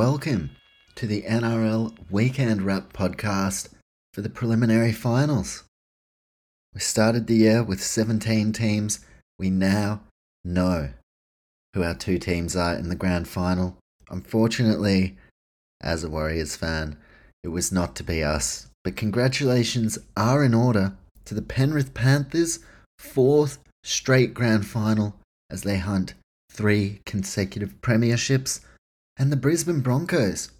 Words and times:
welcome 0.00 0.48
to 0.94 1.06
the 1.06 1.20
NRL 1.28 1.94
Weekend 2.08 2.62
Wrap 2.62 2.94
podcast 2.94 3.68
for 4.14 4.22
the 4.22 4.30
preliminary 4.30 4.92
finals. 4.92 5.64
We 6.72 6.80
started 6.80 7.26
the 7.26 7.34
year 7.34 7.62
with 7.62 7.82
17 7.82 8.54
teams. 8.54 9.00
We 9.38 9.50
now 9.50 10.00
know 10.42 10.88
who 11.74 11.82
our 11.82 11.92
two 11.92 12.18
teams 12.18 12.56
are 12.56 12.76
in 12.76 12.88
the 12.88 12.94
grand 12.94 13.28
final. 13.28 13.76
Unfortunately, 14.08 15.18
as 15.82 16.02
a 16.02 16.08
Warriors 16.08 16.56
fan, 16.56 16.96
it 17.44 17.48
was 17.48 17.70
not 17.70 17.94
to 17.96 18.02
be 18.02 18.24
us. 18.24 18.68
But 18.82 18.96
congratulations 18.96 19.98
are 20.16 20.42
in 20.42 20.54
order 20.54 20.94
to 21.26 21.34
the 21.34 21.42
Penrith 21.42 21.92
Panthers' 21.92 22.60
fourth 22.98 23.58
straight 23.84 24.32
grand 24.32 24.66
final 24.66 25.16
as 25.50 25.60
they 25.60 25.76
hunt 25.76 26.14
three 26.50 27.02
consecutive 27.04 27.82
premierships 27.82 28.60
and 29.20 29.30
the 29.30 29.36
Brisbane 29.36 29.80
Broncos, 29.80 30.50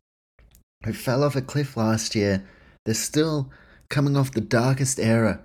who 0.84 0.92
fell 0.92 1.24
off 1.24 1.34
a 1.34 1.40
cliff 1.40 1.78
last 1.78 2.14
year, 2.14 2.46
they're 2.84 2.94
still 2.94 3.50
coming 3.88 4.18
off 4.18 4.32
the 4.32 4.42
darkest 4.42 5.00
era 5.00 5.40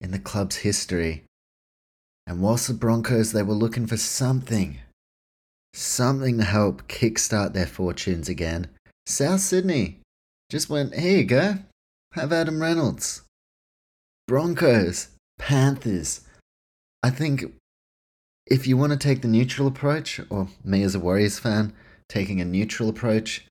in 0.00 0.10
the 0.10 0.18
club's 0.18 0.56
history. 0.56 1.22
And 2.26 2.42
whilst 2.42 2.66
the 2.66 2.74
Broncos, 2.74 3.30
they 3.30 3.44
were 3.44 3.54
looking 3.54 3.86
for 3.86 3.96
something, 3.96 4.80
something 5.72 6.36
to 6.38 6.44
help 6.44 6.88
kickstart 6.88 7.52
their 7.52 7.66
fortunes 7.66 8.28
again, 8.28 8.66
South 9.06 9.40
Sydney 9.40 10.00
just 10.50 10.68
went, 10.68 10.94
here 10.94 11.18
you 11.18 11.24
go, 11.24 11.58
have 12.14 12.32
Adam 12.32 12.60
Reynolds. 12.60 13.22
Broncos, 14.26 15.10
Panthers. 15.38 16.22
I 17.04 17.10
think 17.10 17.44
if 18.48 18.66
you 18.66 18.76
want 18.76 18.90
to 18.90 18.98
take 18.98 19.22
the 19.22 19.28
neutral 19.28 19.68
approach, 19.68 20.20
or 20.28 20.48
me 20.64 20.82
as 20.82 20.96
a 20.96 21.00
Warriors 21.00 21.38
fan, 21.38 21.72
taking 22.08 22.40
a 22.40 22.44
neutral 22.44 22.88
approach, 22.88 23.44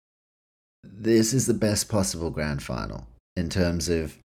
this 0.83 1.33
is 1.33 1.45
the 1.45 1.53
best 1.53 1.89
possible 1.89 2.29
grand 2.29 2.63
final 2.63 3.07
in 3.35 3.49
terms 3.49 3.89
of 3.89 4.17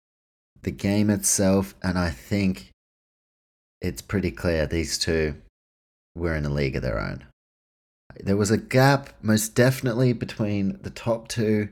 the 0.62 0.70
game 0.70 1.11
itself. 1.11 1.75
And 1.83 1.98
I 1.98 2.11
think 2.11 2.70
it's 3.81 4.03
pretty 4.03 4.31
clear 4.31 4.67
these 4.67 4.98
two 4.98 5.34
were 6.14 6.34
in 6.34 6.45
a 6.45 6.50
league 6.50 6.77
of 6.77 6.83
their 6.83 7.00
own. 7.00 7.25
There 8.19 8.37
was 8.37 8.50
a 8.50 8.59
gap, 8.59 9.11
most 9.22 9.55
definitely, 9.55 10.12
between 10.12 10.78
the 10.83 10.91
top 10.91 11.28
two 11.28 11.69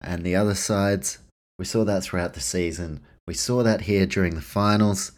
and 0.00 0.24
the 0.24 0.36
other 0.36 0.54
sides. 0.54 1.18
We 1.58 1.64
saw 1.64 1.84
that 1.84 2.02
throughout 2.02 2.34
the 2.34 2.40
season. 2.40 3.00
We 3.26 3.34
saw 3.34 3.62
that 3.62 3.82
here 3.82 4.06
during 4.06 4.34
the 4.34 4.40
finals. 4.40 5.12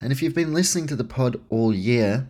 And 0.00 0.12
if 0.12 0.22
you've 0.22 0.34
been 0.34 0.54
listening 0.54 0.86
to 0.88 0.96
the 0.96 1.04
pod 1.04 1.40
all 1.50 1.74
year, 1.74 2.28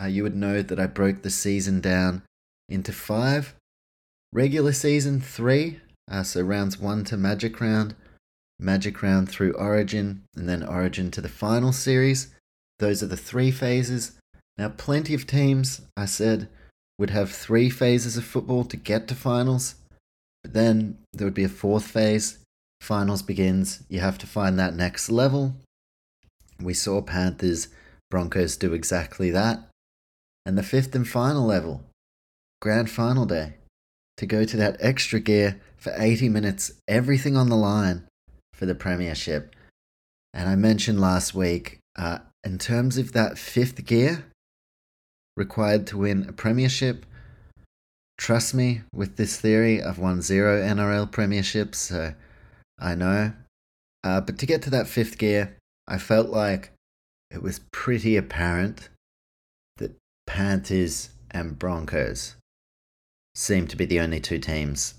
uh, 0.00 0.06
you 0.06 0.22
would 0.22 0.34
know 0.34 0.62
that 0.62 0.80
I 0.80 0.86
broke 0.86 1.22
the 1.22 1.30
season 1.30 1.80
down 1.80 2.22
into 2.70 2.92
five. 2.92 3.54
Regular 4.32 4.72
season 4.72 5.20
three, 5.20 5.80
uh, 6.10 6.22
so 6.22 6.40
rounds 6.40 6.78
one 6.78 7.04
to 7.04 7.16
Magic 7.16 7.60
Round, 7.60 7.94
Magic 8.58 9.02
Round 9.02 9.28
through 9.28 9.52
Origin, 9.54 10.22
and 10.36 10.48
then 10.48 10.62
Origin 10.62 11.10
to 11.10 11.20
the 11.20 11.28
final 11.28 11.72
series. 11.72 12.32
Those 12.78 13.02
are 13.02 13.08
the 13.08 13.16
three 13.16 13.50
phases. 13.50 14.12
Now, 14.56 14.68
plenty 14.68 15.14
of 15.14 15.26
teams, 15.26 15.82
I 15.96 16.04
said, 16.04 16.48
would 16.98 17.10
have 17.10 17.32
three 17.32 17.70
phases 17.70 18.16
of 18.16 18.24
football 18.24 18.64
to 18.64 18.76
get 18.76 19.08
to 19.08 19.14
finals, 19.14 19.74
but 20.42 20.52
then 20.52 20.98
there 21.12 21.26
would 21.26 21.34
be 21.34 21.44
a 21.44 21.48
fourth 21.48 21.86
phase. 21.86 22.38
Finals 22.80 23.22
begins, 23.22 23.82
you 23.88 24.00
have 24.00 24.18
to 24.18 24.26
find 24.26 24.58
that 24.58 24.74
next 24.74 25.10
level. 25.10 25.56
We 26.60 26.74
saw 26.74 27.02
Panthers, 27.02 27.68
Broncos 28.10 28.56
do 28.56 28.74
exactly 28.74 29.30
that. 29.30 29.60
And 30.46 30.56
the 30.56 30.62
fifth 30.62 30.94
and 30.94 31.08
final 31.08 31.46
level, 31.46 31.84
grand 32.60 32.90
final 32.90 33.26
day 33.26 33.54
to 34.16 34.26
go 34.26 34.44
to 34.44 34.56
that 34.56 34.76
extra 34.80 35.18
gear 35.18 35.60
for 35.76 35.94
80 35.96 36.28
minutes, 36.28 36.72
everything 36.86 37.36
on 37.36 37.48
the 37.48 37.56
line 37.56 38.06
for 38.52 38.66
the 38.66 38.74
Premiership. 38.74 39.54
And 40.34 40.48
I 40.48 40.56
mentioned 40.56 41.00
last 41.00 41.34
week, 41.34 41.78
uh, 41.96 42.18
in 42.44 42.58
terms 42.58 42.98
of 42.98 43.12
that 43.12 43.38
fifth 43.38 43.84
gear 43.86 44.26
required 45.36 45.86
to 45.88 45.98
win 45.98 46.26
a 46.28 46.32
Premiership, 46.32 47.06
trust 48.18 48.54
me 48.54 48.82
with 48.92 49.16
this 49.16 49.40
theory, 49.40 49.82
I've 49.82 49.98
won 49.98 50.20
zero 50.20 50.60
NRL 50.60 51.10
Premierships, 51.10 51.76
so 51.76 52.14
I 52.78 52.94
know. 52.94 53.32
Uh, 54.04 54.20
but 54.20 54.38
to 54.38 54.46
get 54.46 54.62
to 54.62 54.70
that 54.70 54.86
fifth 54.86 55.16
gear, 55.16 55.56
I 55.88 55.96
felt 55.96 56.28
like 56.28 56.72
it 57.30 57.42
was 57.42 57.60
pretty 57.72 58.16
apparent 58.16 58.90
that 59.78 59.96
Panthers 60.26 61.10
and 61.30 61.58
Broncos 61.58 62.34
seem 63.34 63.66
to 63.68 63.76
be 63.76 63.84
the 63.84 64.00
only 64.00 64.20
two 64.20 64.38
teams 64.38 64.94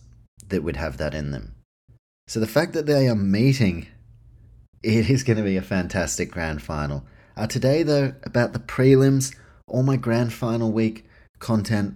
that 0.48 0.64
would 0.64 0.78
have 0.78 0.98
that 0.98 1.14
in 1.14 1.32
them. 1.32 1.56
So 2.28 2.40
the 2.40 2.48
fact 2.48 2.74
that 2.74 2.86
they 2.86 3.08
are 3.08 3.16
meeting, 3.16 3.88
it 4.84 5.10
is 5.10 5.24
going 5.24 5.38
to 5.38 5.44
be 5.44 5.58
a 5.58 5.62
fantastic 5.62 6.32
grand 6.32 6.62
final. 6.62 7.04
Uh, 7.36 7.48
today, 7.48 7.84
though, 7.84 8.14
about 8.24 8.54
the 8.54 8.60
prelims, 8.60 9.36
all 9.68 9.84
my 9.84 9.98
grand 9.98 10.34
final 10.34 10.72
week 10.72 11.06
content 11.40 11.96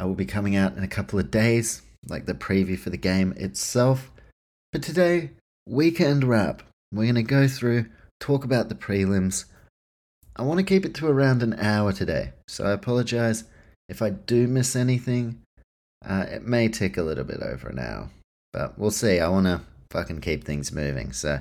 uh, 0.00 0.06
will 0.06 0.14
be 0.14 0.26
coming 0.26 0.56
out 0.56 0.76
in 0.76 0.82
a 0.82 0.88
couple 0.88 1.18
of 1.18 1.30
days, 1.30 1.82
like 2.08 2.26
the 2.26 2.34
preview 2.34 2.78
for 2.78 2.90
the 2.90 2.96
game 2.96 3.32
itself. 3.36 4.10
But 4.72 4.82
today, 4.82 5.30
weekend 5.66 6.24
wrap. 6.24 6.62
We're 6.92 7.04
going 7.04 7.14
to 7.16 7.22
go 7.22 7.48
through, 7.48 7.86
talk 8.20 8.44
about 8.44 8.68
the 8.68 8.74
prelims. 8.74 9.46
I 10.36 10.42
want 10.42 10.58
to 10.58 10.64
keep 10.64 10.84
it 10.84 10.94
to 10.94 11.06
around 11.06 11.42
an 11.42 11.54
hour 11.58 11.92
today, 11.92 12.32
so 12.48 12.64
I 12.64 12.72
apologize 12.72 13.44
if 13.88 14.02
I 14.02 14.10
do 14.10 14.46
miss 14.46 14.74
anything. 14.74 15.40
Uh, 16.06 16.26
it 16.28 16.46
may 16.46 16.68
take 16.68 16.96
a 16.96 17.02
little 17.02 17.24
bit 17.24 17.42
over 17.42 17.68
an 17.68 17.78
hour, 17.78 18.10
but 18.52 18.78
we'll 18.78 18.90
see. 18.90 19.20
I 19.20 19.28
want 19.28 19.46
to 19.46 19.60
fucking 19.90 20.20
keep 20.20 20.44
things 20.44 20.72
moving, 20.72 21.12
so 21.12 21.40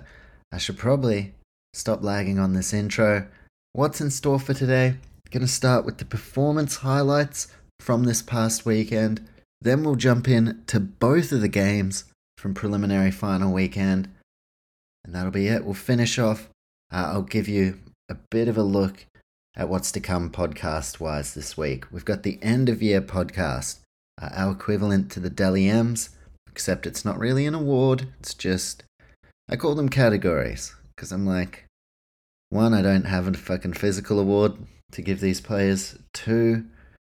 I 0.51 0.57
should 0.57 0.77
probably 0.77 1.33
stop 1.73 2.03
lagging 2.03 2.39
on 2.39 2.53
this 2.53 2.73
intro. 2.73 3.27
What's 3.73 4.01
in 4.01 4.11
store 4.11 4.39
for 4.39 4.53
today? 4.53 4.95
Gonna 5.31 5.47
start 5.47 5.83
with 5.83 5.97
the 5.97 6.05
performance 6.05 6.77
highlights 6.77 7.47
from 7.79 8.03
this 8.03 8.21
past 8.21 8.65
weekend. 8.65 9.27
Then 9.61 9.83
we'll 9.83 9.95
jump 9.95 10.27
in 10.27 10.61
to 10.67 10.79
both 10.79 11.31
of 11.31 11.41
the 11.41 11.47
games 11.47 12.05
from 12.37 12.53
preliminary 12.53 13.11
final 13.11 13.51
weekend. 13.51 14.09
And 15.03 15.15
that'll 15.15 15.31
be 15.31 15.47
it. 15.47 15.65
We'll 15.65 15.73
finish 15.73 16.19
off. 16.19 16.49
Uh, 16.91 17.11
I'll 17.13 17.23
give 17.23 17.47
you 17.47 17.79
a 18.09 18.15
bit 18.29 18.47
of 18.47 18.57
a 18.57 18.63
look 18.63 19.05
at 19.55 19.69
what's 19.69 19.91
to 19.93 19.99
come 19.99 20.29
podcast 20.29 20.99
wise 20.99 21.33
this 21.33 21.57
week. 21.57 21.85
We've 21.91 22.05
got 22.05 22.23
the 22.23 22.37
end 22.41 22.69
of 22.69 22.83
year 22.83 23.01
podcast 23.01 23.79
uh, 24.21 24.29
our 24.33 24.51
equivalent 24.51 25.11
to 25.11 25.19
the 25.19 25.29
Dally 25.29 25.67
M's, 25.67 26.09
except 26.51 26.85
it's 26.85 27.05
not 27.05 27.19
really 27.19 27.45
an 27.45 27.55
award, 27.55 28.07
it's 28.19 28.33
just. 28.33 28.83
I 29.49 29.55
call 29.55 29.75
them 29.75 29.89
categories, 29.89 30.73
because 30.95 31.11
I'm 31.11 31.25
like, 31.25 31.65
one, 32.49 32.73
I 32.73 32.81
don't 32.81 33.05
have 33.05 33.27
a 33.27 33.33
fucking 33.33 33.73
physical 33.73 34.19
award 34.19 34.53
to 34.91 35.01
give 35.01 35.19
these 35.19 35.41
players. 35.41 35.97
Two, 36.13 36.65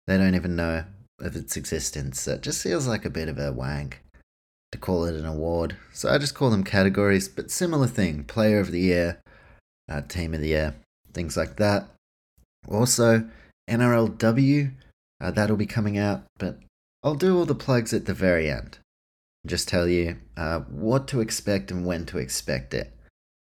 they 0.07 0.17
don't 0.17 0.35
even 0.35 0.55
know 0.55 0.85
of 1.19 1.35
its 1.35 1.57
existence. 1.57 2.21
So 2.21 2.33
it 2.33 2.41
just 2.41 2.63
feels 2.63 2.87
like 2.87 3.05
a 3.05 3.09
bit 3.09 3.27
of 3.27 3.37
a 3.37 3.51
wank 3.51 4.01
to 4.71 4.77
call 4.77 5.05
it 5.05 5.15
an 5.15 5.25
award. 5.25 5.75
So 5.91 6.09
I 6.09 6.17
just 6.17 6.33
call 6.33 6.49
them 6.49 6.63
categories, 6.63 7.27
but 7.27 7.51
similar 7.51 7.87
thing 7.87 8.23
player 8.23 8.59
of 8.59 8.71
the 8.71 8.79
year, 8.79 9.21
uh, 9.89 10.01
team 10.01 10.33
of 10.33 10.41
the 10.41 10.47
year, 10.47 10.75
things 11.13 11.37
like 11.37 11.57
that. 11.57 11.87
Also, 12.67 13.29
NRLW, 13.69 14.71
uh, 15.21 15.31
that'll 15.31 15.57
be 15.57 15.65
coming 15.65 15.97
out, 15.97 16.23
but 16.37 16.57
I'll 17.05 17.15
do 17.15 17.37
all 17.37 17.45
the 17.45 17.53
plugs 17.53 17.93
at 17.93 18.05
the 18.05 18.13
very 18.13 18.49
end. 18.49 18.77
Just 19.45 19.67
tell 19.67 19.89
you 19.89 20.19
uh, 20.37 20.61
what 20.61 21.05
to 21.09 21.19
expect 21.19 21.69
and 21.69 21.85
when 21.85 22.05
to 22.05 22.17
expect 22.17 22.73
it 22.73 22.95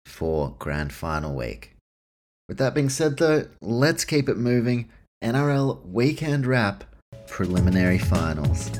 for 0.06 0.56
Grand 0.60 0.94
Final 0.94 1.36
week. 1.36 1.76
With 2.48 2.58
that 2.58 2.74
being 2.74 2.88
said, 2.90 3.18
though, 3.18 3.48
let's 3.60 4.06
keep 4.06 4.30
it 4.30 4.38
moving. 4.38 4.90
NRL 5.22 5.86
Weekend 5.86 6.48
Wrap 6.48 6.86
Preliminary 7.28 7.98
Finals. 7.98 8.72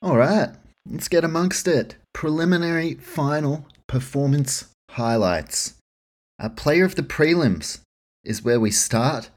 All 0.00 0.16
right, 0.16 0.50
let's 0.88 1.08
get 1.08 1.22
amongst 1.22 1.68
it. 1.68 1.96
Preliminary 2.14 2.94
final 2.94 3.66
performance 3.86 4.72
highlights. 4.90 5.75
A 6.38 6.50
player 6.50 6.84
of 6.84 6.96
the 6.96 7.02
prelims. 7.02 7.80
is 8.22 8.42
where 8.42 8.60
we 8.60 8.70
start. 8.70 9.30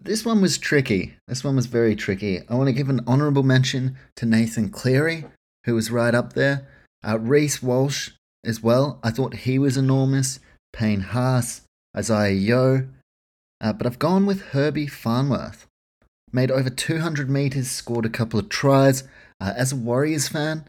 This 0.00 0.24
one 0.24 0.40
was 0.40 0.58
tricky. 0.58 1.16
This 1.26 1.42
one 1.42 1.56
was 1.56 1.66
very 1.66 1.96
tricky. 1.96 2.42
I 2.48 2.54
want 2.54 2.68
to 2.68 2.72
give 2.72 2.88
an 2.88 3.00
honourable 3.08 3.42
mention 3.42 3.96
to 4.16 4.26
Nathan 4.26 4.68
Cleary, 4.68 5.24
who 5.64 5.74
was 5.74 5.90
right 5.90 6.14
up 6.14 6.34
there. 6.34 6.68
Uh, 7.04 7.18
Reece 7.18 7.62
Walsh 7.62 8.10
as 8.44 8.62
well. 8.62 9.00
I 9.02 9.10
thought 9.10 9.34
he 9.34 9.58
was 9.58 9.76
enormous. 9.76 10.38
Payne 10.72 11.00
Haas, 11.00 11.62
Isaah 11.96 12.30
Yeo. 12.30 12.88
Uh, 13.60 13.72
but 13.72 13.86
I've 13.86 13.98
gone 13.98 14.24
with 14.24 14.52
Herbie 14.52 14.86
Farnworth. 14.86 15.66
Made 16.32 16.50
over 16.50 16.70
200 16.70 17.28
metres, 17.28 17.70
scored 17.70 18.06
a 18.06 18.10
couple 18.10 18.38
of 18.38 18.48
tries. 18.48 19.02
Uh, 19.40 19.54
as 19.56 19.72
a 19.72 19.76
Warriors 19.76 20.28
fan, 20.28 20.68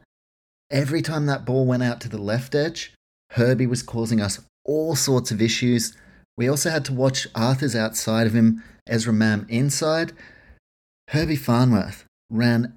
every 0.72 1.04
time 1.04 1.27
that 1.27 1.45
ball 1.45 1.65
went 1.65 1.83
out 1.83 2.01
to 2.01 2.10
the 2.10 2.18
left 2.18 2.56
edge, 2.56 2.94
Herbie 3.31 3.68
was 3.68 3.83
causing 3.83 4.19
us 4.19 4.39
all 4.69 4.95
sorts 4.95 5.31
of 5.31 5.42
issues. 5.42 5.98
We 6.38 6.48
also 6.48 6.69
had 6.69 6.86
to 6.86 6.94
watch 6.94 7.27
Arthurs 7.33 7.75
outside 7.75 8.27
of 8.27 8.33
him, 8.33 8.63
Ezra 8.88 9.12
Mam 9.12 9.48
inside. 9.50 10.13
Herbie 11.10 11.36
Farnworth 11.36 12.06
ran 12.30 12.75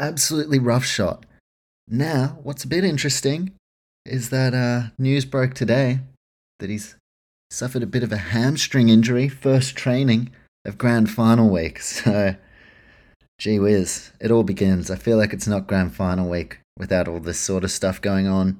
absolutely 0.00 0.58
roughshod. 0.58 1.24
Now, 1.86 2.38
what's 2.42 2.64
a 2.64 2.68
bit 2.68 2.84
interesting 2.84 3.52
is 4.04 4.30
that 4.30 4.52
uh, 4.52 4.90
news 4.98 5.24
broke 5.24 5.54
today 5.54 6.00
that 6.58 6.70
he's 6.70 6.96
suffered 7.50 7.84
a 7.84 7.86
bit 7.86 8.02
of 8.02 8.12
a 8.12 8.16
hamstring 8.34 8.88
injury, 8.88 9.28
first 9.28 9.76
training 9.76 10.30
of 10.64 10.76
grand 10.76 11.08
final 11.10 11.48
week. 11.48 11.80
So, 11.88 12.34
gee 13.38 13.60
whiz, 13.60 14.10
it 14.20 14.32
all 14.32 14.42
begins. 14.42 14.90
I 14.90 14.96
feel 14.96 15.16
like 15.16 15.32
it's 15.32 15.46
not 15.46 15.68
grand 15.68 15.94
final 15.94 16.28
week 16.28 16.58
without 16.76 17.06
all 17.06 17.20
this 17.20 17.38
sort 17.38 17.62
of 17.62 17.70
stuff 17.70 18.00
going 18.00 18.26
on. 18.26 18.58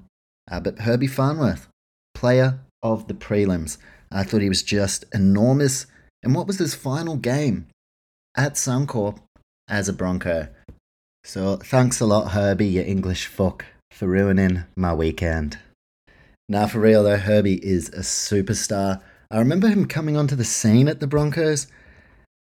Uh, 0.48 0.60
but 0.60 0.78
Herbie 0.78 1.08
Farnworth, 1.08 1.66
player 2.14 2.60
of 2.82 3.08
the 3.08 3.14
prelims. 3.14 3.78
I 4.10 4.24
thought 4.24 4.42
he 4.42 4.48
was 4.48 4.62
just 4.62 5.04
enormous. 5.12 5.86
And 6.22 6.34
what 6.34 6.46
was 6.46 6.58
his 6.58 6.74
final 6.74 7.16
game 7.16 7.66
at 8.36 8.54
Suncorp 8.54 9.18
as 9.68 9.88
a 9.88 9.92
Bronco? 9.92 10.48
So 11.24 11.56
thanks 11.56 12.00
a 12.00 12.06
lot, 12.06 12.32
Herbie, 12.32 12.66
you 12.66 12.82
English 12.82 13.26
fuck, 13.26 13.64
for 13.90 14.06
ruining 14.06 14.64
my 14.76 14.94
weekend. 14.94 15.58
Now, 16.48 16.66
for 16.66 16.80
real 16.80 17.02
though, 17.02 17.18
Herbie 17.18 17.62
is 17.64 17.88
a 17.90 18.00
superstar. 18.00 19.02
I 19.30 19.38
remember 19.38 19.68
him 19.68 19.86
coming 19.86 20.16
onto 20.16 20.34
the 20.34 20.44
scene 20.44 20.88
at 20.88 21.00
the 21.00 21.06
Broncos 21.06 21.66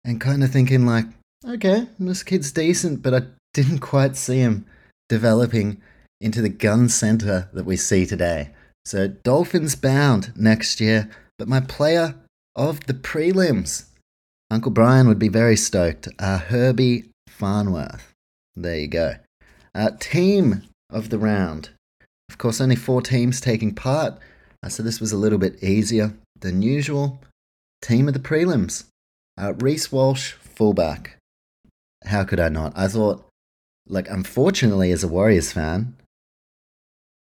and 0.04 0.22
kind 0.22 0.44
of 0.44 0.52
thinking, 0.52 0.86
like, 0.86 1.06
okay, 1.48 1.88
this 1.98 2.22
kid's 2.22 2.52
decent, 2.52 3.02
but 3.02 3.16
I 3.16 3.24
didn't 3.56 3.80
quite 3.80 4.16
see 4.16 4.38
him 4.38 4.68
developing 5.10 5.82
into 6.22 6.42
the 6.42 6.50
gun 6.50 6.90
center 6.90 7.50
that 7.54 7.66
we 7.66 7.76
see 7.76 8.06
today. 8.06 8.52
So, 8.86 9.08
Dolphins 9.08 9.76
bound 9.76 10.32
next 10.36 10.80
year, 10.80 11.10
but 11.40 11.48
my 11.48 11.60
player 11.60 12.16
of 12.56 12.86
the 12.86 12.94
prelims, 12.94 13.86
Uncle 14.52 14.72
Brian 14.72 15.08
would 15.08 15.20
be 15.20 15.28
very 15.28 15.58
stoked. 15.58 16.08
Uh, 16.20 16.38
Herbie 16.38 17.10
Farnworth. 17.28 18.14
There 18.56 18.78
you 18.78 18.88
go. 18.88 19.16
Uh, 19.74 19.92
team 20.00 20.64
of 20.90 21.10
the 21.10 21.18
round. 21.18 21.70
Of 22.30 22.38
course, 22.38 22.62
only 22.62 22.76
four 22.76 23.02
teams 23.02 23.42
taking 23.42 23.74
part, 23.74 24.18
uh, 24.64 24.70
so 24.70 24.84
this 24.84 25.00
was 25.00 25.12
a 25.12 25.18
little 25.18 25.40
bit 25.40 25.64
easier 25.64 26.14
than 26.40 26.62
usual. 26.62 27.22
Team 27.82 28.08
of 28.08 28.14
the 28.14 28.20
prelims. 28.20 28.86
Uh, 29.38 29.54
Reece 29.54 29.92
Walsh, 29.92 30.34
fullback. 30.34 31.18
How 32.06 32.24
could 32.24 32.40
I 32.40 32.50
not? 32.50 32.74
I 32.76 32.88
thought, 32.88 33.28
like, 33.88 34.10
unfortunately, 34.10 34.92
as 34.92 35.04
a 35.04 35.08
Warriors 35.08 35.52
fan, 35.52 35.96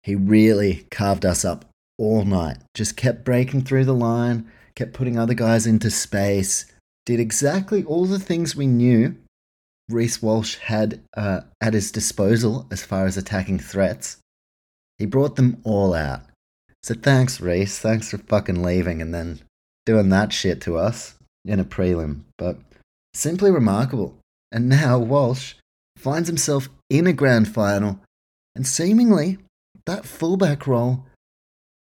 he 0.04 0.14
really 0.14 0.86
carved 0.90 1.24
us 1.24 1.44
up 1.44 1.64
all 1.98 2.24
night. 2.24 2.58
Just 2.74 2.96
kept 2.96 3.24
breaking 3.24 3.62
through 3.62 3.86
the 3.86 3.94
line, 3.94 4.50
kept 4.76 4.92
putting 4.92 5.18
other 5.18 5.34
guys 5.34 5.66
into 5.66 5.90
space, 5.90 6.66
did 7.06 7.18
exactly 7.18 7.82
all 7.84 8.04
the 8.04 8.18
things 8.18 8.54
we 8.54 8.66
knew 8.66 9.16
Reece 9.88 10.22
Walsh 10.22 10.56
had 10.56 11.00
uh, 11.16 11.40
at 11.60 11.74
his 11.74 11.90
disposal 11.90 12.66
as 12.70 12.84
far 12.84 13.06
as 13.06 13.16
attacking 13.16 13.58
threats. 13.58 14.18
He 14.98 15.06
brought 15.06 15.36
them 15.36 15.60
all 15.64 15.94
out. 15.94 16.22
So 16.82 16.94
thanks, 16.94 17.40
Reece. 17.40 17.78
Thanks 17.78 18.10
for 18.10 18.18
fucking 18.18 18.62
leaving 18.62 19.02
and 19.02 19.12
then 19.12 19.40
doing 19.86 20.10
that 20.10 20.32
shit 20.32 20.60
to 20.62 20.76
us 20.76 21.14
in 21.44 21.60
a 21.60 21.64
prelim. 21.64 22.20
But 22.38 22.58
simply 23.12 23.50
remarkable. 23.50 24.16
And 24.52 24.68
now 24.68 24.98
Walsh 24.98 25.54
finds 25.96 26.28
himself 26.28 26.68
in 26.88 27.06
a 27.06 27.12
grand 27.12 27.52
final 27.52 28.00
and 28.54 28.66
seemingly 28.66 29.38
that 29.86 30.04
fullback 30.04 30.66
role 30.66 31.04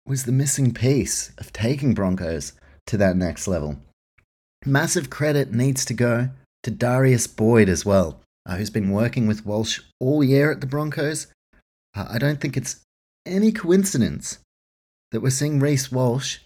was 0.06 0.24
the 0.24 0.32
missing 0.32 0.72
piece 0.72 1.32
of 1.38 1.52
taking 1.52 1.94
Broncos 1.94 2.52
to 2.86 2.96
that 2.96 3.16
next 3.16 3.46
level. 3.46 3.76
Massive 4.64 5.10
credit 5.10 5.52
needs 5.52 5.84
to 5.84 5.94
go 5.94 6.30
to 6.62 6.70
Darius 6.70 7.26
Boyd 7.26 7.68
as 7.68 7.84
well, 7.84 8.20
uh, 8.46 8.56
who's 8.56 8.70
been 8.70 8.90
working 8.90 9.26
with 9.26 9.46
Walsh 9.46 9.80
all 10.00 10.24
year 10.24 10.50
at 10.50 10.60
the 10.60 10.66
Broncos. 10.66 11.28
Uh, 11.94 12.06
I 12.10 12.18
don't 12.18 12.40
think 12.40 12.56
it's 12.56 12.80
any 13.26 13.52
coincidence 13.52 14.38
that 15.12 15.20
we're 15.20 15.30
seeing 15.30 15.60
Reece 15.60 15.92
Walsh 15.92 16.38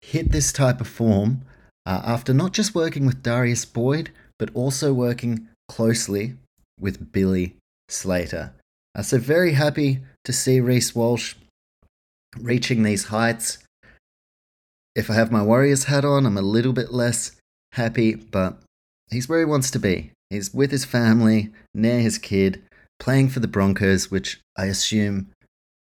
hit 0.00 0.32
this 0.32 0.52
type 0.52 0.80
of 0.80 0.88
form 0.88 1.42
uh, 1.86 2.00
after 2.04 2.32
not 2.32 2.52
just 2.52 2.74
working 2.74 3.06
with 3.06 3.22
Darius 3.22 3.64
Boyd, 3.64 4.10
but 4.38 4.50
also 4.54 4.92
working 4.92 5.48
closely 5.68 6.34
with 6.78 7.12
Billy 7.12 7.56
Slater. 7.88 8.52
Uh, 8.94 9.02
so, 9.02 9.18
very 9.18 9.52
happy 9.52 10.00
to 10.24 10.32
see 10.32 10.60
Reece 10.60 10.94
Walsh 10.94 11.34
reaching 12.38 12.82
these 12.82 13.06
heights. 13.06 13.58
If 14.94 15.10
I 15.10 15.14
have 15.14 15.32
my 15.32 15.42
Warriors 15.42 15.84
hat 15.84 16.04
on, 16.04 16.26
I'm 16.26 16.36
a 16.36 16.42
little 16.42 16.72
bit 16.72 16.92
less 16.92 17.32
happy, 17.72 18.14
but 18.14 18.58
he's 19.10 19.28
where 19.28 19.38
he 19.38 19.44
wants 19.44 19.70
to 19.72 19.78
be. 19.78 20.12
He's 20.30 20.52
with 20.52 20.70
his 20.70 20.84
family, 20.84 21.50
near 21.74 22.00
his 22.00 22.18
kid, 22.18 22.62
playing 22.98 23.30
for 23.30 23.40
the 23.40 23.48
Broncos, 23.48 24.10
which 24.10 24.40
I 24.56 24.66
assume 24.66 25.30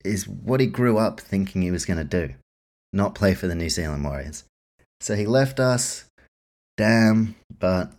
is 0.03 0.27
what 0.27 0.59
he 0.59 0.67
grew 0.67 0.97
up 0.97 1.19
thinking 1.19 1.61
he 1.61 1.71
was 1.71 1.85
going 1.85 1.97
to 1.97 2.03
do, 2.03 2.33
not 2.93 3.15
play 3.15 3.33
for 3.33 3.47
the 3.47 3.55
New 3.55 3.69
Zealand 3.69 4.03
Warriors. 4.03 4.43
So 5.01 5.15
he 5.15 5.25
left 5.25 5.59
us, 5.59 6.05
damn, 6.77 7.35
but 7.59 7.91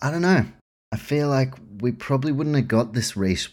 I 0.00 0.10
don't 0.10 0.22
know. 0.22 0.46
I 0.92 0.96
feel 0.96 1.28
like 1.28 1.54
we 1.80 1.92
probably 1.92 2.32
wouldn't 2.32 2.56
have 2.56 2.68
got 2.68 2.92
this 2.92 3.16
Reece 3.16 3.52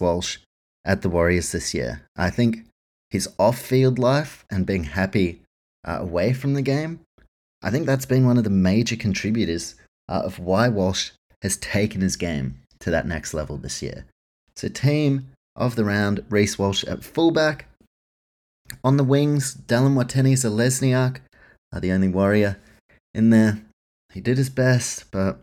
Walsh 0.00 0.38
at 0.84 1.02
the 1.02 1.08
Warriors 1.08 1.52
this 1.52 1.74
year. 1.74 2.02
I 2.16 2.30
think 2.30 2.66
his 3.10 3.28
off 3.38 3.58
field 3.58 3.98
life 3.98 4.44
and 4.50 4.66
being 4.66 4.84
happy 4.84 5.40
uh, 5.84 5.98
away 6.00 6.32
from 6.32 6.54
the 6.54 6.62
game, 6.62 7.00
I 7.62 7.70
think 7.70 7.86
that's 7.86 8.06
been 8.06 8.26
one 8.26 8.38
of 8.38 8.44
the 8.44 8.50
major 8.50 8.96
contributors 8.96 9.76
uh, 10.08 10.22
of 10.24 10.38
why 10.38 10.68
Walsh 10.68 11.12
has 11.42 11.56
taken 11.56 12.00
his 12.00 12.16
game 12.16 12.60
to 12.80 12.90
that 12.90 13.06
next 13.06 13.32
level 13.32 13.56
this 13.56 13.82
year. 13.82 14.04
So, 14.56 14.68
team 14.68 15.30
of 15.56 15.76
the 15.76 15.84
round, 15.84 16.24
Reece 16.28 16.58
Walsh 16.58 16.84
at 16.84 17.04
fullback. 17.04 17.66
On 18.82 18.96
the 18.96 19.04
wings, 19.04 19.54
Dallin 19.54 19.94
Watene-Zelezniak, 19.94 21.20
uh, 21.72 21.80
the 21.80 21.92
only 21.92 22.08
warrior 22.08 22.58
in 23.14 23.30
there. 23.30 23.62
He 24.12 24.20
did 24.20 24.38
his 24.38 24.50
best, 24.50 25.10
but 25.10 25.40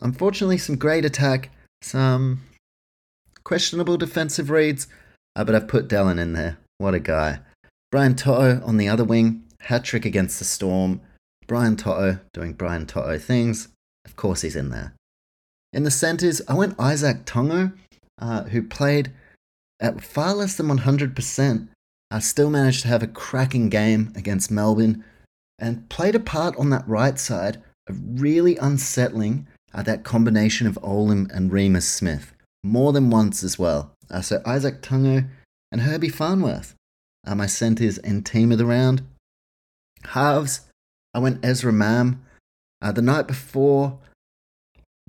unfortunately, 0.00 0.58
some 0.58 0.76
great 0.76 1.04
attack, 1.04 1.50
some 1.82 2.42
questionable 3.46 3.96
defensive 3.96 4.50
reads, 4.50 4.88
uh, 5.36 5.44
but 5.44 5.54
I've 5.54 5.68
put 5.68 5.86
Dallin 5.86 6.18
in 6.18 6.32
there. 6.32 6.58
What 6.78 6.94
a 6.94 6.98
guy. 6.98 7.38
Brian 7.92 8.16
To'o 8.16 8.60
on 8.66 8.76
the 8.76 8.88
other 8.88 9.04
wing, 9.04 9.44
hat 9.60 9.84
trick 9.84 10.04
against 10.04 10.40
the 10.40 10.44
Storm. 10.44 11.00
Brian 11.46 11.76
To'o 11.76 12.18
doing 12.34 12.54
Brian 12.54 12.86
To'o 12.86 13.20
things. 13.20 13.68
Of 14.04 14.16
course, 14.16 14.42
he's 14.42 14.56
in 14.56 14.70
there. 14.70 14.94
In 15.72 15.84
the 15.84 15.92
centres, 15.92 16.42
I 16.48 16.54
went 16.54 16.76
Izack 16.76 17.24
Tago, 17.24 17.72
uh, 18.18 18.42
who 18.44 18.64
played 18.64 19.12
at 19.78 20.02
far 20.02 20.34
less 20.34 20.56
than 20.56 20.66
100%. 20.66 21.68
I 22.10 22.18
still 22.18 22.50
managed 22.50 22.82
to 22.82 22.88
have 22.88 23.04
a 23.04 23.06
cracking 23.06 23.68
game 23.68 24.12
against 24.16 24.50
Melbourne 24.50 25.04
and 25.60 25.88
played 25.88 26.16
a 26.16 26.20
part 26.20 26.56
on 26.56 26.70
that 26.70 26.88
right 26.88 27.16
side 27.16 27.62
of 27.86 28.20
really 28.20 28.56
unsettling 28.56 29.46
uh, 29.72 29.84
that 29.84 30.02
combination 30.02 30.66
of 30.66 30.80
Olam 30.82 31.30
and 31.32 31.52
Reimis 31.52 31.82
Smith 31.82 32.32
more 32.66 32.92
than 32.92 33.10
once 33.10 33.42
as 33.42 33.58
well. 33.58 33.92
Uh, 34.10 34.20
so 34.20 34.40
Izack 34.40 34.80
Tago 34.80 35.28
and 35.72 35.80
Herbie 35.82 36.08
Farnworth 36.08 36.74
are 37.26 37.34
my 37.34 37.46
centres 37.46 37.98
and 37.98 38.24
team 38.24 38.52
of 38.52 38.58
the 38.58 38.66
round. 38.66 39.02
Halves, 40.04 40.60
I 41.14 41.18
went 41.18 41.44
Ezra 41.44 41.72
Mam. 41.72 42.24
Uh, 42.82 42.92
the 42.92 43.02
night 43.02 43.26
before, 43.26 43.98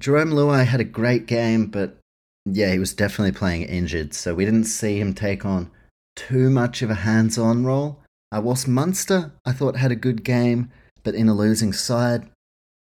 Jarome 0.02 0.34
Luai 0.34 0.66
had 0.66 0.80
a 0.80 0.86
great 0.86 1.26
game, 1.26 1.68
but 1.68 1.98
yeah, 2.46 2.72
he 2.72 2.80
was 2.80 2.94
definitely 2.94 3.38
playing 3.38 3.64
injured, 3.64 4.14
so 4.14 4.34
we 4.34 4.46
didn't 4.46 4.66
see 4.66 5.00
him 5.00 5.14
take 5.14 5.46
on 5.46 5.70
too 6.16 6.50
much 6.50 6.82
of 6.82 6.90
a 6.90 6.96
hands 6.96 7.38
on 7.38 7.66
role. 7.66 8.00
Uh, 8.32 8.42
whilst 8.42 8.68
Munster, 8.68 9.32
I 9.46 9.52
thought, 9.52 9.78
had 9.78 9.92
a 9.92 9.96
good 9.96 10.24
game, 10.24 10.72
but 11.04 11.16
in 11.16 11.30
a 11.30 11.34
losing 11.34 11.74
side, 11.74 12.30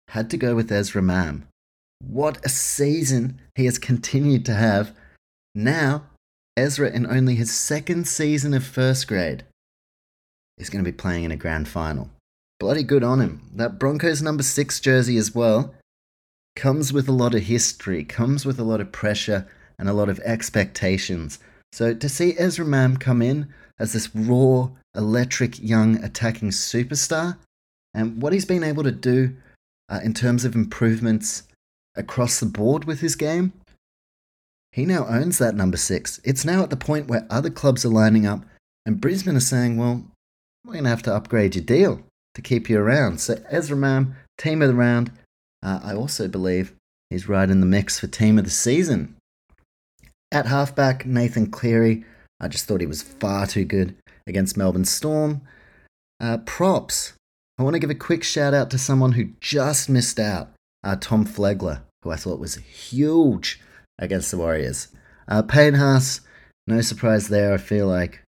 had 0.09 0.29
to 0.29 0.37
go 0.37 0.55
with 0.55 0.71
Ezra 0.71 1.01
Mam. 1.01 1.47
What 1.99 2.45
a 2.45 2.49
season 2.49 3.39
he 3.55 3.65
has 3.65 3.79
continued 3.79 4.45
to 4.45 4.53
have. 4.53 4.95
Now, 5.53 6.03
Ezra, 6.55 6.89
in 6.89 7.05
only 7.05 7.35
his 7.35 7.53
second 7.53 8.07
season 8.07 8.53
of 8.53 8.65
first 8.65 9.07
grade, 9.07 9.43
is 10.57 10.69
going 10.69 10.83
to 10.83 10.91
be 10.91 10.95
playing 10.95 11.23
in 11.23 11.31
a 11.31 11.37
grand 11.37 11.67
final. 11.67 12.09
bloody 12.59 12.83
good 12.83 13.03
on 13.03 13.21
him. 13.21 13.49
That 13.53 13.77
Broncos 13.77 14.21
number 14.21 14.41
six 14.43 14.79
jersey 14.79 15.17
as 15.17 15.35
well 15.35 15.75
comes 16.55 16.91
with 16.91 17.07
a 17.07 17.11
lot 17.11 17.35
of 17.35 17.43
history, 17.43 18.03
comes 18.03 18.45
with 18.45 18.59
a 18.59 18.63
lot 18.63 18.81
of 18.81 18.91
pressure 18.91 19.47
and 19.77 19.87
a 19.87 19.93
lot 19.93 20.09
of 20.09 20.19
expectations. 20.21 21.37
So 21.71 21.93
to 21.93 22.09
see 22.09 22.33
Ezra 22.37 22.65
Mam 22.65 22.97
come 22.97 23.21
in 23.21 23.53
as 23.77 23.93
this 23.93 24.15
raw, 24.15 24.69
electric, 24.95 25.61
young 25.61 26.03
attacking 26.03 26.49
superstar, 26.49 27.37
and 27.93 28.19
what 28.19 28.33
he's 28.33 28.45
been 28.45 28.63
able 28.63 28.83
to 28.83 28.91
do 28.91 29.35
uh, 29.89 29.99
in 30.03 30.15
terms 30.15 30.45
of 30.45 30.55
improvements 30.55 31.43
across 31.97 32.39
the 32.39 32.45
board 32.45 32.85
with 32.85 33.01
his 33.01 33.15
game, 33.15 33.53
he 34.71 34.85
now 34.85 35.07
owns 35.07 35.37
that 35.39 35.55
number 35.55 35.77
six. 35.77 36.21
It's 36.23 36.45
now 36.45 36.63
at 36.63 36.69
the 36.69 36.77
point 36.77 37.07
where 37.07 37.27
other 37.29 37.49
clubs 37.49 37.83
are 37.83 37.89
lining 37.89 38.25
up, 38.25 38.41
and 38.85 39.01
Brisbane 39.01 39.35
are 39.35 39.41
saying, 39.41 39.77
well, 39.77 40.03
we're 40.65 40.73
going 40.73 40.83
to 40.83 40.89
have 40.89 41.03
to 41.03 41.15
upgrade 41.15 41.55
your 41.55 41.63
deal 41.63 42.01
to 42.35 42.41
keep 42.41 42.69
you 42.69 42.79
around. 42.79 43.19
So 43.19 43.41
Ezra 43.49 43.75
Mam, 43.75 44.15
team 44.37 44.61
of 44.61 44.67
the 44.67 44.75
round. 44.75 45.11
Uh, 45.63 45.79
I 45.83 45.95
also 45.95 46.27
believe 46.27 46.73
he's 47.09 47.27
right 47.27 47.49
in 47.49 47.59
the 47.59 47.65
mix 47.65 47.99
for 47.99 48.07
team 48.07 48.37
of 48.37 48.43
the 48.43 48.51
season. 48.51 49.15
At 50.31 50.45
halfback, 50.45 51.05
Nathan 51.05 51.49
Cleary. 51.49 52.05
I 52.39 52.47
just 52.47 52.65
thought 52.65 52.81
he 52.81 52.87
was 52.87 53.01
far 53.01 53.47
too 53.47 53.65
good 53.65 53.95
against 54.27 54.57
Melbourne 54.57 54.85
Storm. 54.85 55.41
Uh, 56.19 56.37
props. 56.45 57.13
I 57.57 57.63
want 57.63 57.73
to 57.73 57.79
give 57.79 57.89
a 57.89 57.95
quick 57.95 58.23
shout 58.23 58.53
out 58.53 58.69
to 58.71 58.77
someone 58.77 59.13
who 59.13 59.31
just 59.39 59.89
missed 59.89 60.19
out, 60.19 60.49
uh, 60.83 60.97
Tom 60.99 61.25
Flegler, 61.25 61.81
who 62.07 62.13
I 62.13 62.15
thought 62.15 62.39
was 62.39 62.55
huge 62.55 63.59
against 63.99 64.31
the 64.31 64.37
Warriors. 64.37 64.87
Uh, 65.27 65.41
Payne 65.41 65.73
Haas, 65.73 66.21
no 66.65 66.81
surprise 66.81 67.27
there. 67.27 67.53
I 67.53 67.57
feel 67.57 67.87
like 67.87 68.23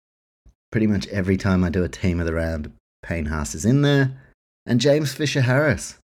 pretty 0.70 0.86
much 0.86 1.08
every 1.08 1.36
time 1.36 1.64
I 1.64 1.70
do 1.70 1.82
a 1.82 1.88
team 1.88 2.20
of 2.20 2.26
the 2.26 2.34
round, 2.34 2.72
Payne 3.02 3.26
Haas 3.26 3.54
is 3.54 3.64
in 3.64 3.82
there. 3.82 4.16
And 4.64 4.80
James 4.80 5.12
Fisher 5.12 5.42
Harris, 5.42 5.98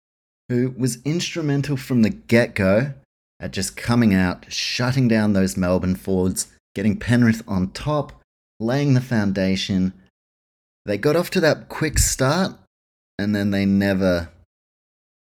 who 0.50 0.74
was 0.78 1.04
instrumental 1.04 1.78
from 1.78 2.02
the 2.02 2.10
get 2.10 2.56
go 2.56 2.94
at 3.40 3.52
just 3.52 3.78
coming 3.78 4.14
out, 4.14 4.52
shutting 4.52 5.08
down 5.08 5.34
those 5.34 5.58
Melbourne 5.58 5.96
forwards, 5.96 6.48
getting 6.74 6.98
Penrith 6.98 7.44
on 7.48 7.72
top, 7.72 8.14
laying 8.60 8.94
the 8.94 9.02
foundation. 9.02 9.94
They 10.86 10.98
got 10.98 11.18
off 11.18 11.30
to 11.32 11.42
that 11.42 11.68
quick 11.68 12.00
start, 12.00 12.54
and 13.20 13.36
then 13.36 13.52
they 13.52 13.66
never, 13.66 14.30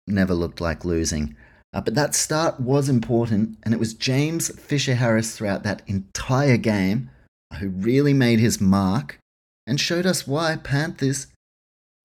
never 0.07 0.33
looked 0.33 0.61
like 0.61 0.85
losing. 0.85 1.35
Uh, 1.73 1.81
but 1.81 1.95
that 1.95 2.15
start 2.15 2.59
was 2.59 2.89
important, 2.89 3.57
and 3.63 3.73
it 3.73 3.79
was 3.79 3.93
James 3.93 4.49
Fisher 4.59 4.95
Harris 4.95 5.35
throughout 5.35 5.63
that 5.63 5.81
entire 5.87 6.57
game 6.57 7.09
who 7.59 7.69
really 7.69 8.13
made 8.13 8.39
his 8.39 8.61
mark 8.61 9.19
and 9.65 9.79
showed 9.79 10.05
us 10.05 10.27
why 10.27 10.55
Panthers, 10.55 11.27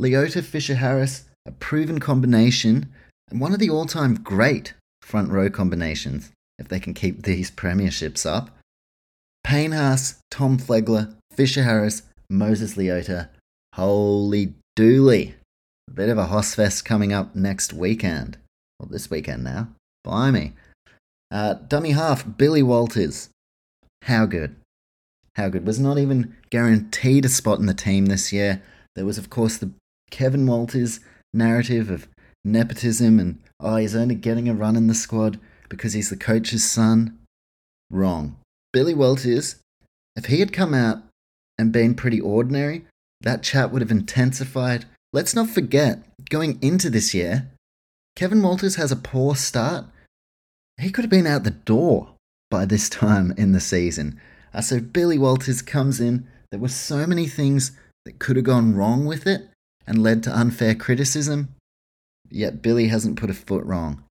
Leota 0.01 0.43
Fisher 0.43 0.75
Harris, 0.75 1.25
a 1.47 1.53
proven 1.53 2.01
combination, 2.01 2.93
and 3.31 3.41
one 3.41 3.53
of 3.53 3.59
the 3.61 3.71
all 3.71 3.87
time 3.87 4.15
great 4.15 4.75
front 5.01 5.31
row 5.31 5.49
combinations, 5.49 6.31
if 6.59 6.69
they 6.69 6.81
can 6.81 6.95
keep 6.95 7.23
these 7.23 7.51
premierships 7.51 8.27
up. 8.27 8.51
Payne 9.45 9.73
Tom 10.31 10.59
Flegler, 10.59 11.15
Fisher 11.33 11.63
Harris, 11.63 12.03
Moses 12.29 12.75
Leota. 12.75 13.29
Holy 13.75 14.55
dooly. 14.79 15.35
A 15.89 15.91
bit 15.93 16.09
of 16.09 16.19
a 16.19 16.27
Hossfest 16.27 16.85
coming 16.85 17.13
up 17.13 17.35
next 17.35 17.73
weekend. 17.73 18.39
Well, 18.83 18.91
this 18.91 19.09
weekend 19.09 19.45
now. 19.45 19.69
Blimey. 20.03 20.55
Uh, 21.31 21.55
dummy 21.55 21.93
half, 21.93 22.27
Billy 22.37 22.63
Walters. 22.63 23.31
How 24.03 24.27
good. 24.27 24.57
How 25.37 25.49
good. 25.49 25.65
Was 25.65 25.79
not 25.79 25.99
even 25.99 26.35
guaranteed 26.51 27.25
a 27.25 27.29
spot 27.29 27.61
in 27.61 27.67
the 27.67 27.75
team 27.75 28.07
this 28.07 28.33
year. 28.33 28.61
There 28.97 29.07
was, 29.07 29.19
of 29.19 29.31
course, 29.31 29.57
the 29.57 29.71
Kevin 30.11 30.47
Walters 30.47 30.99
narrative 31.33 31.91
of 31.91 32.09
nepotism 32.45 33.21
and, 33.21 33.39
oh, 33.61 33.77
he's 33.77 33.95
only 33.95 34.17
getting 34.17 34.49
a 34.49 34.55
run 34.55 34.75
in 34.75 34.89
the 34.89 34.95
squad 34.95 35.39
because 35.69 35.93
he's 35.93 36.11
the 36.11 36.17
coach's 36.17 36.69
son. 36.69 37.19
Wrong. 37.89 38.37
Billy 38.73 38.95
Walters, 38.95 39.57
if 40.17 40.27
he 40.27 40.41
had 40.41 40.53
come 40.53 40.75
out 40.75 41.03
and 41.57 41.73
been 41.73 41.95
pretty 41.95 42.21
ordinary, 42.21 42.85
that 43.21 43.45
chat 43.45 43.71
would 43.71 43.81
have 43.81 43.93
intensified. 43.93 44.87
Let's 45.13 45.35
not 45.35 45.49
forget, 45.49 46.03
going 46.29 46.59
into 46.61 46.91
this 46.91 47.15
year, 47.15 47.49
Kevin 48.15 48.43
Walters 48.43 48.77
has 48.77 48.93
a 48.93 48.97
poor 48.97 49.35
start. 49.35 49.87
He 50.81 50.91
could 50.91 51.05
have 51.05 51.11
been 51.11 51.27
out 51.27 51.45
the 51.45 51.51
door 51.51 52.15
by 52.51 52.65
this 52.65 52.89
time 52.89 53.33
in 53.37 53.53
the 53.53 53.61
season. 53.61 54.21
Uh, 54.53 54.61
so 54.61 54.81
Billy 54.81 55.19
Walters 55.19 55.63
comes 55.63 56.01
in. 56.01 56.27
There 56.51 56.61
were 56.61 56.69
so 56.69 57.07
many 57.07 57.27
things 57.27 57.73
that 58.05 58.19
could 58.19 58.37
have 58.37 58.45
gone 58.45 58.75
wrong 58.75 59.07
with 59.07 59.27
it 59.27 59.49
and 59.87 60.03
led 60.03 60.23
to 60.25 60.37
unfair 60.39 60.75
criticism. 60.75 61.55
Yet 62.29 62.63
Billy 62.63 62.89
hasn't 62.89 63.19
put 63.19 63.31
a 63.31 63.35
foot 63.35 63.65
wrong. 63.65 64.05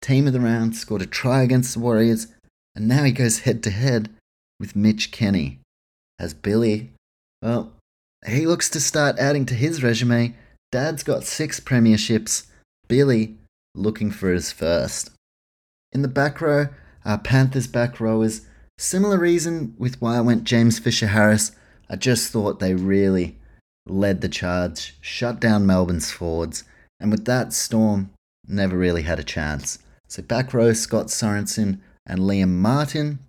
Team 0.00 0.26
of 0.26 0.32
the 0.32 0.40
round 0.40 0.76
scored 0.76 1.02
a 1.02 1.06
try 1.06 1.42
against 1.42 1.74
the 1.74 1.80
Warriors, 1.80 2.28
and 2.74 2.86
now 2.86 3.02
he 3.02 3.12
goes 3.12 3.40
head 3.40 3.62
to 3.64 3.70
head 3.70 4.10
with 4.60 4.76
Mitch 4.76 5.10
Kenny. 5.10 5.58
As 6.20 6.34
Billy, 6.34 6.92
well, 7.42 7.72
he 8.26 8.46
looks 8.46 8.68
to 8.70 8.80
start 8.80 9.18
adding 9.18 9.46
to 9.46 9.54
his 9.54 9.82
resume. 9.82 10.34
Dad's 10.70 11.02
got 11.02 11.24
six 11.24 11.60
premierships. 11.60 12.46
Billy 12.88 13.36
looking 13.74 14.10
for 14.10 14.32
his 14.32 14.52
first. 14.52 15.10
In 15.92 16.02
the 16.02 16.08
back 16.08 16.40
row, 16.40 16.68
our 17.04 17.18
Panthers 17.18 17.66
back 17.66 18.00
rowers, 18.00 18.42
similar 18.76 19.18
reason 19.18 19.74
with 19.78 20.00
why 20.00 20.16
I 20.16 20.20
went 20.20 20.44
James 20.44 20.78
Fisher 20.78 21.08
Harris. 21.08 21.52
I 21.88 21.96
just 21.96 22.30
thought 22.30 22.60
they 22.60 22.74
really 22.74 23.38
led 23.86 24.20
the 24.20 24.28
charge, 24.28 24.96
shut 25.00 25.40
down 25.40 25.66
Melbourne's 25.66 26.10
forwards, 26.10 26.64
and 27.00 27.10
with 27.10 27.24
that, 27.24 27.52
Storm 27.52 28.10
never 28.46 28.76
really 28.76 29.02
had 29.02 29.18
a 29.18 29.24
chance. 29.24 29.78
So 30.08 30.22
back 30.22 30.52
row, 30.52 30.72
Scott 30.72 31.06
Sorensen 31.06 31.80
and 32.06 32.20
Liam 32.20 32.50
Martin. 32.50 33.20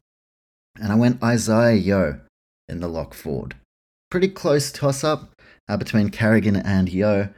And 0.80 0.92
I 0.92 0.96
went 0.96 1.22
Isaah 1.22 1.76
Yeo 1.76 2.22
in 2.68 2.80
the 2.80 2.88
lock 2.88 3.14
forward. 3.14 3.56
Pretty 4.10 4.30
close 4.30 4.72
toss 4.72 5.04
up 5.04 5.32
uh, 5.68 5.78
between 5.78 6.10
Carrigan 6.10 6.56
and 6.56 6.90
Yeo, 6.90 7.30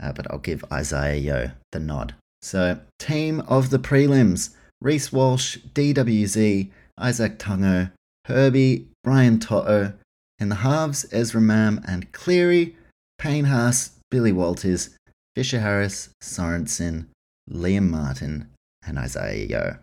uh, 0.00 0.12
but 0.12 0.30
I'll 0.30 0.38
give 0.38 0.64
Isaah 0.70 1.16
Yeo 1.16 1.52
the 1.72 1.80
nod. 1.80 2.14
So, 2.42 2.80
team 2.98 3.40
of 3.42 3.70
the 3.70 3.78
prelims 3.78 4.54
Reece 4.80 5.12
Walsh, 5.12 5.58
DWZ, 5.74 6.70
Izack 6.98 7.36
Tago, 7.36 7.92
Herbie, 8.26 8.88
Brian 9.04 9.38
To'o. 9.38 9.92
In 10.38 10.48
the 10.48 10.56
halves, 10.56 11.04
Ezra 11.12 11.40
Mam 11.40 11.82
and 11.86 12.10
Cleary, 12.12 12.76
Payne 13.18 13.44
Haas, 13.44 13.92
Billy 14.10 14.32
Walters, 14.32 14.96
Fisher 15.36 15.60
Harris, 15.60 16.08
Sorensen, 16.22 17.06
Liam 17.50 17.90
Martin, 17.90 18.48
and 18.86 18.98
Isaah 18.98 19.34
Yeo. 19.34 19.78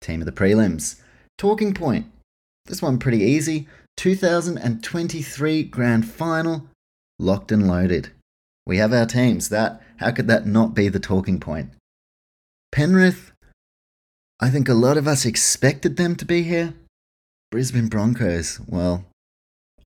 Team 0.00 0.20
of 0.20 0.26
the 0.26 0.32
prelims. 0.32 1.00
Talking 1.38 1.72
point. 1.72 2.06
This 2.66 2.82
one 2.82 2.98
pretty 2.98 3.20
easy. 3.20 3.68
2023 3.96 5.62
Grand 5.64 6.08
Final. 6.08 6.66
Locked 7.18 7.52
and 7.52 7.68
loaded. 7.68 8.10
We 8.66 8.78
have 8.78 8.92
our 8.92 9.06
teams. 9.06 9.48
That 9.48 9.80
how 9.98 10.10
could 10.10 10.26
that 10.26 10.46
not 10.46 10.74
be 10.74 10.88
the 10.88 10.98
talking 10.98 11.38
point? 11.38 11.70
Penrith, 12.72 13.32
I 14.40 14.48
think 14.48 14.68
a 14.68 14.74
lot 14.74 14.96
of 14.96 15.06
us 15.06 15.26
expected 15.26 15.96
them 15.96 16.16
to 16.16 16.24
be 16.24 16.42
here. 16.42 16.74
Brisbane 17.50 17.88
Broncos, 17.88 18.58
well, 18.66 19.04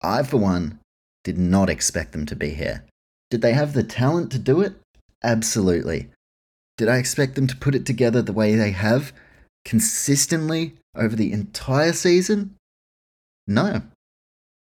I 0.00 0.22
for 0.22 0.36
one 0.36 0.78
did 1.24 1.36
not 1.36 1.68
expect 1.68 2.12
them 2.12 2.24
to 2.26 2.36
be 2.36 2.50
here. 2.50 2.84
Did 3.30 3.42
they 3.42 3.52
have 3.52 3.72
the 3.72 3.82
talent 3.82 4.30
to 4.32 4.38
do 4.38 4.60
it? 4.60 4.74
Absolutely. 5.22 6.08
Did 6.76 6.88
I 6.88 6.98
expect 6.98 7.34
them 7.34 7.48
to 7.48 7.56
put 7.56 7.74
it 7.74 7.84
together 7.84 8.22
the 8.22 8.32
way 8.32 8.54
they 8.54 8.70
have 8.70 9.12
consistently 9.64 10.76
over 10.94 11.16
the 11.16 11.32
entire 11.32 11.92
season? 11.92 12.54
No, 13.48 13.82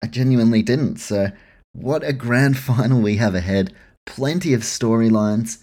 I 0.03 0.07
genuinely 0.07 0.61
didn't. 0.61 0.97
So, 0.97 1.31
what 1.71 2.03
a 2.03 2.11
grand 2.11 2.57
final 2.69 2.99
we 2.99 3.15
have 3.15 3.35
ahead. 3.35 3.73
Plenty 4.05 4.53
of 4.53 4.61
storylines. 4.61 5.59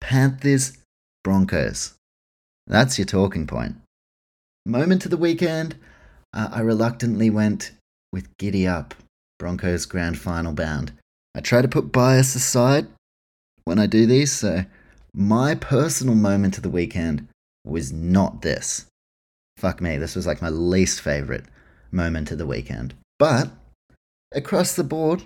Panthers 0.00 0.76
Broncos. 1.24 1.94
That's 2.66 2.98
your 2.98 3.06
talking 3.06 3.46
point. 3.46 3.76
Moment 4.64 5.04
of 5.04 5.10
the 5.10 5.16
weekend, 5.16 5.74
uh, 6.32 6.50
I 6.52 6.60
reluctantly 6.60 7.30
went 7.30 7.72
with 8.12 8.36
Giddy 8.38 8.66
Up, 8.66 8.94
Broncos 9.38 9.86
Grand 9.86 10.18
Final 10.18 10.52
bound. 10.52 10.92
I 11.34 11.40
try 11.40 11.62
to 11.62 11.68
put 11.68 11.90
bias 11.90 12.34
aside 12.34 12.86
when 13.64 13.78
I 13.78 13.86
do 13.86 14.06
these, 14.06 14.32
so 14.32 14.64
my 15.12 15.54
personal 15.54 16.14
moment 16.14 16.56
of 16.56 16.62
the 16.62 16.70
weekend 16.70 17.26
was 17.64 17.92
not 17.92 18.42
this. 18.42 18.86
Fuck 19.56 19.80
me, 19.80 19.96
this 19.96 20.14
was 20.14 20.26
like 20.26 20.42
my 20.42 20.50
least 20.50 21.00
favorite 21.00 21.44
moment 21.90 22.30
of 22.30 22.38
the 22.38 22.46
weekend. 22.46 22.94
But 23.18 23.50
across 24.32 24.74
the 24.74 24.84
board, 24.84 25.24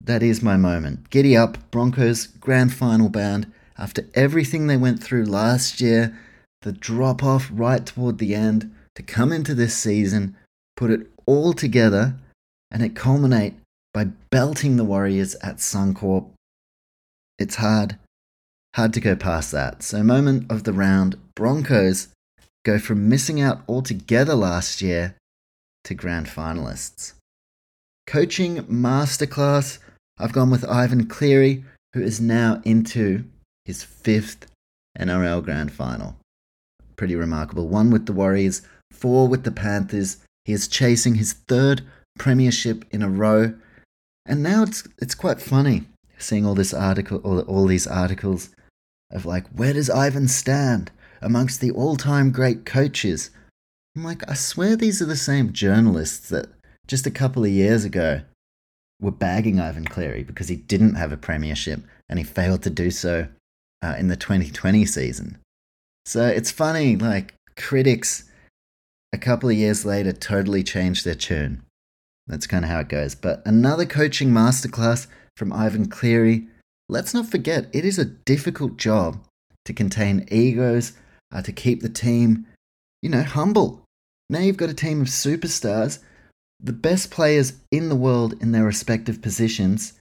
that 0.00 0.22
is 0.22 0.42
my 0.42 0.56
moment. 0.56 1.10
Giddy 1.10 1.36
up, 1.36 1.70
Broncos 1.70 2.26
Grand 2.26 2.72
Final 2.72 3.08
bound 3.08 3.52
after 3.76 4.06
everything 4.14 4.66
they 4.66 4.76
went 4.76 5.02
through 5.02 5.24
last 5.24 5.80
year, 5.80 6.16
the 6.62 6.72
drop 6.72 7.22
off 7.22 7.50
right 7.52 7.84
toward 7.84 8.18
the 8.18 8.34
end, 8.34 8.72
to 8.94 9.02
come 9.02 9.32
into 9.32 9.54
this 9.54 9.76
season, 9.76 10.36
put 10.76 10.90
it 10.90 11.10
all 11.26 11.52
together, 11.52 12.14
and 12.70 12.82
it 12.82 12.94
culminate 12.94 13.54
by 13.92 14.04
belting 14.30 14.76
the 14.76 14.84
Warriors 14.84 15.34
at 15.36 15.56
Suncorp. 15.56 16.28
it's 17.38 17.56
hard, 17.56 17.98
hard 18.74 18.92
to 18.92 19.00
go 19.00 19.16
past 19.16 19.50
that. 19.52 19.82
So, 19.82 20.02
moment 20.02 20.50
of 20.50 20.64
the 20.64 20.72
round 20.72 21.16
Broncos 21.34 22.08
go 22.64 22.78
from 22.78 23.08
missing 23.08 23.40
out 23.40 23.62
altogether 23.68 24.34
last 24.34 24.80
year 24.80 25.16
to 25.84 25.94
grand 25.94 26.26
finalists. 26.26 27.14
Coaching 28.06 28.62
masterclass, 28.64 29.78
I've 30.18 30.32
gone 30.32 30.50
with 30.50 30.68
Ivan 30.68 31.06
Cleary, 31.06 31.64
who 31.92 32.02
is 32.02 32.20
now 32.20 32.62
into 32.64 33.24
his 33.64 33.82
fifth 33.82 34.46
NRL 34.98 35.42
grand 35.42 35.72
final. 35.72 36.16
Pretty 36.96 37.16
remarkable. 37.16 37.68
One 37.68 37.90
with 37.90 38.06
the 38.06 38.12
Warriors, 38.12 38.62
four 38.90 39.26
with 39.28 39.44
the 39.44 39.50
Panthers. 39.50 40.18
He 40.44 40.52
is 40.52 40.68
chasing 40.68 41.16
his 41.16 41.32
third 41.32 41.82
premiership 42.18 42.84
in 42.90 43.02
a 43.02 43.08
row. 43.08 43.54
And 44.26 44.42
now 44.42 44.62
it's 44.62 44.86
it's 44.98 45.14
quite 45.14 45.40
funny 45.40 45.84
seeing 46.18 46.46
all 46.46 46.54
this 46.54 46.72
article 46.72 47.18
all, 47.18 47.40
all 47.40 47.66
these 47.66 47.86
articles 47.86 48.50
of 49.10 49.26
like 49.26 49.46
where 49.48 49.72
does 49.72 49.90
Ivan 49.90 50.28
stand 50.28 50.90
amongst 51.20 51.60
the 51.60 51.70
all-time 51.72 52.30
great 52.30 52.64
coaches? 52.64 53.30
I'm 53.96 54.04
like 54.04 54.28
I 54.28 54.34
swear 54.34 54.76
these 54.76 55.02
are 55.02 55.06
the 55.06 55.16
same 55.16 55.52
journalists 55.52 56.28
that 56.30 56.46
just 56.86 57.06
a 57.06 57.10
couple 57.10 57.44
of 57.44 57.50
years 57.50 57.84
ago 57.84 58.22
were 59.00 59.10
bagging 59.10 59.60
Ivan 59.60 59.84
Cleary 59.84 60.22
because 60.22 60.48
he 60.48 60.56
didn't 60.56 60.94
have 60.94 61.12
a 61.12 61.16
premiership 61.16 61.80
and 62.08 62.18
he 62.18 62.24
failed 62.24 62.62
to 62.62 62.70
do 62.70 62.90
so 62.90 63.28
uh, 63.84 63.94
in 63.98 64.08
the 64.08 64.16
2020 64.16 64.86
season. 64.86 65.38
So 66.06 66.26
it's 66.26 66.50
funny, 66.50 66.96
like 66.96 67.34
critics 67.56 68.24
a 69.12 69.18
couple 69.18 69.48
of 69.48 69.56
years 69.56 69.84
later 69.84 70.12
totally 70.12 70.62
changed 70.62 71.04
their 71.04 71.14
tune. 71.14 71.62
That's 72.26 72.46
kind 72.46 72.64
of 72.64 72.70
how 72.70 72.80
it 72.80 72.88
goes. 72.88 73.14
But 73.14 73.42
another 73.44 73.84
coaching 73.84 74.30
masterclass 74.30 75.06
from 75.36 75.52
Ivan 75.52 75.88
Cleary. 75.88 76.46
Let's 76.88 77.14
not 77.14 77.26
forget, 77.26 77.66
it 77.72 77.84
is 77.84 77.98
a 77.98 78.04
difficult 78.04 78.76
job 78.76 79.18
to 79.64 79.72
contain 79.72 80.26
egos, 80.30 80.92
uh, 81.32 81.42
to 81.42 81.52
keep 81.52 81.80
the 81.80 81.88
team, 81.88 82.46
you 83.02 83.10
know, 83.10 83.22
humble. 83.22 83.82
Now 84.30 84.40
you've 84.40 84.56
got 84.56 84.70
a 84.70 84.74
team 84.74 85.00
of 85.00 85.08
superstars, 85.08 85.98
the 86.60 86.72
best 86.72 87.10
players 87.10 87.54
in 87.70 87.88
the 87.88 87.96
world 87.96 88.34
in 88.40 88.52
their 88.52 88.64
respective 88.64 89.20
positions. 89.22 89.94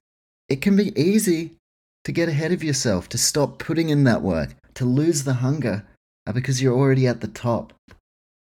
It 0.49 0.61
can 0.61 0.75
be 0.75 0.97
easy 0.99 1.55
to 2.05 2.11
get 2.11 2.29
ahead 2.29 2.51
of 2.51 2.63
yourself, 2.63 3.07
to 3.09 3.17
stop 3.17 3.59
putting 3.59 3.89
in 3.89 4.03
that 4.03 4.21
work, 4.21 4.55
to 4.75 4.85
lose 4.85 5.23
the 5.23 5.35
hunger 5.35 5.85
uh, 6.27 6.31
because 6.31 6.61
you're 6.61 6.77
already 6.77 7.07
at 7.07 7.21
the 7.21 7.27
top. 7.27 7.73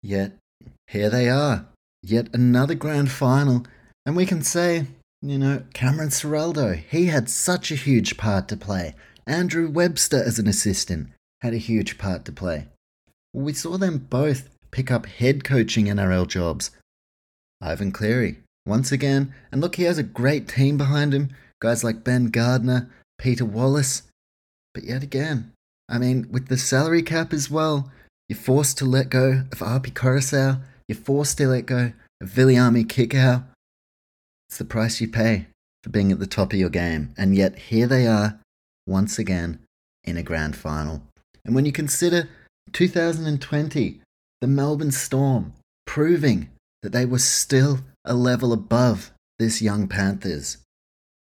Yet, 0.02 0.34
here 0.88 1.10
they 1.10 1.30
are, 1.30 1.66
yet 2.02 2.28
another 2.34 2.76
grand 2.76 3.12
final, 3.12 3.66
and 4.06 4.16
we 4.16 4.26
can 4.26 4.42
say, 4.42 4.88
you 5.22 5.38
know, 5.38 5.64
Cameron 5.74 6.10
Ciraldo, 6.10 6.76
he 6.76 7.06
had 7.06 7.30
such 7.30 7.72
a 7.72 7.76
huge 7.76 8.18
part 8.18 8.48
to 8.50 8.58
play. 8.58 8.94
Andrew 9.26 9.70
Webster 9.70 10.22
as 10.22 10.38
an 10.38 10.48
assistant 10.48 11.10
had 11.42 11.54
a 11.54 11.58
huge 11.58 11.98
part 11.98 12.26
to 12.26 12.32
play. 12.32 12.68
We 13.34 13.54
saw 13.54 13.78
them 13.78 14.00
both 14.10 14.50
pick 14.72 14.92
up 14.92 15.06
head 15.06 15.44
coaching 15.44 15.86
NRL 15.86 16.28
jobs. 16.28 16.72
Ivan 17.62 17.94
Cleary, 17.94 18.40
once 18.66 18.92
again, 18.92 19.34
and 19.52 19.62
look, 19.62 19.76
he 19.76 19.84
has 19.84 19.98
a 19.98 20.04
great 20.04 20.50
team 20.50 20.78
behind 20.78 21.14
him. 21.14 21.30
Guys 21.62 21.84
like 21.84 22.04
Ben 22.04 22.26
Gardner, 22.26 22.90
Peter 23.24 23.46
Wallace. 23.46 24.04
But 24.74 24.84
yet 24.84 25.02
again, 25.02 25.54
I 25.88 25.98
mean, 25.98 26.28
with 26.30 26.50
the 26.50 26.58
salary 26.58 27.02
cap 27.02 27.32
as 27.32 27.50
well, 27.50 27.90
you're 28.28 28.38
forced 28.38 28.78
to 28.80 28.86
let 28.86 29.10
go 29.10 29.44
of 29.50 29.62
Api 29.62 29.92
Koroisau. 29.92 30.60
You're 30.90 30.98
forced 30.98 31.38
to 31.38 31.48
let 31.48 31.66
go 31.66 31.94
of 32.20 32.30
Viliami 32.30 32.84
Kikau. 32.86 33.46
It's 34.50 34.58
the 34.58 34.66
price 34.66 35.00
you 35.00 35.08
pay 35.08 35.48
for 35.84 35.90
being 35.90 36.12
at 36.12 36.20
the 36.20 36.28
top 36.28 36.52
of 36.52 36.60
your 36.60 36.70
game. 36.70 37.14
And 37.18 37.34
yet 37.34 37.58
here 37.58 37.88
they 37.88 38.06
are, 38.06 38.40
once 38.86 39.18
again, 39.18 39.60
in 40.04 40.18
a 40.18 40.24
grand 40.24 40.58
final. 40.58 41.02
And 41.46 41.56
when 41.56 41.66
you 41.66 41.72
consider 41.72 42.28
2020, 42.74 44.02
the 44.42 44.48
Melbourne 44.48 44.92
Storm 44.92 45.54
proving 45.88 46.50
that 46.82 46.92
they 46.92 47.06
were 47.06 47.20
still 47.20 47.80
a 48.04 48.16
level 48.16 48.52
above 48.52 49.12
this 49.40 49.62
young 49.62 49.88
Panthers. 49.88 50.58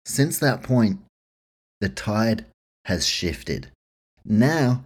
Since 0.07 0.38
that 0.38 0.62
point, 0.62 1.01
the 1.81 1.88
tide 1.88 2.45
has 2.85 3.07
shifted. 3.07 3.69
Now, 4.25 4.85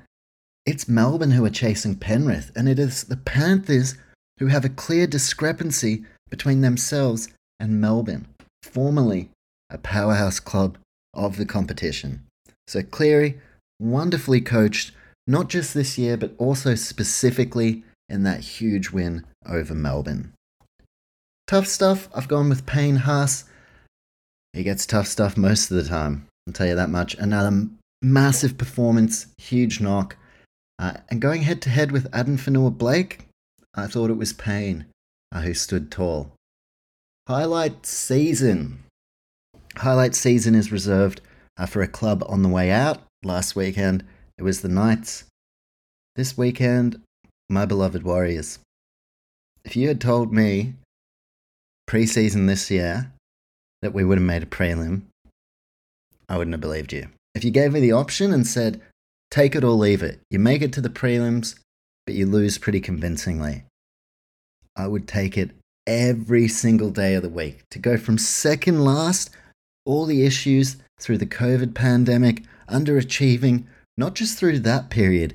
it's 0.65 0.89
Melbourne 0.89 1.33
who 1.33 1.45
are 1.45 1.51
chasing 1.51 1.97
Penrith, 1.97 2.53
and 2.55 2.69
it 2.69 2.79
is 2.79 3.05
the 3.05 3.17
Panthers 3.17 3.97
who 4.39 4.47
have 4.47 4.65
a 4.65 4.69
clear 4.69 5.07
discrepancy 5.07 6.05
between 6.31 6.61
themselves 6.61 7.29
and 7.59 7.81
Melbourne, 7.81 8.27
formerly 8.63 9.31
a 9.71 9.79
powerhouse 9.79 10.41
club 10.41 10.79
of 11.15 11.37
the 11.37 11.47
competition. 11.47 12.23
So 12.67 12.83
Cleary, 12.83 13.41
wonderfully 13.81 14.41
coached, 14.41 14.93
not 15.27 15.49
just 15.49 15.75
this 15.75 15.99
year, 15.99 16.17
but 16.17 16.33
also 16.39 16.75
specifically 16.75 17.83
in 18.09 18.23
that 18.25 18.41
huge 18.41 18.91
win 18.91 19.25
over 19.47 19.75
Melbourne. 19.75 20.33
Tough 21.47 21.67
stuff, 21.67 22.09
I've 22.15 22.29
gone 22.29 22.49
with 22.49 22.67
Payne 22.67 22.97
Haas. 22.97 23.45
He 24.53 24.63
gets 24.63 24.87
tough 24.87 25.07
stuff 25.07 25.37
most 25.37 25.71
of 25.71 25.77
the 25.77 25.89
time. 25.89 26.27
I'll 26.47 26.53
tell 26.53 26.67
you 26.67 26.75
that 26.75 26.91
much. 26.91 27.15
Another 27.15 27.69
massive 28.01 28.59
performance, 28.59 29.27
huge 29.39 29.81
knock. 29.81 30.17
Uh, 30.79 30.95
and 31.09 31.21
going 31.21 31.43
head 31.43 31.63
to 31.63 31.71
head 31.71 31.93
with 31.93 32.13
Addin 32.13 32.37
Fonua-Blake, 32.37 33.27
I 33.75 33.87
thought 33.87 34.11
it 34.11 34.17
was 34.17 34.33
Payne 34.33 34.87
uh, 35.31 35.43
who 35.43 35.55
stood 35.55 35.91
tall. 35.91 36.33
Highlight 37.29 37.87
season. 37.87 38.83
Highlight 39.77 40.15
season 40.15 40.55
is 40.55 40.73
reserved 40.73 41.21
uh, 41.57 41.67
for 41.67 41.83
a 41.83 41.89
club 41.89 42.25
on 42.27 42.43
the 42.43 42.49
way 42.49 42.71
out. 42.71 43.03
Last 43.23 43.55
weekend, 43.55 44.05
it 44.37 44.43
was 44.43 44.61
the 44.61 44.69
Knights. 44.69 45.25
This 46.17 46.37
weekend, 46.37 47.01
my 47.49 47.65
beloved 47.65 48.03
Warriors. 48.03 48.59
If 49.65 49.77
you 49.77 49.87
had 49.89 50.01
told 50.01 50.33
me 50.33 50.75
pre-season 51.87 52.47
this 52.47 52.71
year 52.71 53.13
that 53.81 53.95
we 53.95 54.05
would 54.05 54.19
have 54.19 54.27
made 54.27 54.43
a 54.43 54.47
prelim, 54.47 55.03
I 56.33 56.39
wouldn't 56.39 56.55
have 56.55 56.63
believed 56.63 56.95
you. 56.95 57.09
If 57.35 57.45
you 57.45 57.51
gave 57.51 57.75
me 57.75 57.81
the 57.81 57.93
option 57.93 58.33
and 58.33 58.47
said, 58.47 58.81
take 59.31 59.55
it 59.55 59.63
or 59.63 59.73
leave 59.73 60.03
it, 60.03 60.21
you 60.31 60.39
make 60.39 60.63
it 60.63 60.73
to 60.73 60.81
the 60.81 60.89
prelims, 60.89 61.57
but 62.07 62.15
you 62.15 62.25
lose 62.25 62.57
pretty 62.57 62.81
convincingly, 62.81 63.65
I 64.75 64.87
would 64.87 65.07
take 65.07 65.37
it 65.37 65.51
every 65.87 66.49
single 66.49 66.89
day 66.89 67.13
of 67.13 67.23
the 67.23 67.29
week. 67.29 67.65
To 67.73 67.79
go 67.79 67.99
from 67.99 68.17
second 68.17 68.83
last, 68.83 69.29
all 69.85 70.07
the 70.07 70.25
issues 70.25 70.79
through 70.99 71.19
the 71.19 71.27
COVID 71.27 71.75
pandemic, 71.75 72.45
underachieving, 72.67 73.65
not 73.99 74.15
just 74.15 74.39
through 74.39 74.61
that 74.61 74.89
period, 74.89 75.35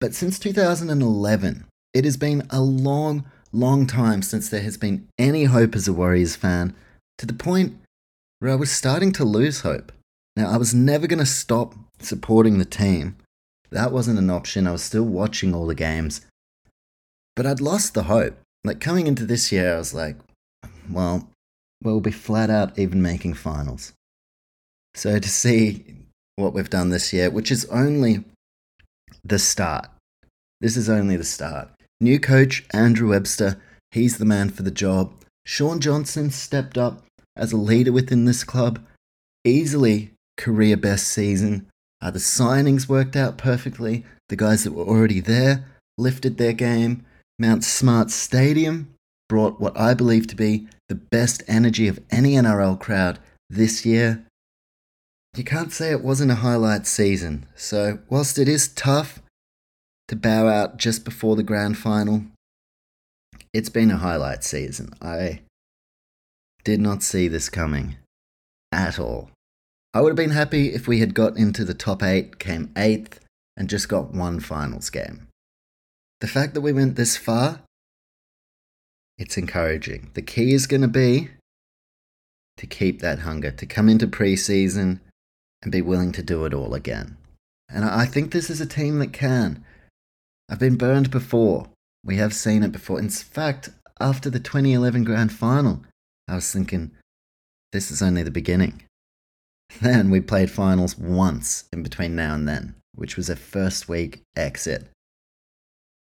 but 0.00 0.14
since 0.14 0.38
2011. 0.38 1.64
It 1.92 2.04
has 2.04 2.16
been 2.16 2.46
a 2.50 2.60
long, 2.60 3.24
long 3.50 3.88
time 3.88 4.22
since 4.22 4.48
there 4.48 4.62
has 4.62 4.76
been 4.76 5.08
any 5.18 5.44
hope 5.44 5.74
as 5.74 5.88
a 5.88 5.92
Warriors 5.92 6.36
fan, 6.36 6.76
to 7.18 7.26
the 7.26 7.32
point 7.32 7.80
where 8.38 8.52
I 8.52 8.56
was 8.56 8.70
starting 8.70 9.10
to 9.14 9.24
lose 9.24 9.62
hope. 9.62 9.90
Now, 10.36 10.50
I 10.50 10.58
was 10.58 10.74
never 10.74 11.06
going 11.06 11.18
to 11.18 11.26
stop 11.26 11.74
supporting 11.98 12.58
the 12.58 12.64
team. 12.64 13.16
That 13.70 13.90
wasn't 13.90 14.18
an 14.18 14.30
option. 14.30 14.66
I 14.66 14.72
was 14.72 14.82
still 14.82 15.04
watching 15.04 15.54
all 15.54 15.66
the 15.66 15.74
games. 15.74 16.20
But 17.34 17.46
I'd 17.46 17.60
lost 17.60 17.94
the 17.94 18.04
hope. 18.04 18.38
Like 18.64 18.80
coming 18.80 19.06
into 19.06 19.24
this 19.24 19.50
year, 19.50 19.74
I 19.74 19.78
was 19.78 19.94
like, 19.94 20.16
well, 20.90 21.30
we'll 21.82 22.00
be 22.00 22.10
flat 22.10 22.50
out 22.50 22.78
even 22.78 23.00
making 23.02 23.34
finals. 23.34 23.92
So 24.94 25.18
to 25.18 25.28
see 25.28 25.84
what 26.36 26.52
we've 26.52 26.70
done 26.70 26.90
this 26.90 27.12
year, 27.12 27.30
which 27.30 27.50
is 27.50 27.64
only 27.66 28.24
the 29.24 29.38
start. 29.38 29.88
This 30.60 30.76
is 30.76 30.88
only 30.88 31.16
the 31.16 31.24
start. 31.24 31.68
New 32.00 32.20
coach, 32.20 32.64
Andrew 32.72 33.10
Webster, 33.10 33.60
he's 33.90 34.18
the 34.18 34.24
man 34.24 34.50
for 34.50 34.62
the 34.62 34.70
job. 34.70 35.12
Shaun 35.44 35.80
Johnson 35.80 36.30
stepped 36.30 36.76
up 36.76 37.04
as 37.36 37.52
a 37.52 37.56
leader 37.56 37.92
within 37.92 38.24
this 38.24 38.44
club. 38.44 38.84
Easily 39.44 40.12
career 40.36 40.76
best 40.76 41.08
season. 41.08 41.66
Uh, 42.00 42.10
the 42.10 42.18
signings 42.18 42.88
worked 42.88 43.16
out 43.16 43.38
perfectly. 43.38 44.04
The 44.28 44.36
guys 44.36 44.64
that 44.64 44.72
were 44.72 44.84
already 44.84 45.20
there 45.20 45.64
lifted 45.98 46.36
their 46.36 46.52
game. 46.52 47.04
Mount 47.38 47.64
Smart 47.64 48.10
Stadium 48.10 48.94
brought 49.28 49.60
what 49.60 49.78
I 49.78 49.94
believe 49.94 50.26
to 50.28 50.36
be 50.36 50.68
the 50.88 50.94
best 50.94 51.42
energy 51.48 51.88
of 51.88 52.00
any 52.10 52.32
NRL 52.32 52.78
crowd 52.78 53.18
this 53.50 53.84
year. 53.84 54.24
You 55.36 55.44
can't 55.44 55.72
say 55.72 55.90
it 55.90 56.02
wasn't 56.02 56.30
a 56.30 56.36
highlight 56.36 56.86
season, 56.86 57.46
so 57.54 57.98
whilst 58.08 58.38
it 58.38 58.48
is 58.48 58.68
tough 58.68 59.20
to 60.08 60.16
bow 60.16 60.48
out 60.48 60.78
just 60.78 61.04
before 61.04 61.36
the 61.36 61.42
grand 61.42 61.76
final, 61.76 62.24
it's 63.52 63.68
been 63.68 63.90
a 63.90 63.98
highlight 63.98 64.44
season. 64.44 64.90
I 65.02 65.40
did 66.64 66.80
not 66.80 67.02
see 67.02 67.28
this 67.28 67.48
coming 67.48 67.96
at 68.72 68.98
all. 68.98 69.30
I 69.96 70.00
would 70.00 70.10
have 70.10 70.16
been 70.16 70.36
happy 70.36 70.74
if 70.74 70.86
we 70.86 71.00
had 71.00 71.14
got 71.14 71.38
into 71.38 71.64
the 71.64 71.72
top 71.72 72.02
eight, 72.02 72.38
came 72.38 72.70
eighth, 72.76 73.18
and 73.56 73.66
just 73.66 73.88
got 73.88 74.12
one 74.12 74.40
finals 74.40 74.90
game. 74.90 75.28
The 76.20 76.26
fact 76.26 76.52
that 76.52 76.60
we 76.60 76.70
went 76.70 76.96
this 76.96 77.16
far, 77.16 77.62
it's 79.16 79.38
encouraging. 79.38 80.10
The 80.12 80.20
key 80.20 80.52
is 80.52 80.66
going 80.66 80.82
to 80.82 80.88
be 80.88 81.30
to 82.58 82.66
keep 82.66 83.00
that 83.00 83.20
hunger, 83.20 83.50
to 83.52 83.64
come 83.64 83.88
into 83.88 84.06
preseason 84.06 85.00
and 85.62 85.72
be 85.72 85.80
willing 85.80 86.12
to 86.12 86.22
do 86.22 86.44
it 86.44 86.52
all 86.52 86.74
again. 86.74 87.16
And 87.70 87.82
I 87.82 88.04
think 88.04 88.32
this 88.32 88.50
is 88.50 88.60
a 88.60 88.66
team 88.66 88.98
that 88.98 89.14
can. 89.14 89.64
I've 90.50 90.58
been 90.58 90.76
burned 90.76 91.10
before. 91.10 91.70
We 92.04 92.16
have 92.16 92.34
seen 92.34 92.62
it 92.62 92.70
before. 92.70 92.98
In 92.98 93.08
fact, 93.08 93.70
after 93.98 94.28
the 94.28 94.40
2011 94.40 95.04
grand 95.04 95.32
final, 95.32 95.84
I 96.28 96.34
was 96.34 96.52
thinking, 96.52 96.90
this 97.72 97.90
is 97.90 98.02
only 98.02 98.22
the 98.22 98.30
beginning. 98.30 98.82
Then 99.80 100.10
we 100.10 100.20
played 100.20 100.50
finals 100.50 100.96
once 100.96 101.64
in 101.72 101.82
between 101.82 102.16
now 102.16 102.34
and 102.34 102.48
then, 102.48 102.74
which 102.94 103.16
was 103.16 103.28
a 103.28 103.36
first 103.36 103.88
week 103.88 104.22
exit. 104.34 104.88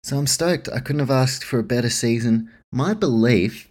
So 0.03 0.17
I'm 0.17 0.27
stoked. 0.27 0.69
I 0.69 0.79
couldn't 0.79 1.01
have 1.01 1.11
asked 1.11 1.43
for 1.43 1.59
a 1.59 1.63
better 1.63 1.89
season. 1.89 2.49
My 2.71 2.93
belief 2.93 3.67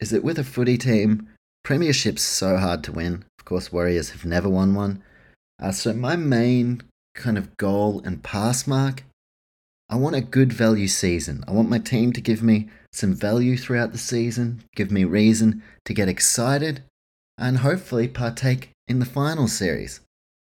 is 0.00 0.10
that 0.10 0.24
with 0.24 0.38
a 0.38 0.44
footy 0.44 0.76
team, 0.76 1.28
Premiership's 1.62 2.22
so 2.22 2.56
hard 2.56 2.82
to 2.84 2.92
win. 2.92 3.24
Of 3.38 3.44
course, 3.44 3.72
Warriors 3.72 4.10
have 4.10 4.24
never 4.24 4.48
won 4.48 4.74
one. 4.74 5.02
Uh, 5.62 5.70
so 5.70 5.92
my 5.92 6.16
main 6.16 6.82
kind 7.14 7.38
of 7.38 7.56
goal 7.56 8.02
and 8.04 8.22
pass 8.22 8.66
mark, 8.66 9.04
I 9.88 9.96
want 9.96 10.16
a 10.16 10.20
good 10.20 10.52
value 10.52 10.88
season. 10.88 11.44
I 11.46 11.52
want 11.52 11.70
my 11.70 11.78
team 11.78 12.12
to 12.14 12.20
give 12.20 12.42
me 12.42 12.68
some 12.92 13.14
value 13.14 13.56
throughout 13.56 13.92
the 13.92 13.98
season, 13.98 14.64
give 14.74 14.90
me 14.90 15.04
reason 15.04 15.62
to 15.84 15.94
get 15.94 16.08
excited, 16.08 16.82
and 17.38 17.58
hopefully 17.58 18.08
partake 18.08 18.70
in 18.88 18.98
the 18.98 19.06
final 19.06 19.48
series. 19.48 20.00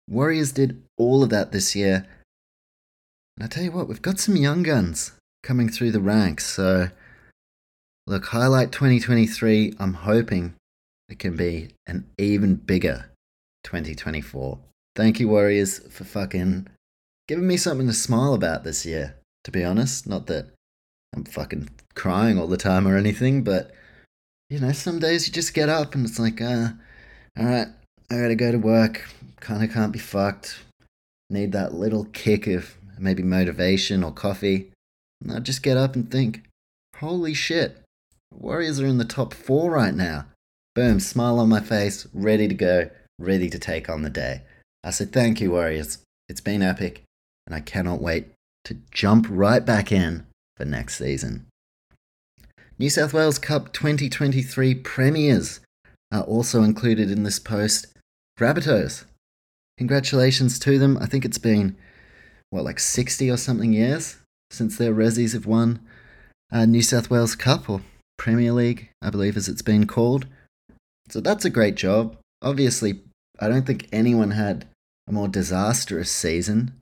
Warriors 0.07 0.51
did 0.51 0.83
all 0.97 1.23
of 1.23 1.29
that 1.29 1.51
this 1.51 1.75
year. 1.75 2.07
And 3.35 3.43
I 3.43 3.47
tell 3.47 3.63
you 3.63 3.71
what, 3.71 3.87
we've 3.87 4.01
got 4.01 4.19
some 4.19 4.35
young 4.35 4.63
guns 4.63 5.11
coming 5.43 5.69
through 5.69 5.91
the 5.91 5.99
ranks. 5.99 6.45
So, 6.45 6.89
look, 8.05 8.27
highlight 8.27 8.71
2023, 8.71 9.75
I'm 9.79 9.93
hoping 9.93 10.55
it 11.09 11.19
can 11.19 11.35
be 11.35 11.69
an 11.85 12.07
even 12.17 12.55
bigger 12.55 13.09
2024. 13.63 14.59
Thank 14.95 15.19
you, 15.19 15.27
Warriors, 15.27 15.79
for 15.89 16.03
fucking 16.03 16.67
giving 17.27 17.47
me 17.47 17.57
something 17.57 17.87
to 17.87 17.93
smile 17.93 18.33
about 18.33 18.63
this 18.63 18.85
year, 18.85 19.15
to 19.43 19.51
be 19.51 19.63
honest. 19.63 20.07
Not 20.07 20.27
that 20.27 20.47
I'm 21.13 21.25
fucking 21.25 21.69
crying 21.93 22.39
all 22.39 22.47
the 22.47 22.57
time 22.57 22.87
or 22.87 22.97
anything, 22.97 23.43
but, 23.43 23.71
you 24.49 24.59
know, 24.59 24.71
some 24.71 24.99
days 24.99 25.27
you 25.27 25.33
just 25.33 25.53
get 25.53 25.69
up 25.69 25.95
and 25.95 26.05
it's 26.05 26.19
like, 26.19 26.41
uh, 26.41 26.69
alright, 27.37 27.67
I 28.09 28.15
gotta 28.15 28.35
go 28.35 28.51
to 28.51 28.57
work. 28.57 29.09
Kinda 29.41 29.67
can't 29.67 29.91
be 29.91 29.99
fucked. 29.99 30.59
Need 31.29 31.51
that 31.51 31.73
little 31.73 32.05
kick 32.05 32.47
of 32.47 32.75
maybe 32.97 33.23
motivation 33.23 34.03
or 34.03 34.11
coffee. 34.11 34.71
And 35.21 35.31
I 35.31 35.39
just 35.39 35.63
get 35.63 35.77
up 35.77 35.95
and 35.95 36.09
think, 36.09 36.43
holy 36.95 37.33
shit, 37.33 37.83
Warriors 38.33 38.79
are 38.79 38.85
in 38.85 38.97
the 38.97 39.05
top 39.05 39.33
four 39.33 39.71
right 39.71 39.93
now. 39.93 40.25
Boom, 40.75 40.99
smile 40.99 41.39
on 41.39 41.49
my 41.49 41.59
face, 41.59 42.07
ready 42.13 42.47
to 42.47 42.53
go, 42.53 42.89
ready 43.17 43.49
to 43.49 43.57
take 43.57 43.89
on 43.89 44.03
the 44.03 44.09
day. 44.09 44.41
I 44.83 44.91
said, 44.91 45.11
thank 45.11 45.41
you, 45.41 45.51
Warriors. 45.51 45.99
It's 46.29 46.41
been 46.41 46.61
epic, 46.61 47.03
and 47.45 47.55
I 47.55 47.61
cannot 47.61 48.01
wait 48.01 48.27
to 48.65 48.77
jump 48.91 49.25
right 49.29 49.65
back 49.65 49.91
in 49.91 50.25
for 50.55 50.65
next 50.65 50.97
season. 50.97 51.47
New 52.79 52.91
South 52.91 53.11
Wales 53.11 53.39
Cup 53.39 53.73
2023 53.73 54.75
premiers 54.75 55.61
are 56.11 56.21
also 56.21 56.61
included 56.61 57.09
in 57.09 57.23
this 57.23 57.39
post. 57.39 57.87
Rabbitohs. 58.39 59.05
Congratulations 59.79 60.59
to 60.59 60.77
them. 60.77 60.95
I 61.01 61.07
think 61.07 61.25
it's 61.25 61.39
been, 61.39 61.75
what, 62.51 62.63
like 62.63 62.79
60 62.79 63.31
or 63.31 63.37
something 63.37 63.73
years 63.73 64.17
since 64.51 64.77
their 64.77 64.93
Rezzies 64.93 65.33
have 65.33 65.47
won 65.47 65.79
a 66.51 66.67
New 66.67 66.83
South 66.83 67.09
Wales 67.09 67.35
Cup 67.35 67.67
or 67.67 67.81
Premier 68.15 68.51
League, 68.51 68.91
I 69.01 69.09
believe 69.09 69.37
as 69.37 69.49
it's 69.49 69.63
been 69.63 69.87
called. 69.87 70.27
So 71.09 71.19
that's 71.19 71.45
a 71.45 71.49
great 71.49 71.75
job. 71.75 72.15
Obviously, 72.43 73.01
I 73.39 73.47
don't 73.47 73.65
think 73.65 73.87
anyone 73.91 74.31
had 74.31 74.67
a 75.07 75.11
more 75.11 75.27
disastrous 75.27 76.11
season 76.11 76.79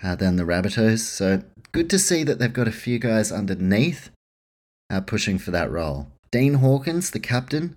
uh, 0.00 0.14
than 0.14 0.36
the 0.36 0.44
Rabbitohs. 0.44 1.00
So 1.00 1.42
good 1.72 1.90
to 1.90 1.98
see 1.98 2.22
that 2.22 2.38
they've 2.38 2.52
got 2.52 2.68
a 2.68 2.72
few 2.72 3.00
guys 3.00 3.32
underneath 3.32 4.10
uh, 4.90 5.00
pushing 5.00 5.38
for 5.38 5.50
that 5.50 5.70
role. 5.70 6.08
Dean 6.30 6.54
Hawkins, 6.54 7.10
the 7.10 7.20
captain, 7.20 7.76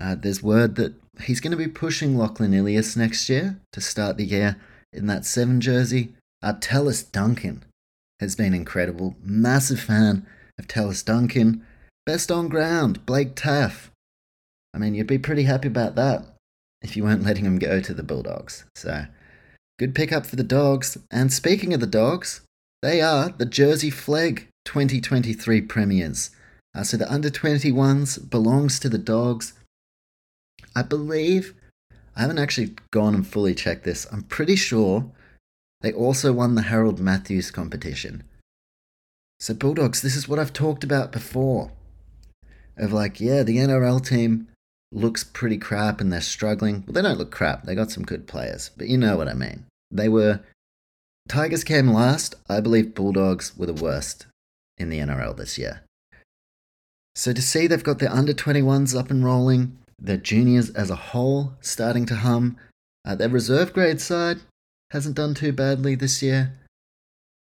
uh, 0.00 0.14
there's 0.14 0.42
word 0.42 0.76
that 0.76 0.94
he's 1.22 1.40
going 1.40 1.50
to 1.50 1.56
be 1.56 1.68
pushing 1.68 2.16
Lachlan 2.16 2.54
Ilias 2.54 2.96
next 2.96 3.28
year 3.28 3.60
to 3.72 3.80
start 3.80 4.16
the 4.16 4.24
year 4.24 4.56
in 4.92 5.06
that 5.06 5.26
seven 5.26 5.60
jersey. 5.60 6.14
Uh, 6.42 6.54
Duncan 7.12 7.64
has 8.18 8.34
been 8.34 8.54
incredible. 8.54 9.14
Massive 9.22 9.80
fan 9.80 10.26
of 10.58 10.66
Tallis 10.66 11.02
Duncan. 11.02 11.66
Best 12.06 12.30
on 12.30 12.48
ground, 12.48 13.04
Blake 13.04 13.34
Taaffe. 13.34 13.90
I 14.72 14.78
mean, 14.78 14.94
you'd 14.94 15.06
be 15.06 15.18
pretty 15.18 15.42
happy 15.42 15.68
about 15.68 15.96
that 15.96 16.24
if 16.80 16.96
you 16.96 17.04
weren't 17.04 17.24
letting 17.24 17.44
him 17.44 17.58
go 17.58 17.80
to 17.80 17.92
the 17.92 18.02
Bulldogs. 18.02 18.64
So, 18.74 19.04
good 19.78 19.94
pickup 19.94 20.24
for 20.24 20.36
the 20.36 20.42
Dogs. 20.42 20.96
And 21.10 21.32
speaking 21.32 21.74
of 21.74 21.80
the 21.80 21.86
Dogs, 21.86 22.40
they 22.80 23.02
are 23.02 23.28
the 23.28 23.44
Jersey 23.44 23.90
Flegg 23.90 24.46
2023 24.64 25.62
Premiers. 25.62 26.30
Uh, 26.74 26.82
so 26.82 26.96
the 26.96 27.12
under 27.12 27.30
21s 27.30 28.30
belongs 28.30 28.78
to 28.78 28.88
the 28.88 28.98
Dogs. 28.98 29.54
I 30.76 30.82
believe, 30.82 31.54
I 32.16 32.20
haven't 32.22 32.38
actually 32.38 32.76
gone 32.92 33.14
and 33.14 33.26
fully 33.26 33.54
checked 33.54 33.84
this. 33.84 34.06
I'm 34.12 34.22
pretty 34.22 34.56
sure 34.56 35.10
they 35.80 35.92
also 35.92 36.32
won 36.32 36.54
the 36.54 36.62
Harold 36.62 37.00
Matthews 37.00 37.50
competition. 37.50 38.22
So, 39.40 39.54
Bulldogs, 39.54 40.02
this 40.02 40.16
is 40.16 40.28
what 40.28 40.38
I've 40.38 40.52
talked 40.52 40.84
about 40.84 41.12
before. 41.12 41.72
Of 42.76 42.92
like, 42.92 43.20
yeah, 43.20 43.42
the 43.42 43.56
NRL 43.56 44.04
team 44.04 44.48
looks 44.92 45.24
pretty 45.24 45.56
crap 45.56 46.00
and 46.00 46.12
they're 46.12 46.20
struggling. 46.20 46.84
Well, 46.86 46.94
they 46.94 47.02
don't 47.02 47.18
look 47.18 47.30
crap. 47.30 47.64
They 47.64 47.74
got 47.74 47.90
some 47.90 48.04
good 48.04 48.26
players, 48.26 48.70
but 48.76 48.88
you 48.88 48.98
know 48.98 49.16
what 49.16 49.28
I 49.28 49.34
mean. 49.34 49.64
They 49.90 50.08
were. 50.08 50.40
Tigers 51.28 51.64
came 51.64 51.88
last. 51.88 52.34
I 52.48 52.60
believe 52.60 52.94
Bulldogs 52.94 53.56
were 53.56 53.66
the 53.66 53.72
worst 53.72 54.26
in 54.80 54.88
the 54.88 54.98
NRL 54.98 55.36
this 55.36 55.58
year. 55.58 55.82
So 57.14 57.32
to 57.32 57.42
see 57.42 57.66
they've 57.66 57.82
got 57.82 57.98
their 57.98 58.12
under 58.12 58.32
21s 58.32 58.98
up 58.98 59.10
and 59.10 59.24
rolling, 59.24 59.78
their 59.98 60.16
juniors 60.16 60.70
as 60.70 60.90
a 60.90 60.96
whole 60.96 61.54
starting 61.60 62.06
to 62.06 62.16
hum, 62.16 62.56
uh, 63.04 63.14
their 63.14 63.28
reserve 63.28 63.72
grade 63.72 64.00
side 64.00 64.38
hasn't 64.90 65.16
done 65.16 65.34
too 65.34 65.52
badly 65.52 65.94
this 65.94 66.22
year. 66.22 66.54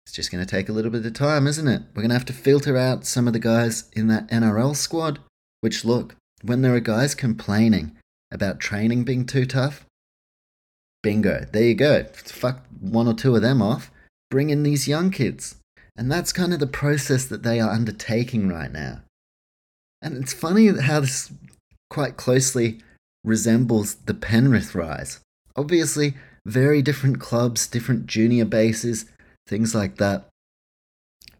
It's 0.06 0.14
just 0.16 0.32
going 0.32 0.44
to 0.44 0.50
take 0.50 0.68
a 0.68 0.72
little 0.72 0.90
bit 0.90 1.06
of 1.06 1.12
time, 1.12 1.46
isn't 1.46 1.68
it? 1.68 1.82
We're 1.94 2.02
going 2.02 2.10
to 2.10 2.16
have 2.16 2.24
to 2.26 2.32
filter 2.32 2.76
out 2.76 3.04
some 3.04 3.26
of 3.26 3.32
the 3.32 3.38
guys 3.38 3.88
in 3.92 4.08
that 4.08 4.28
NRL 4.28 4.74
squad, 4.74 5.18
which 5.60 5.84
look, 5.84 6.16
when 6.42 6.62
there 6.62 6.74
are 6.74 6.80
guys 6.80 7.14
complaining 7.14 7.96
about 8.32 8.60
training 8.60 9.04
being 9.04 9.26
too 9.26 9.44
tough, 9.44 9.84
bingo, 11.02 11.46
there 11.52 11.64
you 11.64 11.74
go. 11.74 12.04
Fuck 12.14 12.64
one 12.80 13.06
or 13.06 13.14
two 13.14 13.36
of 13.36 13.42
them 13.42 13.60
off. 13.60 13.90
Bring 14.30 14.50
in 14.50 14.62
these 14.62 14.88
young 14.88 15.10
kids. 15.10 15.56
And 15.96 16.10
that's 16.10 16.32
kind 16.32 16.52
of 16.52 16.60
the 16.60 16.66
process 16.66 17.24
that 17.26 17.42
they 17.42 17.60
are 17.60 17.70
undertaking 17.70 18.48
right 18.48 18.72
now. 18.72 19.00
And 20.02 20.16
it's 20.16 20.32
funny 20.32 20.68
how 20.68 21.00
this 21.00 21.32
quite 21.90 22.16
closely 22.16 22.80
resembles 23.24 23.96
the 23.96 24.14
Penrith 24.14 24.74
rise. 24.74 25.20
Obviously, 25.56 26.14
very 26.46 26.80
different 26.80 27.20
clubs, 27.20 27.66
different 27.66 28.06
junior 28.06 28.44
bases, 28.44 29.06
things 29.46 29.74
like 29.74 29.96
that. 29.96 30.26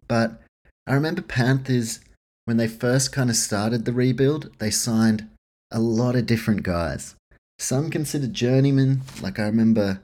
But 0.07 0.41
I 0.85 0.93
remember 0.93 1.21
Panthers 1.21 2.01
when 2.45 2.57
they 2.57 2.67
first 2.67 3.11
kind 3.11 3.29
of 3.29 3.35
started 3.35 3.85
the 3.85 3.93
rebuild, 3.93 4.51
they 4.57 4.71
signed 4.71 5.29
a 5.71 5.79
lot 5.79 6.15
of 6.15 6.25
different 6.25 6.63
guys. 6.63 7.15
Some 7.59 7.89
considered 7.89 8.33
journeymen, 8.33 9.01
like 9.21 9.39
I 9.39 9.43
remember, 9.43 10.01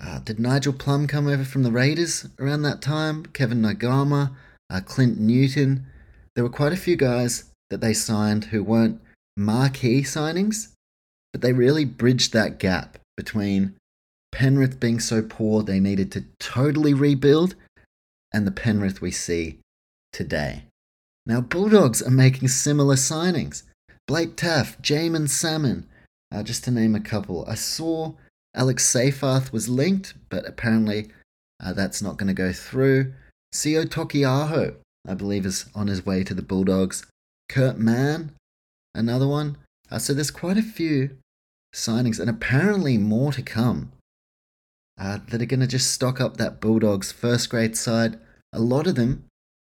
uh, 0.00 0.20
did 0.20 0.38
Nigel 0.38 0.72
Plum 0.72 1.06
come 1.06 1.26
over 1.26 1.44
from 1.44 1.62
the 1.62 1.72
Raiders 1.72 2.26
around 2.38 2.62
that 2.62 2.80
time? 2.82 3.26
Kevin 3.26 3.62
Naiqama, 3.62 4.32
uh, 4.70 4.80
Clint 4.84 5.18
Newton. 5.18 5.86
There 6.34 6.44
were 6.44 6.50
quite 6.50 6.72
a 6.72 6.76
few 6.76 6.96
guys 6.96 7.44
that 7.70 7.80
they 7.80 7.92
signed 7.92 8.46
who 8.46 8.62
weren't 8.62 9.00
marquee 9.36 10.02
signings, 10.02 10.72
but 11.32 11.42
they 11.42 11.52
really 11.52 11.84
bridged 11.84 12.32
that 12.32 12.58
gap 12.58 12.98
between 13.16 13.74
Penrith 14.30 14.78
being 14.78 15.00
so 15.00 15.22
poor 15.22 15.62
they 15.62 15.80
needed 15.80 16.12
to 16.12 16.24
totally 16.38 16.94
rebuild 16.94 17.54
and 18.32 18.46
the 18.46 18.52
Penrith 18.52 19.00
we 19.00 19.10
see 19.10 19.58
today. 20.12 20.64
Now, 21.26 21.40
Bulldogs 21.40 22.02
are 22.02 22.10
making 22.10 22.48
similar 22.48 22.94
signings. 22.94 23.62
Blake 24.06 24.36
Taaffe, 24.36 24.80
Jaeman 24.80 25.28
Salmon, 25.28 25.86
uh, 26.32 26.42
just 26.42 26.64
to 26.64 26.70
name 26.70 26.94
a 26.94 27.00
couple. 27.00 27.44
I 27.46 27.54
saw 27.54 28.14
Alex 28.58 28.84
Seyfarth 28.92 29.52
was 29.52 29.68
linked, 29.68 30.14
but 30.30 30.44
apparently 30.44 31.06
uh, 31.62 31.72
that's 31.72 32.02
not 32.02 32.16
going 32.16 32.26
to 32.26 32.34
go 32.34 32.52
through. 32.52 33.14
Sio 33.54 33.84
Taukei'aho, 33.84 34.74
I 35.06 35.14
believe, 35.14 35.46
is 35.46 35.66
on 35.76 35.86
his 35.86 36.04
way 36.04 36.24
to 36.24 36.34
the 36.34 36.42
Bulldogs. 36.42 37.06
Kurt 37.48 37.78
Mann, 37.78 38.32
another 38.96 39.28
one. 39.28 39.56
Uh, 39.92 40.00
so 40.00 40.12
there's 40.12 40.32
quite 40.32 40.58
a 40.58 40.62
few 40.62 41.16
signings, 41.72 42.18
and 42.18 42.28
apparently 42.28 42.98
more 42.98 43.30
to 43.32 43.42
come 43.42 43.92
uh, 45.00 45.18
that 45.28 45.40
are 45.40 45.46
going 45.46 45.60
to 45.60 45.66
just 45.68 45.92
stock 45.92 46.20
up 46.20 46.36
that 46.36 46.60
Bulldogs 46.60 47.12
first 47.12 47.48
grade 47.48 47.76
side. 47.76 48.18
A 48.52 48.58
lot 48.58 48.88
of 48.88 48.96
them 48.96 49.24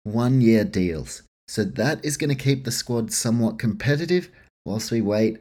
one 0.04 0.40
year 0.40 0.62
deals. 0.62 1.22
So 1.48 1.64
that 1.64 2.04
is 2.04 2.16
going 2.16 2.30
to 2.30 2.36
keep 2.36 2.64
the 2.64 2.70
squad 2.70 3.12
somewhat 3.12 3.58
competitive 3.58 4.30
whilst 4.64 4.92
we 4.92 5.00
wait 5.00 5.38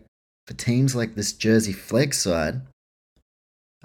for 0.48 0.56
teams 0.56 0.96
like 0.96 1.14
this 1.14 1.32
Jersey 1.32 1.74
Flegg 1.74 2.14
side 2.16 2.62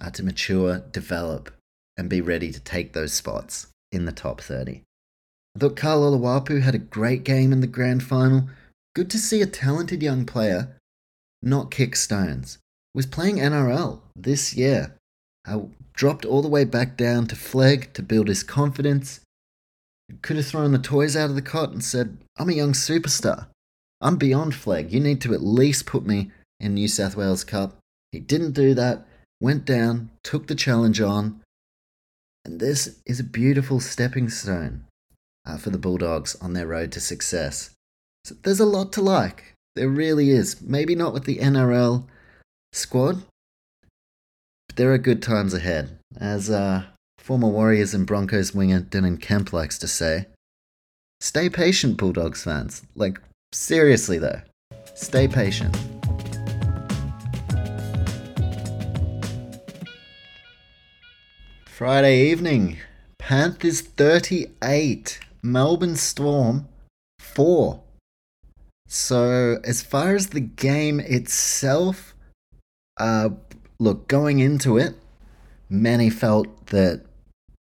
uh, 0.00 0.10
to 0.10 0.22
mature, 0.22 0.80
develop, 0.92 1.50
and 1.96 2.08
be 2.08 2.20
ready 2.20 2.50
to 2.52 2.60
take 2.60 2.92
those 2.92 3.12
spots 3.12 3.68
in 3.92 4.04
the 4.04 4.12
top 4.12 4.40
30. 4.40 4.82
I 5.56 5.58
thought 5.58 5.76
Karl 5.76 6.02
Oloapu 6.02 6.62
had 6.62 6.74
a 6.74 6.78
great 6.78 7.24
game 7.24 7.52
in 7.52 7.60
the 7.60 7.66
grand 7.66 8.02
final. 8.02 8.48
Good 8.94 9.10
to 9.10 9.18
see 9.18 9.42
a 9.42 9.46
talented 9.46 10.02
young 10.02 10.24
player 10.24 10.76
not 11.42 11.70
kick 11.70 11.96
stones. 11.96 12.58
Was 12.94 13.06
playing 13.06 13.36
NRL 13.36 14.00
this 14.16 14.54
year. 14.54 14.96
I 15.46 15.62
dropped 15.94 16.24
all 16.24 16.42
the 16.42 16.48
way 16.48 16.64
back 16.64 16.96
down 16.96 17.26
to 17.28 17.36
Flegg 17.36 17.92
to 17.94 18.02
build 18.02 18.28
his 18.28 18.42
confidence. 18.42 19.20
Could 20.22 20.36
have 20.36 20.46
thrown 20.46 20.72
the 20.72 20.78
toys 20.78 21.16
out 21.16 21.30
of 21.30 21.36
the 21.36 21.42
cot 21.42 21.70
and 21.70 21.84
said, 21.84 22.18
I'm 22.36 22.48
a 22.48 22.54
young 22.54 22.72
superstar. 22.72 23.46
I'm 24.00 24.16
beyond 24.16 24.54
Flegg. 24.54 24.90
You 24.90 25.00
need 25.00 25.20
to 25.22 25.34
at 25.34 25.42
least 25.42 25.86
put 25.86 26.04
me 26.04 26.30
in 26.58 26.74
New 26.74 26.88
South 26.88 27.16
Wales 27.16 27.44
Cup. 27.44 27.76
He 28.12 28.18
didn't 28.18 28.52
do 28.52 28.74
that, 28.74 29.06
went 29.40 29.64
down, 29.64 30.10
took 30.22 30.46
the 30.46 30.54
challenge 30.54 31.00
on. 31.00 31.40
And 32.44 32.60
this 32.60 33.00
is 33.06 33.20
a 33.20 33.24
beautiful 33.24 33.80
stepping 33.80 34.28
stone 34.28 34.84
uh, 35.46 35.56
for 35.56 35.70
the 35.70 35.78
Bulldogs 35.78 36.36
on 36.40 36.52
their 36.52 36.66
road 36.66 36.92
to 36.92 37.00
success. 37.00 37.70
So 38.24 38.34
there's 38.42 38.60
a 38.60 38.66
lot 38.66 38.92
to 38.94 39.00
like. 39.02 39.54
There 39.76 39.88
really 39.88 40.30
is. 40.30 40.60
Maybe 40.60 40.94
not 40.94 41.12
with 41.12 41.24
the 41.24 41.38
NRL 41.38 42.04
squad, 42.72 43.22
but 44.68 44.76
there 44.76 44.92
are 44.92 44.98
good 44.98 45.22
times 45.22 45.54
ahead. 45.54 45.98
As 46.18 46.50
uh, 46.50 46.84
former 47.18 47.48
Warriors 47.48 47.94
and 47.94 48.06
Broncos 48.06 48.54
winger 48.54 48.80
Dylan 48.80 49.20
Kemp 49.20 49.52
likes 49.52 49.78
to 49.78 49.88
say, 49.88 50.26
stay 51.20 51.48
patient, 51.48 51.96
Bulldogs 51.96 52.44
fans. 52.44 52.82
Like, 52.94 53.20
seriously 53.52 54.18
though, 54.18 54.42
stay 54.94 55.28
patient. 55.28 55.76
Friday 61.80 62.26
evening, 62.30 62.76
Panthers 63.16 63.80
38, 63.80 65.18
Melbourne 65.42 65.96
Storm 65.96 66.68
4. 67.18 67.80
So, 68.86 69.58
as 69.64 69.80
far 69.80 70.14
as 70.14 70.26
the 70.26 70.40
game 70.40 71.00
itself, 71.00 72.14
uh, 72.98 73.30
look, 73.78 74.08
going 74.08 74.40
into 74.40 74.76
it, 74.76 74.96
many 75.70 76.10
felt 76.10 76.66
that 76.66 77.06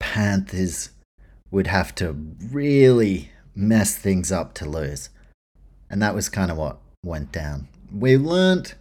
Panthers 0.01 0.91
would 1.53 1.69
have 1.69 1.95
to 1.95 2.13
really 2.51 3.31
mess 3.55 3.97
things 3.97 4.33
up 4.33 4.53
to 4.55 4.69
lose. 4.69 5.11
And 5.89 6.03
that 6.03 6.17
was 6.17 6.29
kind 6.29 6.51
of 6.51 6.57
what 6.57 6.81
went 7.05 7.31
down. 7.31 7.69
We 7.93 8.17
learnt 8.17 8.75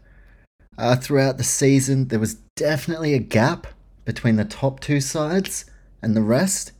uh, 0.79 0.95
throughout 0.95 1.37
the 1.37 1.43
season 1.43 2.07
there 2.07 2.19
was 2.19 2.37
definitely 2.55 3.13
a 3.13 3.19
gap 3.19 3.67
between 4.07 4.37
the 4.37 4.45
top 4.45 4.79
two 4.79 5.01
sides 5.01 5.65
and 6.01 6.15
the 6.15 6.21
rest. 6.21 6.71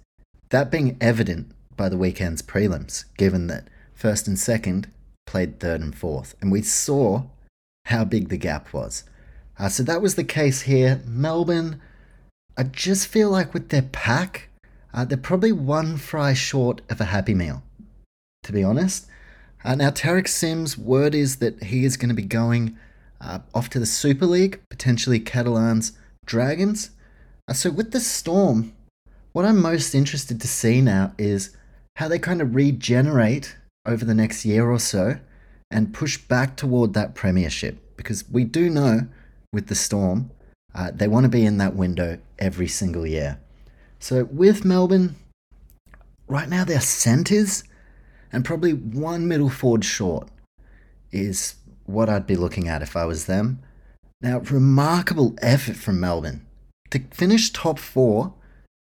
That 0.50 0.72
being 0.72 0.96
evident 1.02 1.52
by 1.76 1.90
the 1.90 1.98
weekend's 1.98 2.42
prelims, 2.42 3.04
given 3.18 3.48
that 3.48 3.68
first 3.94 4.30
and 4.30 4.40
second 4.40 4.90
played 5.26 5.60
third 5.60 5.82
and 5.82 5.94
fourth. 5.94 6.36
And 6.42 6.54
we 6.54 6.62
saw 6.62 7.24
how 7.88 8.06
big 8.06 8.30
the 8.30 8.38
gap 8.38 8.72
was. 8.72 9.04
Uh, 9.60 9.68
so 9.68 9.84
that 9.84 10.02
was 10.02 10.16
the 10.16 10.24
case 10.24 10.62
here. 10.62 11.02
Melbourne, 11.06 11.82
I 12.58 12.64
just 12.64 13.08
feel 13.08 13.30
like 13.30 13.54
with 13.54 13.70
their 13.70 13.82
pack, 13.82 14.48
uh, 14.94 15.04
they're 15.04 15.18
probably 15.18 15.52
one 15.52 15.98
fry 15.98 16.34
short 16.34 16.80
of 16.90 17.02
a 17.02 17.06
happy 17.06 17.34
meal, 17.34 17.62
to 18.44 18.54
be 18.54 18.64
honest. 18.64 19.06
Uh, 19.66 19.76
now, 19.76 19.90
Tariq 19.90 20.30
Sims' 20.30 20.78
word 20.78 21.14
is 21.14 21.38
that 21.38 21.62
he 21.62 21.84
is 21.84 21.98
going 21.98 22.08
to 22.08 22.16
be 22.16 22.22
going 22.22 22.78
uh, 23.20 23.40
off 23.54 23.70
to 23.72 23.80
the 23.80 23.86
Super 23.86 24.26
League, 24.26 24.62
potentially 24.70 25.20
Catalans 25.20 25.92
Dragons. 26.26 26.92
So, 27.54 27.72
with 27.72 27.92
the 27.92 28.02
Storm, 28.02 28.74
what 29.32 29.46
I'm 29.46 29.62
most 29.62 29.96
interested 29.96 30.42
to 30.42 30.48
see 30.48 30.82
now 30.82 31.14
is 31.18 31.56
how 31.96 32.08
they 32.08 32.20
kind 32.20 32.42
of 32.42 32.56
regenerate 32.56 33.56
over 33.86 34.04
the 34.04 34.14
next 34.14 34.46
year 34.46 34.70
or 34.70 34.80
so 34.80 35.18
and 35.72 35.94
push 35.94 36.18
back 36.18 36.58
toward 36.58 36.94
that 36.94 37.16
premiership 37.16 37.96
because 37.96 38.30
we 38.30 38.44
do 38.44 38.70
know 38.70 39.08
with 39.54 39.68
the 39.68 39.76
Storm, 39.76 40.32
uh, 40.76 40.92
they 40.94 41.08
want 41.08 41.24
to 41.24 41.30
be 41.30 41.46
in 41.46 41.58
that 41.58 41.76
window 41.76 42.20
every 42.38 42.68
single 42.68 43.08
year. 43.08 43.40
So 44.00 44.26
with 44.26 44.66
Melbourne, 44.66 45.16
right 46.28 46.50
now 46.50 46.64
their 46.64 46.82
centres 46.82 47.64
and 48.32 48.44
probably 48.44 48.74
one 48.74 49.28
middle 49.28 49.50
forward 49.50 49.86
short 49.86 50.30
is 51.12 51.56
what 51.86 52.10
I'd 52.10 52.28
be 52.28 52.36
looking 52.36 52.68
at 52.68 52.82
if 52.82 52.96
I 52.96 53.06
was 53.06 53.26
them. 53.26 53.60
Now, 54.22 54.40
remarkable 54.40 55.36
effort 55.42 55.76
from 55.76 56.00
Melbourne 56.00 56.47
to 56.92 57.00
finish 57.12 57.52
top 57.52 57.80
four 57.80 58.34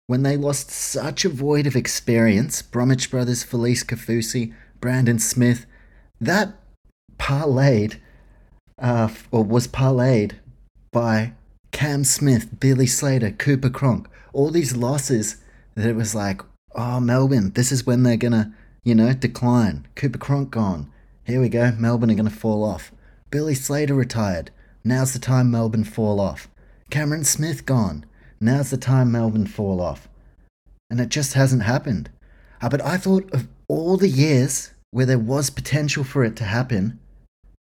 when 0.07 0.23
they 0.23 0.37
lost 0.37 0.71
such 0.71 1.25
a 1.25 1.29
void 1.29 1.67
of 1.67 1.77
experience. 1.77 2.63
Bromwich 2.63 3.11
brothers, 3.11 3.43
Felice 3.43 3.85
Kaufusi, 3.85 4.55
Brandon 4.81 5.19
Smith, 5.19 5.67
that 6.21 6.55
parlayed, 7.19 7.99
uh, 8.79 9.09
or 9.31 9.45
was 9.45 9.69
parlayed 9.69 10.33
by 10.93 11.33
Cam 11.73 12.05
Smith, 12.05 12.59
Billy 12.59 12.87
Slater, 12.87 13.31
Cooper 13.31 13.71
Cronk, 13.71 14.09
all 14.33 14.51
these 14.51 14.77
losses 14.77 15.37
that 15.75 15.89
it 15.89 15.97
was 15.97 16.15
like, 16.15 16.41
oh, 16.75 17.01
Melbourne, 17.01 17.53
this 17.53 17.71
is 17.71 17.87
when 17.87 18.03
they're 18.03 18.17
going 18.17 18.33
to, 18.33 18.51
you 18.85 18.95
know, 18.95 19.13
decline. 19.13 19.87
Cooper 19.95 20.19
Cronk 20.19 20.51
gone. 20.51 20.91
Here 21.25 21.41
we 21.41 21.49
go. 21.49 21.73
Melbourne 21.73 22.11
are 22.11 22.15
going 22.15 22.29
to 22.29 22.35
fall 22.35 22.65
off. 22.65 22.91
Billy 23.31 23.55
Slater 23.55 23.95
retired. 23.95 24.51
Now's 24.83 25.13
the 25.13 25.19
time 25.19 25.51
Melbourne 25.51 25.85
fall 25.85 26.21
off. 26.21 26.49
Cameron 26.91 27.25
Smith 27.25 27.67
gone. 27.67 28.05
Now's 28.41 28.71
the 28.71 28.77
time 28.77 29.13
Melbourne 29.13 29.47
fall 29.47 29.81
off. 29.81 30.09
And 30.91 31.01
it 31.01 31.09
just 31.09 31.35
hasn't 31.35 31.63
happened. 31.63 32.11
Uh, 32.63 32.69
but 32.69 32.81
I 32.81 32.97
thought 32.97 33.33
of 33.33 33.49
all 33.69 33.97
the 33.97 34.09
years 34.09 34.73
where 34.91 35.07
there 35.07 35.19
was 35.19 35.51
potential 35.51 36.03
for 36.05 36.25
it 36.25 36.37
to 36.37 36.45
happen, 36.45 36.99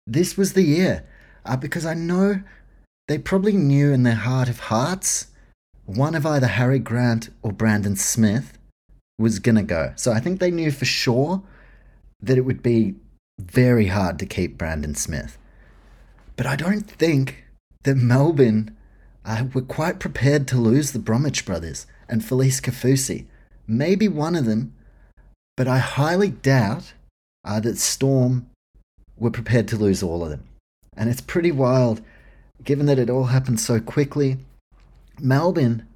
this 0.05 0.37
was 0.37 0.53
the 0.53 0.61
year. 0.61 1.03
Uh, 1.43 1.57
because 1.57 1.85
I 1.85 1.93
know 1.93 2.41
they 3.07 3.17
probably 3.17 3.53
knew 3.53 3.91
in 3.91 4.03
their 4.03 4.15
heart 4.15 4.49
of 4.49 4.59
hearts 4.59 5.27
one 5.85 6.15
of 6.15 6.25
either 6.25 6.47
Harry 6.47 6.79
Grant 6.79 7.29
or 7.43 7.51
Brandon 7.51 7.95
Smith 7.95 8.57
was 9.17 9.39
going 9.39 9.55
to 9.55 9.63
go. 9.63 9.93
So 9.95 10.11
I 10.11 10.19
think 10.19 10.39
they 10.39 10.51
knew 10.51 10.71
for 10.71 10.85
sure 10.85 11.43
that 12.21 12.37
it 12.37 12.41
would 12.41 12.63
be 12.63 12.95
very 13.39 13.87
hard 13.87 14.17
to 14.19 14.25
keep 14.25 14.57
Brandon 14.57 14.95
Smith. 14.95 15.37
But 16.35 16.47
I 16.47 16.55
don't 16.55 16.89
think 16.89 17.45
that 17.83 17.95
Melbourne 17.95 18.74
uh, 19.25 19.45
were 19.53 19.61
quite 19.61 19.99
prepared 19.99 20.47
to 20.47 20.57
lose 20.57 20.91
the 20.91 20.99
Bromwich 20.99 21.45
brothers 21.45 21.87
and 22.07 22.23
Felice 22.23 22.61
Kaufusi. 22.61 23.25
Maybe 23.67 24.07
one 24.07 24.35
of 24.35 24.45
them 24.45 24.73
but 25.55 25.67
I 25.67 25.77
highly 25.77 26.29
doubt 26.29 26.93
uh, 27.43 27.59
that 27.61 27.77
Storm 27.77 28.49
were 29.17 29.31
prepared 29.31 29.67
to 29.69 29.77
lose 29.77 30.03
all 30.03 30.23
of 30.23 30.29
them. 30.29 30.43
And 30.97 31.09
it's 31.09 31.21
pretty 31.21 31.51
wild, 31.51 32.01
given 32.63 32.85
that 32.87 32.99
it 32.99 33.09
all 33.09 33.25
happened 33.25 33.59
so 33.59 33.79
quickly. 33.79 34.37
Melbourne, 35.19 35.87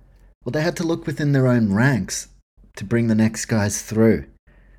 well, 0.43 0.51
they 0.51 0.61
had 0.61 0.77
to 0.77 0.83
look 0.83 1.05
within 1.05 1.33
their 1.33 1.47
own 1.47 1.73
ranks 1.73 2.29
to 2.77 2.85
bring 2.85 3.07
the 3.07 3.15
next 3.15 3.45
guys 3.45 3.81
through. 3.81 4.25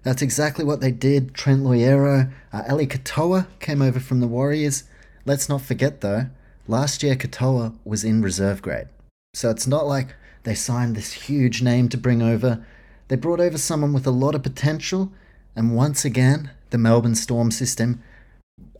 That's 0.02 0.22
exactly 0.22 0.64
what 0.64 0.80
they 0.80 0.92
did. 0.92 1.34
Trent 1.34 1.62
Loiero, 1.62 2.32
uh, 2.52 2.62
Eli 2.70 2.86
Katoa 2.86 3.46
came 3.58 3.82
over 3.82 4.00
from 4.00 4.20
the 4.20 4.26
Warriors. 4.26 4.84
Let's 5.26 5.48
not 5.48 5.60
forget, 5.60 6.00
though, 6.00 6.26
last 6.66 7.02
year 7.02 7.16
Katoa 7.16 7.74
was 7.84 8.04
in 8.04 8.22
reserve 8.22 8.62
grade. 8.62 8.88
So 9.34 9.50
it's 9.50 9.66
not 9.66 9.86
like 9.86 10.14
they 10.42 10.54
signed 10.54 10.96
this 10.96 11.12
huge 11.12 11.62
name 11.62 11.88
to 11.90 11.98
bring 11.98 12.22
over. 12.22 12.64
They 13.08 13.16
brought 13.16 13.40
over 13.40 13.58
someone 13.58 13.92
with 13.92 14.06
a 14.06 14.10
lot 14.10 14.34
of 14.34 14.42
potential, 14.42 15.12
and 15.54 15.74
once 15.74 16.04
again, 16.04 16.50
the 16.70 16.78
Melbourne 16.78 17.14
Storm 17.14 17.50
system, 17.50 18.02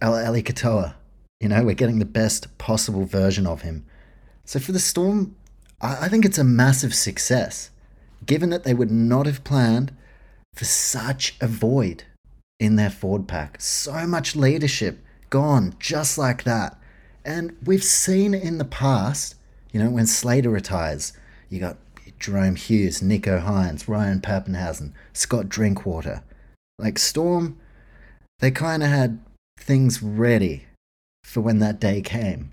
Eli 0.03 0.43
Katoa. 0.43 0.95
You 1.41 1.49
know, 1.49 1.65
we're 1.65 1.75
getting 1.75 1.99
the 1.99 2.05
best 2.05 2.57
possible 2.59 3.05
version 3.05 3.47
of 3.47 3.63
him. 3.63 3.85
So 4.45 4.61
for 4.61 4.73
the 4.73 4.79
Storm, 4.79 5.35
I 5.81 6.09
think 6.09 6.25
it's 6.25 6.39
a 6.39 6.45
massive 6.45 6.95
success, 6.95 7.71
given 8.27 8.51
that 8.51 8.65
they 8.65 8.75
would 8.75 8.91
not 8.91 9.27
have 9.27 9.45
planned 9.45 9.95
for 10.55 10.65
such 10.65 11.37
a 11.41 11.47
void 11.47 12.05
in 12.59 12.77
their 12.77 12.91
forward 12.91 13.27
pack. 13.27 13.61
So 13.61 14.07
much 14.07 14.37
leadership 14.37 14.99
gone 15.31 15.75
just 15.79 16.19
like 16.19 16.45
that. 16.45 16.79
And 17.31 17.57
we've 17.65 17.85
seen 17.85 18.35
in 18.35 18.59
the 18.59 18.65
past, 18.65 19.37
you 19.71 19.81
know, 19.81 19.89
when 19.89 20.09
Slater 20.09 20.51
retires, 20.51 21.13
you 21.49 21.61
got 21.61 21.77
Jahrome 22.19 22.59
Hughes, 22.59 23.03
Nicho 23.03 23.45
Hynes, 23.45 23.87
Ryan 23.87 24.21
Papenhuyzen, 24.21 24.95
Scott 25.13 25.49
Drinkwater. 25.49 26.25
Like 26.77 26.99
Storm, 26.99 27.57
they 28.41 28.51
kind 28.51 28.83
of 28.83 28.89
had 28.89 29.21
things 29.57 30.03
ready 30.03 30.67
for 31.23 31.41
when 31.41 31.61
that 31.61 31.79
day 31.79 32.03
came. 32.03 32.51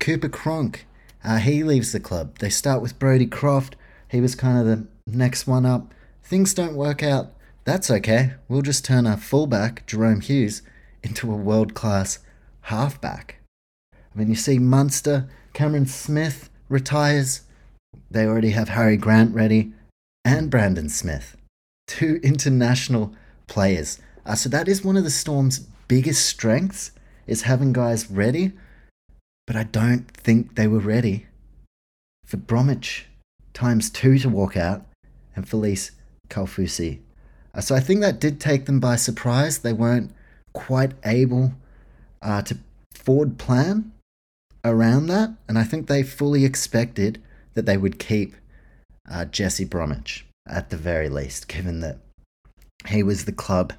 Cooper 0.00 0.28
Cronk, 0.28 0.84
uh, 1.22 1.36
he 1.38 1.62
leaves 1.62 1.92
the 1.92 2.00
club. 2.00 2.38
They 2.38 2.50
start 2.50 2.82
with 2.82 2.98
Brodie 2.98 3.26
Croft. 3.26 3.76
He 4.08 4.20
was 4.20 4.34
kind 4.34 4.58
of 4.58 4.66
the 4.66 4.88
next 5.06 5.46
one 5.46 5.64
up. 5.64 5.94
Things 6.24 6.54
don't 6.54 6.74
work 6.74 7.04
out. 7.04 7.34
That's 7.64 7.88
okay. 7.88 8.32
We'll 8.48 8.62
just 8.62 8.84
turn 8.84 9.06
our 9.06 9.16
fullback, 9.16 9.86
Jahrome 9.86 10.24
Hughes, 10.24 10.62
into 11.04 11.30
a 11.30 11.36
world 11.36 11.74
class 11.74 12.18
halfback. 12.62 13.37
I 14.18 14.22
mean, 14.22 14.30
you 14.30 14.34
see 14.34 14.58
Munster, 14.58 15.28
Cameron 15.52 15.86
Smith, 15.86 16.50
retires, 16.68 17.42
they 18.10 18.26
already 18.26 18.50
have 18.50 18.70
Harry 18.70 18.96
Grant 18.96 19.32
ready 19.32 19.72
and 20.24 20.50
Brandon 20.50 20.88
Smith, 20.88 21.36
two 21.86 22.18
international 22.24 23.14
players. 23.46 24.00
Uh, 24.26 24.34
so 24.34 24.48
that 24.48 24.66
is 24.66 24.84
one 24.84 24.96
of 24.96 25.04
the 25.04 25.10
Storm's 25.10 25.60
biggest 25.86 26.26
strengths 26.26 26.90
is 27.28 27.42
having 27.42 27.72
guys 27.72 28.10
ready, 28.10 28.54
but 29.46 29.54
I 29.54 29.62
don't 29.62 30.10
think 30.10 30.56
they 30.56 30.66
were 30.66 30.80
ready 30.80 31.26
for 32.26 32.38
Bromwich 32.38 33.06
times 33.54 33.88
two 33.88 34.18
to 34.18 34.28
walk 34.28 34.56
out 34.56 34.84
and 35.36 35.48
Felice 35.48 35.92
Kaufusi. 36.28 36.98
Uh, 37.54 37.60
so 37.60 37.76
I 37.76 37.78
think 37.78 38.00
that 38.00 38.18
did 38.18 38.40
take 38.40 38.66
them 38.66 38.80
by 38.80 38.96
surprise. 38.96 39.58
They 39.58 39.72
weren't 39.72 40.10
quite 40.54 40.94
able 41.04 41.52
uh, 42.20 42.42
to 42.42 42.58
forward 42.92 43.38
plan 43.38 43.92
around 44.64 45.06
that, 45.06 45.30
and 45.48 45.58
I 45.58 45.64
think 45.64 45.86
they 45.86 46.02
fully 46.02 46.44
expected 46.44 47.22
that 47.54 47.66
they 47.66 47.76
would 47.76 47.98
keep 47.98 48.34
uh, 49.10 49.24
Jesse 49.24 49.64
Bromwich 49.64 50.26
at 50.46 50.70
the 50.70 50.76
very 50.76 51.08
least, 51.08 51.48
given 51.48 51.80
that 51.80 51.98
he 52.86 53.02
was 53.02 53.24
the 53.24 53.32
club 53.32 53.72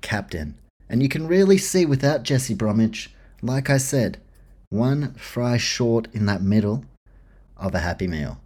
captain. 0.00 0.56
And 0.88 1.02
you 1.02 1.08
can 1.08 1.26
really 1.26 1.58
see 1.58 1.86
without 1.86 2.22
Jesse 2.22 2.54
Bromwich, 2.54 3.10
like 3.40 3.70
I 3.70 3.78
said, 3.78 4.20
one 4.68 5.14
fry 5.14 5.56
short 5.56 6.08
in 6.12 6.26
that 6.26 6.42
middle 6.42 6.84
of 7.56 7.74
a 7.74 7.80
happy 7.80 8.06
meal. 8.06 8.40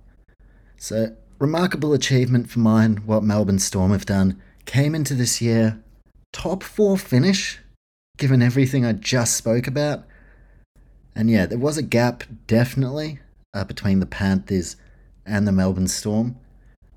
So, 0.76 1.16
remarkable 1.38 1.92
achievement 1.92 2.50
for 2.50 2.58
mine, 2.58 2.98
what 3.06 3.22
Melbourne 3.22 3.58
Storm 3.58 3.92
have 3.92 4.06
done. 4.06 4.40
Came 4.64 4.94
into 4.94 5.14
this 5.14 5.40
year 5.40 5.80
top 6.32 6.62
four 6.62 6.98
finish, 6.98 7.58
given 8.18 8.42
everything 8.42 8.84
I 8.84 8.92
just 8.92 9.36
spoke 9.36 9.66
about. 9.66 10.04
And 11.16 11.30
yeah, 11.30 11.46
there 11.46 11.58
was 11.58 11.78
a 11.78 11.82
gap 11.82 12.24
definitely 12.46 13.20
uh, 13.54 13.64
between 13.64 14.00
the 14.00 14.06
Panthers 14.06 14.76
and 15.24 15.48
the 15.48 15.52
Melbourne 15.52 15.88
Storm. 15.88 16.36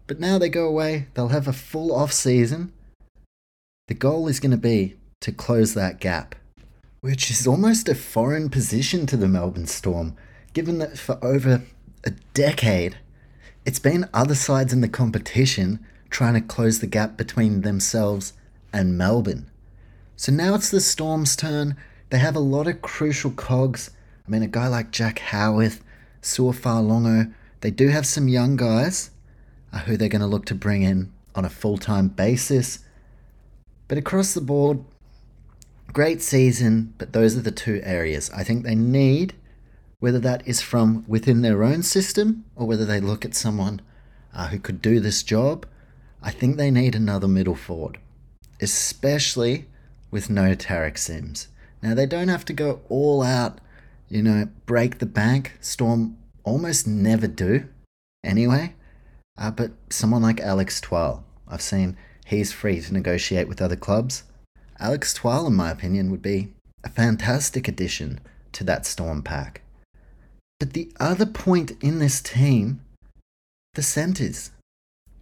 But 0.07 0.19
now 0.19 0.37
they 0.37 0.49
go 0.49 0.67
away, 0.67 1.07
they'll 1.13 1.29
have 1.29 1.47
a 1.47 1.53
full 1.53 1.95
off 1.95 2.11
season. 2.11 2.73
The 3.87 3.93
goal 3.93 4.27
is 4.27 4.41
going 4.41 4.51
to 4.51 4.57
be 4.57 4.97
to 5.21 5.31
close 5.31 5.73
that 5.73 6.01
gap, 6.01 6.35
which 6.99 7.31
is 7.31 7.47
almost 7.47 7.87
a 7.87 7.95
foreign 7.95 8.49
position 8.49 9.05
to 9.05 9.15
the 9.15 9.27
Melbourne 9.29 9.67
Storm, 9.67 10.17
given 10.53 10.79
that 10.79 10.97
for 10.97 11.17
over 11.23 11.61
a 12.03 12.11
decade, 12.33 12.97
it's 13.65 13.79
been 13.79 14.09
other 14.13 14.35
sides 14.35 14.73
in 14.73 14.81
the 14.81 14.89
competition 14.89 15.79
trying 16.09 16.33
to 16.33 16.41
close 16.41 16.79
the 16.79 16.87
gap 16.87 17.15
between 17.15 17.61
themselves 17.61 18.33
and 18.73 18.97
Melbourne. 18.97 19.49
So 20.17 20.33
now 20.33 20.55
it's 20.55 20.71
the 20.71 20.81
Storm's 20.81 21.37
turn. 21.37 21.77
They 22.09 22.17
have 22.17 22.35
a 22.35 22.39
lot 22.39 22.67
of 22.67 22.81
crucial 22.81 23.31
cogs. 23.31 23.91
I 24.29 24.31
mean, 24.31 24.43
a 24.43 24.47
guy 24.47 24.67
like 24.67 24.91
Jack 24.91 25.17
Howarth, 25.17 25.83
Su'a 26.21 27.33
they 27.61 27.71
do 27.71 27.87
have 27.87 28.05
some 28.05 28.27
young 28.27 28.57
guys 28.57 29.09
uh, 29.73 29.79
who 29.79 29.97
they're 29.97 30.07
going 30.07 30.21
to 30.21 30.27
look 30.27 30.45
to 30.45 30.55
bring 30.55 30.83
in 30.83 31.11
on 31.33 31.45
a 31.45 31.49
full 31.49 31.79
time 31.79 32.09
basis. 32.09 32.79
But 33.87 33.97
across 33.97 34.35
the 34.35 34.41
board, 34.41 34.83
great 35.93 36.21
season, 36.21 36.93
but 36.99 37.11
those 37.11 37.35
are 37.37 37.41
the 37.41 37.49
two 37.49 37.81
areas 37.83 38.29
I 38.29 38.43
think 38.43 38.63
they 38.63 38.75
need, 38.75 39.33
whether 39.97 40.19
that 40.19 40.47
is 40.47 40.61
from 40.61 41.05
within 41.07 41.41
their 41.41 41.63
own 41.63 41.81
system 41.81 42.45
or 42.55 42.67
whether 42.67 42.85
they 42.85 42.99
look 42.99 43.25
at 43.25 43.33
someone 43.33 43.81
uh, 44.31 44.49
who 44.49 44.59
could 44.59 44.79
do 44.79 44.99
this 44.99 45.23
job. 45.23 45.65
I 46.21 46.29
think 46.29 46.55
they 46.57 46.69
need 46.69 46.93
another 46.93 47.27
middle 47.27 47.55
forward, 47.55 47.97
especially 48.61 49.65
with 50.11 50.29
no 50.29 50.53
Tariq 50.53 50.99
Sims. 50.99 51.47
Now, 51.81 51.95
they 51.95 52.05
don't 52.05 52.27
have 52.27 52.45
to 52.45 52.53
go 52.53 52.81
all 52.89 53.23
out, 53.23 53.59
you 54.09 54.23
know, 54.23 54.49
break 54.65 54.97
the 54.97 55.05
bank. 55.05 55.57
Storm 55.61 56.17
almost 56.43 56.87
never 56.87 57.27
do 57.27 57.67
anyway. 58.23 58.73
Uh, 59.37 59.51
but 59.51 59.71
someone 59.89 60.21
like 60.21 60.41
Alex 60.41 60.81
Twal, 60.81 61.23
I've 61.47 61.61
seen 61.61 61.95
he's 62.25 62.51
free 62.51 62.81
to 62.81 62.93
negotiate 62.93 63.47
with 63.47 63.61
other 63.61 63.75
clubs. 63.75 64.23
Alex 64.79 65.13
Twal, 65.13 65.47
in 65.47 65.55
my 65.55 65.71
opinion, 65.71 66.11
would 66.11 66.21
be 66.21 66.53
a 66.83 66.89
fantastic 66.89 67.67
addition 67.67 68.19
to 68.51 68.63
that 68.63 68.85
Storm 68.85 69.21
pack. 69.21 69.61
But 70.59 70.73
the 70.73 70.91
other 70.99 71.25
point 71.25 71.71
in 71.81 71.99
this 71.99 72.21
team, 72.21 72.81
the 73.75 73.81
centres. 73.81 74.51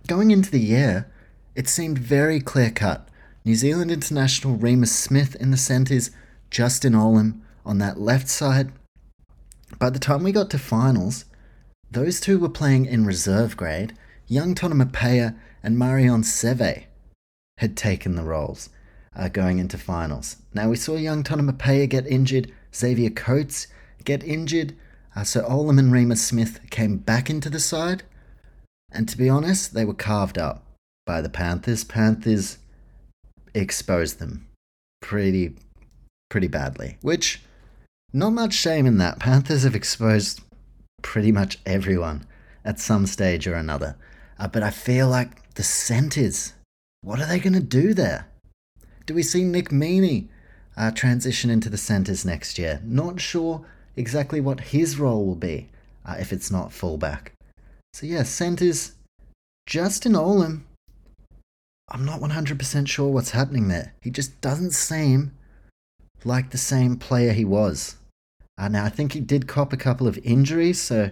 Going 0.08 0.32
into 0.32 0.50
the 0.50 0.60
year, 0.60 1.12
it 1.56 1.68
seemed 1.68 2.00
very 2.00 2.40
clear 2.40 2.72
cut. 2.72 3.08
New 3.44 3.56
Zealand 3.56 3.92
international 3.92 4.58
Reimis 4.58 4.88
Smith 4.88 5.36
in 5.36 5.52
the 5.52 5.58
centres, 5.58 6.12
Justin 6.50 6.94
Olam 6.94 7.42
on 7.68 7.78
that 7.80 8.00
left 8.00 8.30
side. 8.30 8.72
By 9.78 9.90
the 9.90 10.00
time 10.00 10.24
we 10.24 10.32
got 10.32 10.50
to 10.52 10.58
finals, 10.58 11.26
those 11.92 12.20
two 12.20 12.40
were 12.40 12.50
playing 12.50 12.86
in 12.86 13.06
reserve 13.06 13.58
grade, 13.58 13.94
young 14.28 14.56
Tonumaipea 14.56 15.36
and 15.62 15.78
Marion 15.78 16.22
Seve 16.22 16.86
had 17.58 17.76
taken 17.76 18.16
the 18.16 18.24
roles 18.24 18.70
uh, 19.16 19.28
going 19.28 19.60
into 19.60 19.78
finals. 19.78 20.38
Now 20.54 20.70
we 20.70 20.78
saw 20.78 20.96
young 20.96 21.24
Tonumaipea 21.24 21.90
get 21.90 22.08
injured, 22.08 22.52
Xavier 22.74 23.10
Coates 23.10 23.68
get 24.06 24.24
injured, 24.24 24.76
uh, 25.16 25.26
so 25.26 25.42
Olam 25.44 25.78
and 25.78 25.92
Reimis 25.92 26.20
Smith 26.20 26.62
came 26.70 26.98
back 26.98 27.30
into 27.30 27.50
the 27.50 27.60
side, 27.60 28.04
and 28.92 29.10
to 29.10 29.18
be 29.18 29.28
honest, 29.28 29.74
they 29.74 29.84
were 29.84 29.94
carved 29.94 30.38
up 30.38 30.64
by 31.06 31.20
the 31.20 31.30
Panthers. 31.30 31.84
Panthers 31.84 32.60
exposed 33.54 34.20
them 34.20 34.48
pretty, 35.02 35.56
pretty 36.30 36.48
badly, 36.48 36.98
which 37.02 37.42
not 38.14 38.32
much 38.32 38.54
shame 38.54 38.86
in 38.86 38.98
that. 38.98 39.20
Panthers 39.20 39.64
have 39.64 39.76
exposed 39.76 40.42
pretty 41.02 41.32
much 41.32 41.60
everyone 41.66 42.26
at 42.64 42.80
some 42.80 43.06
stage 43.06 43.48
or 43.48 43.56
another. 43.56 43.96
Uh, 44.40 44.48
but 44.48 44.64
I 44.64 44.70
feel 44.70 45.08
like 45.08 45.54
the 45.56 45.64
centres, 45.64 46.54
what 47.02 47.20
are 47.20 47.28
they 47.28 47.40
going 47.40 47.54
to 47.54 47.60
do 47.60 47.94
there? 47.94 48.28
Do 49.06 49.14
we 49.14 49.24
see 49.24 49.44
Nick 49.44 49.70
Meaney 49.70 50.28
uh, 50.76 50.92
transition 50.92 51.50
into 51.50 51.70
the 51.70 51.78
centres 51.78 52.26
next 52.26 52.58
year? 52.58 52.82
Not 52.84 53.20
sure 53.20 53.66
exactly 53.96 54.42
what 54.42 54.60
his 54.60 55.00
role 55.00 55.26
will 55.26 55.36
be 55.36 55.70
uh, 56.06 56.16
if 56.20 56.32
it's 56.32 56.52
not 56.52 56.72
fullback. 56.72 57.34
So, 57.94 58.06
yeah, 58.06 58.24
centres, 58.24 58.94
Justin 59.66 60.14
Olam. 60.14 60.62
I'm 61.90 62.04
not 62.04 62.20
100% 62.20 62.88
sure 62.88 63.10
what's 63.10 63.32
happening 63.32 63.70
there. 63.70 63.94
He 64.02 64.10
just 64.10 64.40
doesn't 64.42 64.72
seem 64.72 65.32
like 66.24 66.50
the 66.50 66.58
same 66.58 66.98
player 66.98 67.34
he 67.34 67.46
was. 67.46 67.98
Uh, 68.58 68.68
now, 68.68 68.86
I 68.86 68.90
think 68.90 69.14
he 69.14 69.20
did 69.20 69.48
cop 69.48 69.72
a 69.72 69.78
couple 69.78 70.08
of 70.08 70.18
injuries, 70.24 70.82
so 70.82 71.12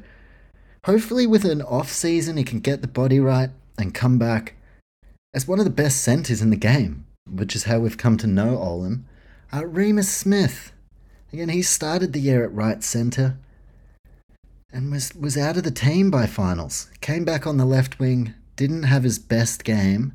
hopefully, 0.85 1.27
with 1.27 1.45
an 1.45 1.61
off 1.61 1.91
season, 1.91 2.37
he 2.37 2.43
can 2.43 2.59
get 2.59 2.81
the 2.81 2.87
body 2.87 3.19
right 3.19 3.51
and 3.77 3.93
come 3.93 4.17
back 4.17 4.55
as 5.33 5.47
one 5.47 5.59
of 5.59 5.65
the 5.65 5.71
best 5.71 6.01
centres 6.01 6.41
in 6.41 6.49
the 6.49 6.55
game, 6.55 7.05
which 7.29 7.55
is 7.55 7.65
how 7.65 7.79
we've 7.79 7.97
come 7.97 8.17
to 8.17 8.27
know 8.27 8.57
Olam. 8.57 9.03
Uh, 9.51 9.61
Reimis 9.61 10.05
Smith. 10.05 10.71
Again, 11.31 11.49
he 11.49 11.61
started 11.61 12.13
the 12.13 12.19
year 12.19 12.43
at 12.43 12.53
right 12.53 12.83
centre 12.83 13.37
and 14.71 14.91
was, 14.91 15.13
was 15.15 15.37
out 15.37 15.57
of 15.57 15.63
the 15.63 15.71
team 15.71 16.09
by 16.09 16.25
finals. 16.25 16.89
Came 17.01 17.25
back 17.25 17.45
on 17.45 17.57
the 17.57 17.65
left 17.65 17.99
wing, 17.99 18.33
didn't 18.55 18.83
have 18.83 19.03
his 19.03 19.19
best 19.19 19.63
game. 19.63 20.13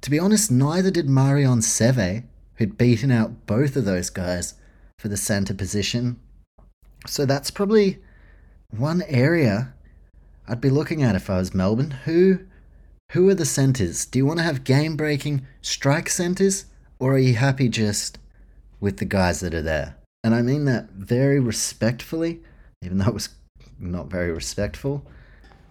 To 0.00 0.10
be 0.10 0.18
honest, 0.18 0.50
neither 0.50 0.90
did 0.90 1.08
Marion 1.08 1.60
Seve, 1.60 2.24
who'd 2.56 2.78
beaten 2.78 3.10
out 3.10 3.46
both 3.46 3.76
of 3.76 3.84
those 3.84 4.10
guys 4.10 4.54
for 4.98 5.08
the 5.08 5.16
centre 5.16 5.54
position. 5.54 6.18
So 7.06 7.26
that's 7.26 7.50
probably 7.50 7.98
one 8.70 9.02
area 9.02 9.74
I'd 10.46 10.60
be 10.60 10.70
looking 10.70 11.02
at 11.02 11.16
if 11.16 11.30
I 11.30 11.38
was 11.38 11.54
Melbourne. 11.54 11.92
Who 12.04 12.40
who 13.12 13.28
are 13.28 13.34
the 13.34 13.44
centres? 13.44 14.06
Do 14.06 14.18
you 14.18 14.26
want 14.26 14.38
to 14.38 14.44
have 14.44 14.64
game 14.64 14.96
breaking 14.96 15.46
strike 15.62 16.08
centres 16.08 16.66
or 16.98 17.14
are 17.14 17.18
you 17.18 17.34
happy 17.34 17.68
just 17.68 18.18
with 18.80 18.96
the 18.96 19.04
guys 19.04 19.40
that 19.40 19.54
are 19.54 19.62
there? 19.62 19.96
And 20.22 20.34
I 20.34 20.42
mean 20.42 20.64
that 20.64 20.90
very 20.90 21.38
respectfully, 21.38 22.40
even 22.82 22.98
though 22.98 23.08
it 23.08 23.14
was 23.14 23.28
not 23.78 24.08
very 24.08 24.32
respectful. 24.32 25.04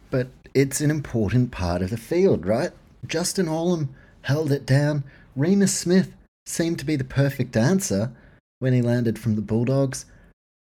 But 0.09 0.27
it's 0.53 0.79
an 0.79 0.91
important 0.91 1.51
part 1.51 1.81
of 1.81 1.89
the 1.89 1.97
field, 1.97 2.45
right? 2.45 2.71
Justin 3.05 3.47
Olam 3.47 3.89
held 4.21 4.51
it 4.51 4.65
down. 4.65 5.03
Reimis 5.37 5.69
Smith 5.69 6.13
seemed 6.45 6.79
to 6.79 6.85
be 6.85 6.95
the 6.95 7.03
perfect 7.03 7.55
answer 7.55 8.11
when 8.59 8.73
he 8.73 8.81
landed 8.81 9.19
from 9.19 9.35
the 9.35 9.41
Bulldogs. 9.41 10.05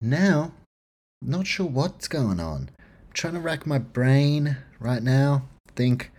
Now, 0.00 0.52
not 1.22 1.46
sure 1.46 1.66
what's 1.66 2.08
going 2.08 2.40
on. 2.40 2.70
I'm 2.78 3.12
trying 3.12 3.34
to 3.34 3.40
rack 3.40 3.66
my 3.66 3.78
brain 3.78 4.56
right 4.78 5.02
now, 5.02 5.48
think 5.74 6.10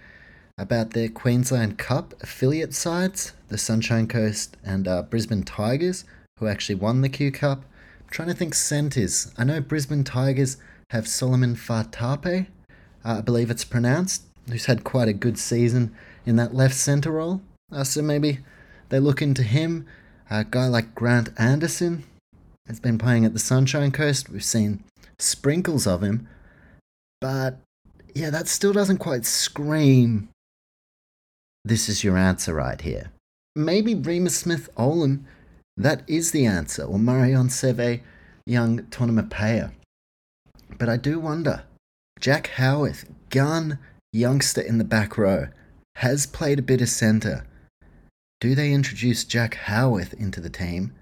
about 0.58 0.91
their 0.91 1.08
Queensland 1.08 1.78
Cup 1.78 2.14
affiliate 2.22 2.74
sides, 2.74 3.34
the 3.47 3.58
Sunshine 3.58 4.08
Coast 4.08 4.58
and 4.64 4.88
uh, 4.88 5.04
Brisbane 5.04 5.43
Tigers, 5.43 6.04
who 6.38 6.47
actually 6.47 6.76
won 6.76 7.02
the 7.02 7.10
Q 7.10 7.32
Cup. 7.32 7.64
I'm 8.02 8.10
trying 8.10 8.28
to 8.28 8.34
think 8.34 8.54
centres. 8.54 9.34
I 9.38 9.45
know 9.45 9.62
Brisbane 9.62 10.04
Tigers 10.04 10.58
have 10.89 11.08
Solomon 11.08 11.56
Fatape, 11.56 12.47
uh, 13.06 13.18
I 13.20 13.22
believe 13.22 13.50
it's 13.50 13.64
pronounced, 13.64 14.24
who's 14.50 14.66
had 14.66 14.84
quite 14.84 15.08
a 15.08 15.14
good 15.14 15.38
season 15.38 15.95
in 16.26 16.36
that 16.36 16.54
left 16.54 16.76
centre 16.76 17.12
role. 17.12 17.41
Uh, 17.72 17.86
so 17.86 18.02
maybe 18.02 18.39
they 18.90 19.00
look 19.00 19.22
into 19.22 19.44
him. 19.44 19.86
A 20.30 20.44
guy 20.44 20.68
like 20.68 20.94
Grant 20.94 21.30
Anderson, 21.38 22.04
has 22.68 22.80
been 22.80 23.00
playing 23.00 23.26
at 23.26 23.34
the 23.34 23.40
Sunshine 23.40 23.92
Coast. 23.92 24.30
We've 24.30 24.44
seen 24.44 24.84
sprinkles 25.18 25.88
of 25.88 26.04
him. 26.04 26.28
But 27.20 27.58
yeah, 28.14 28.30
that 28.30 28.48
still 28.48 28.74
doesn't 28.74 29.00
quite 29.00 29.26
scream. 29.26 30.30
This 31.66 31.90
is 31.90 32.04
your 32.04 32.16
answer 32.16 32.54
right 32.54 32.80
here. 32.80 33.12
Maybe 33.56 33.96
Reimis 33.96 34.32
Smith 34.32 34.70
Olam, 34.78 35.24
that 35.76 36.04
is 36.08 36.32
the 36.32 36.46
answer, 36.46 36.84
or 36.84 37.00
Marion 37.00 37.48
Seve, 37.48 38.02
young 38.46 38.80
Tonumaipea. 38.84 39.72
But 40.78 40.90
I 40.90 40.98
do 40.98 41.20
wonder 41.20 41.64
Jack 42.20 42.52
Howarth, 42.56 43.06
gun 43.30 43.80
youngster 44.14 44.62
in 44.62 44.78
the 44.78 44.84
back 44.84 45.18
row, 45.18 45.48
has 45.96 46.26
played 46.26 46.60
a 46.60 46.64
bit 46.64 46.82
of 46.82 46.90
centre. 46.90 47.46
Do 48.40 48.56
they 48.56 48.72
introduce 48.72 49.26
Jack 49.26 49.56
Howarth 49.56 50.14
into 50.14 50.40
the 50.40 50.50
team 50.50 50.94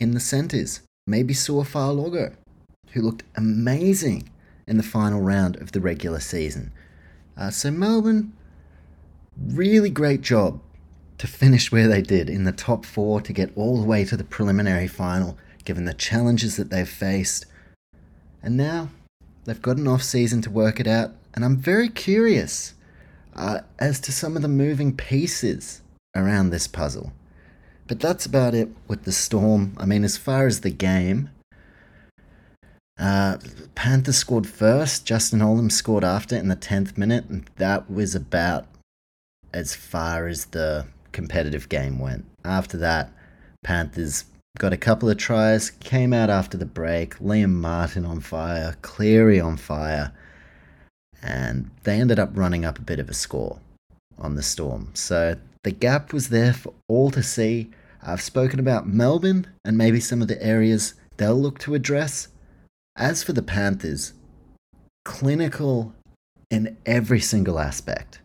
in 0.00 0.10
the 0.10 0.18
centres? 0.18 0.80
Maybe 1.06 1.34
Su'a 1.34 2.34
who 2.90 3.00
looked 3.00 3.22
amazing 3.36 4.28
in 4.66 4.76
the 4.76 4.82
final 4.82 5.20
round 5.20 5.54
of 5.62 5.70
the 5.70 5.80
regular 5.80 6.18
season. 6.18 6.72
Uh, 7.36 7.50
so, 7.50 7.70
Melbourne, 7.70 8.32
really 9.40 9.88
great 9.88 10.20
job 10.20 10.60
to 11.18 11.28
finish 11.28 11.70
where 11.70 11.86
they 11.86 12.02
did 12.02 12.28
in 12.28 12.42
the 12.42 12.50
top 12.50 12.84
four 12.84 13.20
to 13.20 13.32
get 13.32 13.52
all 13.54 13.80
the 13.80 13.86
way 13.86 14.04
to 14.04 14.16
the 14.16 14.24
preliminary 14.24 14.88
final, 14.88 15.38
given 15.64 15.84
the 15.84 15.94
challenges 15.94 16.56
that 16.56 16.70
they've 16.70 16.88
faced. 16.88 17.46
And 18.42 18.56
now 18.56 18.88
they've 19.44 19.62
got 19.62 19.76
an 19.76 19.86
off 19.86 20.02
season 20.02 20.42
to 20.42 20.50
work 20.50 20.80
it 20.80 20.88
out, 20.88 21.12
and 21.34 21.44
I'm 21.44 21.56
very 21.56 21.88
curious 21.88 22.74
uh, 23.36 23.60
as 23.78 24.00
to 24.00 24.12
some 24.12 24.34
of 24.34 24.42
the 24.42 24.48
moving 24.48 24.96
pieces 24.96 25.82
around 26.14 26.50
this 26.50 26.66
puzzle. 26.66 27.12
But 27.86 28.00
that's 28.00 28.26
about 28.26 28.54
it 28.54 28.68
with 28.86 29.04
the 29.04 29.12
Storm. 29.12 29.74
I 29.76 29.84
mean, 29.84 30.04
as 30.04 30.16
far 30.16 30.46
as 30.46 30.60
the 30.60 30.70
game, 30.70 31.30
uh, 32.98 33.38
Panthers 33.74 34.16
scored 34.16 34.46
first. 34.46 35.06
Justin 35.06 35.40
Olam 35.40 35.72
scored 35.72 36.04
after 36.04 36.36
in 36.36 36.48
the 36.48 36.56
10th 36.56 36.98
minute, 36.98 37.24
and 37.28 37.48
that 37.56 37.90
was 37.90 38.14
about 38.14 38.66
as 39.52 39.74
far 39.74 40.28
as 40.28 40.46
the 40.46 40.86
competitive 41.12 41.68
game 41.68 41.98
went. 41.98 42.26
After 42.44 42.76
that, 42.76 43.10
Panthers 43.64 44.24
got 44.58 44.72
a 44.72 44.76
couple 44.76 45.08
of 45.08 45.16
tries, 45.16 45.70
came 45.70 46.12
out 46.12 46.30
after 46.30 46.56
the 46.56 46.66
break. 46.66 47.16
Liam 47.18 47.52
Martin 47.52 48.04
on 48.04 48.20
fire, 48.20 48.76
Cleary 48.82 49.40
on 49.40 49.56
fire, 49.56 50.12
and 51.22 51.70
they 51.84 52.00
ended 52.00 52.18
up 52.18 52.30
running 52.34 52.64
up 52.64 52.78
a 52.78 52.82
bit 52.82 52.98
of 52.98 53.08
a 53.08 53.14
score 53.14 53.58
on 54.18 54.34
the 54.34 54.42
Storm. 54.42 54.90
So 54.94 55.36
the 55.62 55.70
gap 55.70 56.12
was 56.12 56.28
there 56.28 56.52
for 56.52 56.72
all 56.88 57.10
to 57.10 57.22
see. 57.22 57.70
I've 58.02 58.22
spoken 58.22 58.58
about 58.58 58.88
Melbourne 58.88 59.46
and 59.64 59.76
maybe 59.76 60.00
some 60.00 60.22
of 60.22 60.28
the 60.28 60.42
areas 60.42 60.94
they'll 61.16 61.34
look 61.34 61.58
to 61.60 61.74
address. 61.74 62.28
As 62.96 63.22
for 63.22 63.32
the 63.32 63.42
Panthers, 63.42 64.14
clinical 65.04 65.94
in 66.50 66.76
every 66.86 67.20
single 67.20 67.58
aspect. 67.58 68.20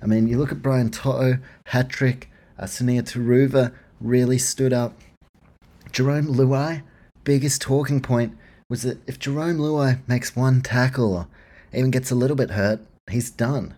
I 0.00 0.06
mean, 0.06 0.28
you 0.28 0.38
look 0.38 0.52
at 0.52 0.62
Brian 0.62 0.90
To'o, 0.90 1.38
hat 1.66 1.88
trick, 1.88 2.30
uh, 2.58 2.64
Sunia 2.64 3.02
Turuva 3.02 3.72
really 4.00 4.38
stood 4.38 4.72
up. 4.72 4.96
Jarome 5.90 6.28
Luai, 6.28 6.82
biggest 7.24 7.60
talking 7.60 8.00
point 8.00 8.36
was 8.70 8.82
that 8.82 8.98
if 9.08 9.18
Jarome 9.18 9.58
Luai 9.58 9.98
makes 10.06 10.36
one 10.36 10.60
tackle 10.60 11.14
or 11.14 11.28
even 11.72 11.90
gets 11.90 12.10
a 12.10 12.14
little 12.14 12.36
bit 12.36 12.50
hurt, 12.50 12.80
he's 13.10 13.30
done. 13.30 13.74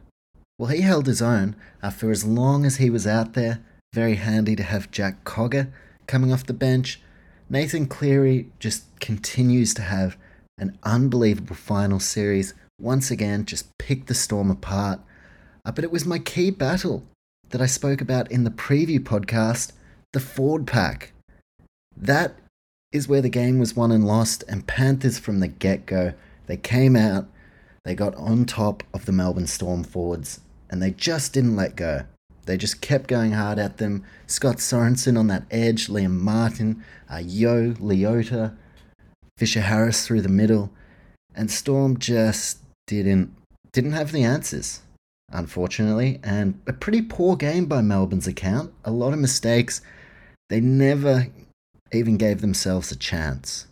Well, 0.60 0.68
he 0.68 0.82
held 0.82 1.06
his 1.06 1.22
own 1.22 1.56
uh, 1.82 1.88
for 1.88 2.10
as 2.10 2.22
long 2.22 2.66
as 2.66 2.76
he 2.76 2.90
was 2.90 3.06
out 3.06 3.32
there. 3.32 3.60
Very 3.94 4.16
handy 4.16 4.54
to 4.56 4.62
have 4.62 4.90
Jack 4.90 5.24
Cogger 5.24 5.72
coming 6.06 6.34
off 6.34 6.44
the 6.44 6.52
bench. 6.52 7.00
Nathan 7.48 7.86
Cleary 7.86 8.50
just 8.58 8.84
continues 9.00 9.72
to 9.72 9.80
have 9.80 10.18
an 10.58 10.78
unbelievable 10.82 11.56
final 11.56 11.98
series. 11.98 12.52
Once 12.78 13.10
again, 13.10 13.46
just 13.46 13.70
picked 13.78 14.08
the 14.08 14.12
Storm 14.12 14.50
apart. 14.50 15.00
Uh, 15.64 15.72
but 15.72 15.82
it 15.82 15.90
was 15.90 16.04
my 16.04 16.18
key 16.18 16.50
battle 16.50 17.04
that 17.48 17.62
I 17.62 17.66
spoke 17.66 18.02
about 18.02 18.30
in 18.30 18.44
the 18.44 18.50
preview 18.50 19.00
podcast 19.00 19.72
the 20.12 20.20
forward 20.20 20.66
pack. 20.66 21.14
That 21.96 22.34
is 22.92 23.08
where 23.08 23.22
the 23.22 23.30
game 23.30 23.58
was 23.58 23.74
won 23.74 23.90
and 23.90 24.06
lost, 24.06 24.44
and 24.46 24.66
Panthers 24.66 25.18
from 25.18 25.40
the 25.40 25.48
get 25.48 25.86
go, 25.86 26.12
they 26.48 26.58
came 26.58 26.96
out, 26.96 27.28
they 27.82 27.94
got 27.94 28.14
on 28.16 28.44
top 28.44 28.82
of 28.92 29.06
the 29.06 29.12
Melbourne 29.12 29.46
Storm 29.46 29.84
forwards, 29.84 30.40
and 30.70 30.80
they 30.80 30.92
just 30.92 31.34
didn't 31.34 31.56
let 31.56 31.76
go. 31.76 32.04
They 32.46 32.56
just 32.56 32.80
kept 32.80 33.06
going 33.06 33.32
hard 33.32 33.58
at 33.58 33.76
them. 33.76 34.04
Scott 34.26 34.56
Sorensen 34.56 35.18
on 35.18 35.26
that 35.26 35.44
edge, 35.50 35.88
Liam 35.88 36.18
Martin, 36.18 36.82
uh, 37.12 37.18
Yeo, 37.18 37.72
Leota, 37.74 38.56
Fisher 39.36 39.60
Harris 39.60 40.06
through 40.06 40.22
the 40.22 40.28
middle, 40.28 40.70
and 41.34 41.50
Storm 41.50 41.98
just 41.98 42.58
didn't 42.86 43.34
didn't 43.72 43.92
have 43.92 44.10
the 44.10 44.24
answers, 44.24 44.80
unfortunately, 45.30 46.18
and 46.24 46.60
a 46.66 46.72
pretty 46.72 47.02
poor 47.02 47.36
game 47.36 47.66
by 47.66 47.80
Melbourne's 47.80 48.26
account. 48.26 48.72
A 48.84 48.90
lot 48.90 49.12
of 49.12 49.18
mistakes. 49.18 49.80
They 50.48 50.60
never 50.60 51.28
even 51.92 52.16
gave 52.16 52.40
themselves 52.40 52.90
a 52.90 52.96
chance 52.96 53.66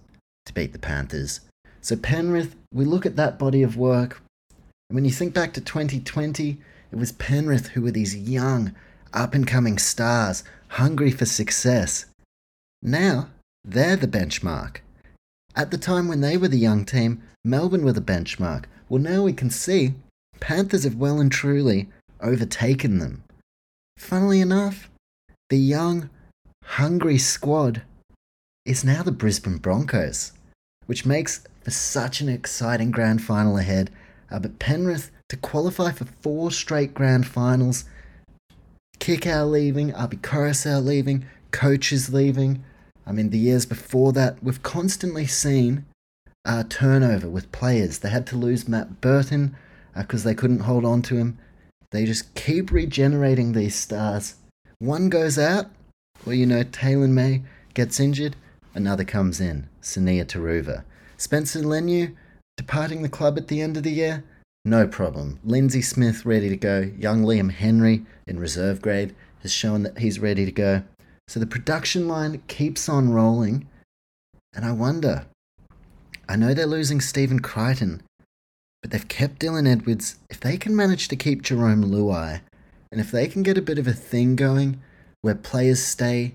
to 0.47 0.55
beat 0.55 0.73
the 0.73 0.79
Panthers. 0.79 1.41
So 1.81 1.97
Penrith, 1.97 2.55
we 2.73 2.85
look 2.85 3.07
at 3.07 3.17
that 3.17 3.39
body 3.39 3.63
of 3.63 3.77
work. 3.77 4.23
And 4.89 4.95
when 4.95 5.05
you 5.05 5.11
think 5.11 5.35
back 5.35 5.53
to 5.55 5.61
2020, 5.61 6.59
it 6.93 6.97
was 6.97 7.13
Penrith 7.13 7.69
who 7.69 7.83
were 7.83 7.91
these 7.91 8.17
young, 8.17 8.75
up 9.13 9.35
and 9.35 9.47
coming 9.47 9.79
stars, 9.79 10.45
hungry 10.69 11.11
for 11.11 11.27
success. 11.27 12.07
Now, 12.83 13.29
they're 13.65 13.97
the 13.97 14.07
benchmark. 14.07 14.79
At 15.57 15.71
the 15.71 15.79
time 15.79 16.09
when 16.09 16.21
they 16.21 16.37
were 16.37 16.49
the 16.49 16.59
young 16.59 16.85
team, 16.85 17.23
Melbourne 17.45 17.85
were 17.85 17.93
the 17.93 18.01
benchmark. 18.01 18.65
Well, 18.89 19.03
now 19.03 19.25
we 19.25 19.33
can 19.33 19.51
see 19.51 19.95
Panthers 20.41 20.85
have 20.85 20.95
well 20.95 21.21
and 21.21 21.33
truly 21.33 21.89
overtaken 22.21 22.99
them. 22.99 23.25
Funnily 23.97 24.41
enough, 24.41 24.89
the 25.51 25.59
young, 25.59 26.11
hungry 26.65 27.19
squad 27.19 27.83
is 28.65 28.85
now 28.85 29.03
the 29.03 29.13
Brisbane 29.13 29.59
Broncos, 29.59 30.33
which 30.87 31.07
makes 31.07 31.45
for 31.63 31.71
such 31.71 32.21
an 32.21 32.29
exciting 32.29 32.91
grand 32.91 33.23
final 33.23 33.59
ahead. 33.59 33.91
Uh, 34.31 34.39
but 34.39 34.59
Penrith 34.59 35.11
to 35.29 35.37
qualify 35.37 35.93
for 35.93 36.07
four 36.23 36.51
straight 36.51 36.95
grand 36.95 37.27
finals. 37.27 37.85
Kikau 38.99 39.51
leaving, 39.51 39.93
Api 39.93 40.17
Koroisau 40.19 40.85
leaving, 40.85 41.27
coaches 41.51 42.13
leaving. 42.13 42.65
I 43.07 43.13
mean, 43.13 43.31
the 43.31 43.39
years 43.39 43.67
before 43.67 44.13
that, 44.13 44.43
we've 44.43 44.63
constantly 44.63 45.27
seen 45.27 45.85
uh, 46.45 46.65
turnover 46.69 47.29
with 47.29 47.53
players. 47.53 47.99
They 47.99 48.11
had 48.11 48.27
to 48.29 48.37
lose 48.37 48.69
Matt 48.69 49.01
Burton 49.01 49.57
because 49.97 50.25
uh, 50.25 50.29
they 50.31 50.35
couldn't 50.35 50.61
hold 50.61 50.85
on 50.85 51.03
to 51.03 51.17
him. 51.17 51.39
They 51.91 52.05
just 52.05 52.35
keep 52.35 52.71
regenerating 52.71 53.53
these 53.53 53.75
stars. 53.75 54.35
One 54.79 55.09
goes 55.09 55.39
out, 55.39 55.67
well, 56.25 56.35
you 56.35 56.47
know, 56.47 56.65
Taylan 56.65 57.11
May 57.11 57.43
gets 57.75 57.99
injured, 57.99 58.37
another 58.75 59.05
comes 59.05 59.41
in, 59.41 59.69
Sunia 59.83 60.25
Turuva. 60.25 60.85
Spencer 61.17 61.61
Leniu 61.61 62.15
departing 62.57 63.03
the 63.03 63.09
club 63.09 63.39
at 63.39 63.49
the 63.49 63.61
end 63.61 63.77
of 63.77 63.83
the 63.83 63.93
year, 63.93 64.25
no 64.65 64.87
problem. 64.87 65.39
Lindsay 65.45 65.83
Smith 65.83 66.27
ready 66.27 66.49
to 66.49 66.57
go. 66.57 66.91
Young 66.99 67.23
Liam 67.23 67.51
Henry 67.51 68.05
in 68.27 68.39
reserve 68.39 68.83
grade 68.83 69.15
has 69.43 69.53
shown 69.53 69.83
that 69.85 69.99
he's 69.99 70.19
ready 70.19 70.45
to 70.45 70.53
go. 70.53 70.83
So 71.29 71.41
the 71.41 71.47
production 71.47 72.09
line 72.09 72.43
keeps 72.49 72.89
on 72.89 73.13
rolling. 73.13 73.69
And 74.55 74.65
I 74.65 74.73
wonder, 74.73 75.27
I 76.29 76.37
know 76.37 76.55
they're 76.55 76.67
losing 76.67 77.01
Stephen 77.01 77.41
Crichton, 77.41 78.03
but 78.83 78.91
they've 78.91 79.09
kept 79.09 79.39
Dylan 79.39 79.71
Edwards. 79.71 80.19
If 80.31 80.41
they 80.41 80.57
can 80.57 80.75
manage 80.75 81.09
to 81.09 81.17
keep 81.17 81.43
Jarome 81.43 81.85
Luai, 81.85 82.41
and 82.91 83.01
if 83.01 83.11
they 83.11 83.29
can 83.29 83.43
get 83.43 83.59
a 83.59 83.63
bit 83.63 83.79
of 83.79 83.87
a 83.87 83.93
thing 83.93 84.37
going 84.37 84.81
where 85.21 85.35
players 85.35 85.83
stay 85.83 86.35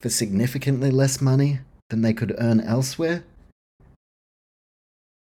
for 0.00 0.08
significantly 0.08 0.90
less 0.90 1.20
money 1.20 1.60
than 1.90 2.02
they 2.02 2.12
could 2.12 2.34
earn 2.38 2.60
elsewhere, 2.60 3.22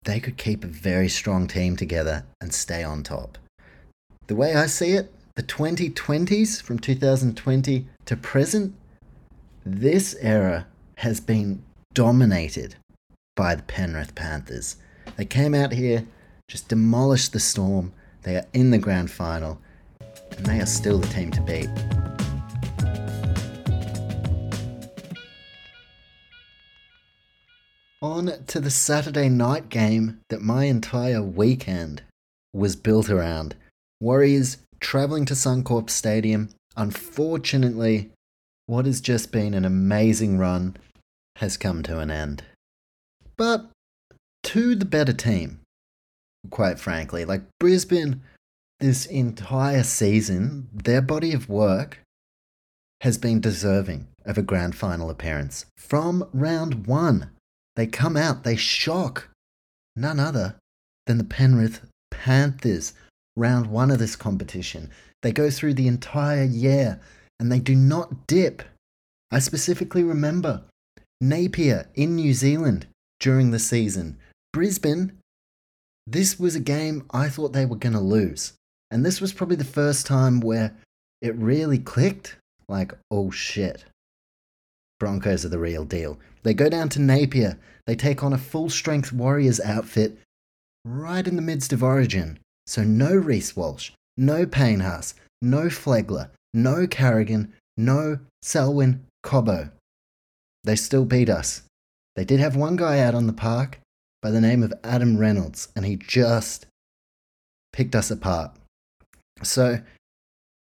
they 0.05 0.21
could 0.21 0.37
keep 0.37 0.65
a 0.65 0.69
very 0.69 1.09
strong 1.09 1.47
team 1.47 1.77
together 1.77 2.25
and 2.41 2.53
stay 2.53 2.83
on 2.83 3.03
top. 3.03 3.39
The 4.27 4.37
way 4.37 4.55
I 4.55 4.67
see 4.67 4.93
it, 4.93 5.13
the 5.37 5.43
2020s 5.43 6.63
from 6.63 6.79
2020 6.79 7.87
to 8.07 8.17
present, 8.17 8.75
this 9.65 10.15
era 10.21 10.67
has 10.97 11.21
been 11.21 11.63
dominated 11.95 12.77
by 13.37 13.55
the 13.55 13.63
Penrith 13.63 14.15
Panthers. 14.15 14.77
They 15.17 15.25
came 15.25 15.55
out 15.55 15.73
here, 15.73 16.07
just 16.49 16.69
demolished 16.69 17.33
the 17.33 17.41
Storm. 17.41 17.93
They 18.23 18.37
are 18.37 18.47
in 18.53 18.71
the 18.71 18.79
grand 18.79 19.11
final, 19.11 19.61
and 20.37 20.47
they 20.47 20.61
are 20.61 20.67
still 20.67 20.99
the 20.99 21.07
team 21.09 21.31
to 21.33 21.41
beat. 21.43 22.28
On 28.01 28.31
to 28.47 28.61
the 28.61 28.71
Saturday 28.71 29.29
night 29.29 29.69
game 29.69 30.21
that 30.29 30.41
my 30.41 30.65
entire 30.65 31.21
weekend 31.23 32.03
was 32.53 32.77
built 32.77 33.11
around. 33.11 33.57
Warriors 34.01 34.59
travelling 34.79 35.25
to 35.25 35.35
Suncorp 35.35 35.91
Stadium. 35.91 36.51
Unfortunately, 36.77 38.11
what 38.67 38.87
has 38.87 39.01
just 39.01 39.33
been 39.33 39.53
an 39.53 39.65
amazing 39.65 40.39
run 40.39 40.77
has 41.37 41.57
come 41.57 41.83
to 41.83 41.99
an 41.99 42.11
end. 42.11 42.45
But 43.37 43.67
to 44.45 44.77
the 44.77 44.85
better 44.85 45.13
team. 45.13 45.61
quite 46.51 46.79
frankly. 46.79 47.25
Like 47.25 47.43
Brisbane, 47.59 48.23
this 48.79 49.07
entire 49.07 49.83
season, 49.83 50.69
their 50.73 51.03
body 51.03 51.33
of 51.33 51.49
work 51.49 51.99
has 53.01 53.19
been 53.19 53.41
deserving 53.41 54.07
of 54.25 54.39
a 54.39 54.43
grand 54.43 54.77
final 54.77 55.11
appearance. 55.11 55.67
From 55.77 56.29
round 56.33 56.87
one, 56.87 57.31
they 57.79 57.87
come 57.87 58.17
out, 58.17 58.43
they 58.43 58.57
shock 58.57 59.29
none 59.95 60.19
other 60.19 60.57
than 61.07 61.17
the 61.17 61.23
Penrith 61.23 61.81
Panthers, 62.11 62.93
round 63.37 63.69
one 63.69 63.93
of 63.93 64.01
this 64.01 64.17
competition. 64.17 64.91
They 65.23 65.31
go 65.31 65.49
through 65.49 65.75
the 65.75 65.87
entire 65.87 66.43
year 66.43 67.01
and 67.39 67.53
they 67.53 67.61
do 67.61 67.77
not 67.77 68.27
dip. 68.27 68.65
I 69.31 69.39
specifically 69.39 70.03
remember 70.03 70.65
Napier 71.21 71.87
in 71.95 72.17
New 72.17 72.35
Zealand 72.35 72.89
during 73.21 73.53
the 73.53 73.61
season. 73.61 74.19
Brisbane, 74.53 75.13
this 76.05 76.37
was 76.37 76.57
a 76.57 76.61
game 76.61 77.07
I 77.13 77.29
thought 77.29 77.53
they 77.53 77.65
were 77.65 77.77
going 77.77 77.93
to 77.93 78.01
lose. 78.01 78.55
And 78.91 79.07
this 79.07 79.21
was 79.21 79.33
probably 79.33 79.55
the 79.55 79.63
first 79.63 80.05
time 80.05 80.41
where 80.41 80.75
it 81.23 81.37
really 81.37 81.79
clicked 81.79 82.39
like, 82.69 82.93
oh 83.13 83.31
shit. 83.31 83.85
Broncos 84.99 85.45
are 85.45 85.49
the 85.49 85.59
real 85.59 85.85
deal. 85.85 86.19
They 86.43 86.55
go 86.55 86.69
down 86.69 86.89
to 86.91 87.01
Napier. 87.01 87.59
They 87.87 87.95
take 87.95 88.23
on 88.23 88.33
a 88.33 88.39
full 88.39 88.71
strength 88.71 89.13
Warriors 89.13 89.61
outfit 89.61 90.19
right 90.85 91.27
in 91.27 91.37
the 91.37 91.43
midst 91.43 91.73
of 91.73 91.83
Origin. 91.83 92.39
So 92.67 92.83
no 92.85 93.15
Reece 93.15 93.57
Walsh, 93.57 93.93
no 94.17 94.47
Payne-Haas, 94.47 95.15
no 95.41 95.67
Flegler, 95.67 96.31
no 96.53 96.87
Carrigan, 96.87 97.53
no 97.77 98.19
Selwyn 98.43 99.05
Cobbo. 99.25 99.71
They 100.65 100.77
still 100.77 101.05
beat 101.05 101.31
us. 101.31 101.63
They 102.17 102.25
did 102.25 102.41
have 102.41 102.57
one 102.57 102.77
guy 102.77 102.99
out 102.99 103.15
on 103.15 103.27
the 103.27 103.33
park 103.33 103.79
by 104.21 104.31
the 104.31 104.41
name 104.41 104.63
of 104.63 104.75
Adam 104.83 105.17
Reynolds, 105.17 105.69
and 105.77 105.87
he 105.87 105.97
just 105.97 106.67
picked 107.73 107.95
us 107.95 108.11
apart. 108.11 108.51
So, 109.43 109.81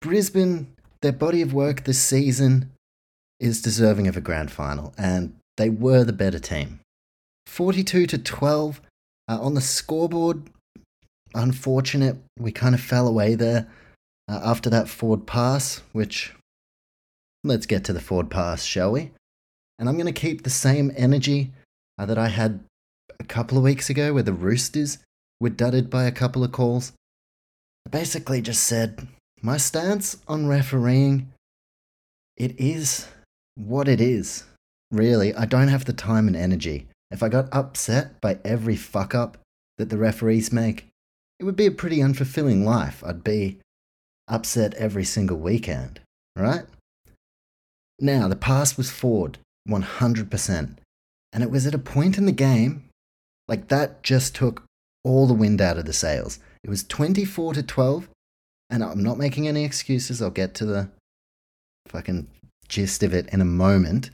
Brisbane, 0.01 0.75
their 1.01 1.13
body 1.13 1.41
of 1.41 1.53
work 1.53 1.85
this 1.85 2.01
season 2.01 2.71
is 3.39 3.61
deserving 3.61 4.07
of 4.07 4.17
a 4.17 4.21
grand 4.21 4.51
final, 4.51 4.93
and 4.97 5.35
they 5.57 5.69
were 5.69 6.03
the 6.03 6.13
better 6.13 6.39
team. 6.39 6.79
42 7.47 8.07
to 8.07 8.17
12 8.17 8.81
uh, 9.27 9.39
on 9.41 9.53
the 9.53 9.61
scoreboard. 9.61 10.43
Unfortunate, 11.33 12.17
we 12.39 12.51
kind 12.51 12.73
of 12.73 12.81
fell 12.81 13.07
away 13.07 13.35
there 13.35 13.67
uh, 14.29 14.39
after 14.43 14.69
that 14.69 14.87
forward 14.87 15.27
pass, 15.27 15.81
which 15.91 16.33
let's 17.43 17.65
get 17.65 17.83
to 17.85 17.93
the 17.93 17.99
forward 17.99 18.29
pass, 18.29 18.63
shall 18.63 18.91
we? 18.91 19.11
And 19.77 19.89
I'm 19.89 19.97
going 19.97 20.13
to 20.13 20.19
keep 20.19 20.43
the 20.43 20.49
same 20.49 20.91
energy 20.95 21.51
uh, 21.97 22.05
that 22.05 22.17
I 22.17 22.29
had 22.29 22.61
a 23.19 23.23
couple 23.23 23.57
of 23.57 23.63
weeks 23.63 23.89
ago 23.89 24.13
where 24.13 24.23
the 24.23 24.33
Roosters 24.33 24.99
were 25.39 25.49
dudded 25.49 25.89
by 25.89 26.05
a 26.05 26.11
couple 26.11 26.43
of 26.43 26.51
calls. 26.51 26.93
I 27.85 27.89
basically 27.89 28.41
just 28.41 28.63
said, 28.63 29.07
my 29.41 29.57
stance 29.57 30.17
on 30.27 30.47
refereeing, 30.47 31.31
it 32.37 32.59
is 32.59 33.07
what 33.55 33.87
it 33.87 33.99
is. 33.99 34.43
Really, 34.91 35.33
I 35.33 35.45
don't 35.45 35.69
have 35.69 35.85
the 35.85 35.93
time 35.93 36.27
and 36.27 36.35
energy. 36.35 36.87
If 37.11 37.23
I 37.23 37.29
got 37.29 37.49
upset 37.51 38.21
by 38.21 38.39
every 38.43 38.75
fuck 38.75 39.15
up 39.15 39.37
that 39.77 39.89
the 39.89 39.97
referees 39.97 40.51
make, 40.51 40.87
it 41.39 41.43
would 41.43 41.55
be 41.55 41.65
a 41.65 41.71
pretty 41.71 41.97
unfulfilling 41.97 42.63
life. 42.63 43.03
I'd 43.05 43.23
be 43.23 43.59
upset 44.27 44.73
every 44.75 45.03
single 45.03 45.37
weekend, 45.37 45.99
right? 46.35 46.65
Now, 47.99 48.27
the 48.27 48.35
pass 48.35 48.77
was 48.77 48.91
forward 48.91 49.37
100%. 49.67 50.77
And 51.33 51.43
it 51.43 51.51
was 51.51 51.67
at 51.67 51.75
a 51.75 51.79
point 51.79 52.17
in 52.17 52.25
the 52.25 52.31
game, 52.31 52.85
like 53.47 53.67
that 53.67 54.03
just 54.03 54.35
took 54.35 54.63
all 55.03 55.27
the 55.27 55.33
wind 55.33 55.61
out 55.61 55.77
of 55.77 55.85
the 55.85 55.93
sails. 55.93 56.39
It 56.63 56.69
was 56.69 56.83
24 56.83 57.55
to 57.55 57.63
12. 57.63 58.09
And 58.69 58.83
I'm 58.83 59.03
not 59.03 59.17
making 59.17 59.47
any 59.47 59.63
excuses. 59.63 60.21
I'll 60.21 60.31
get 60.31 60.55
to 60.55 60.65
the 60.65 60.89
fucking 61.87 62.27
gist 62.67 63.03
of 63.03 63.13
it 63.13 63.27
in 63.31 63.41
a 63.41 63.45
moment. 63.45 64.09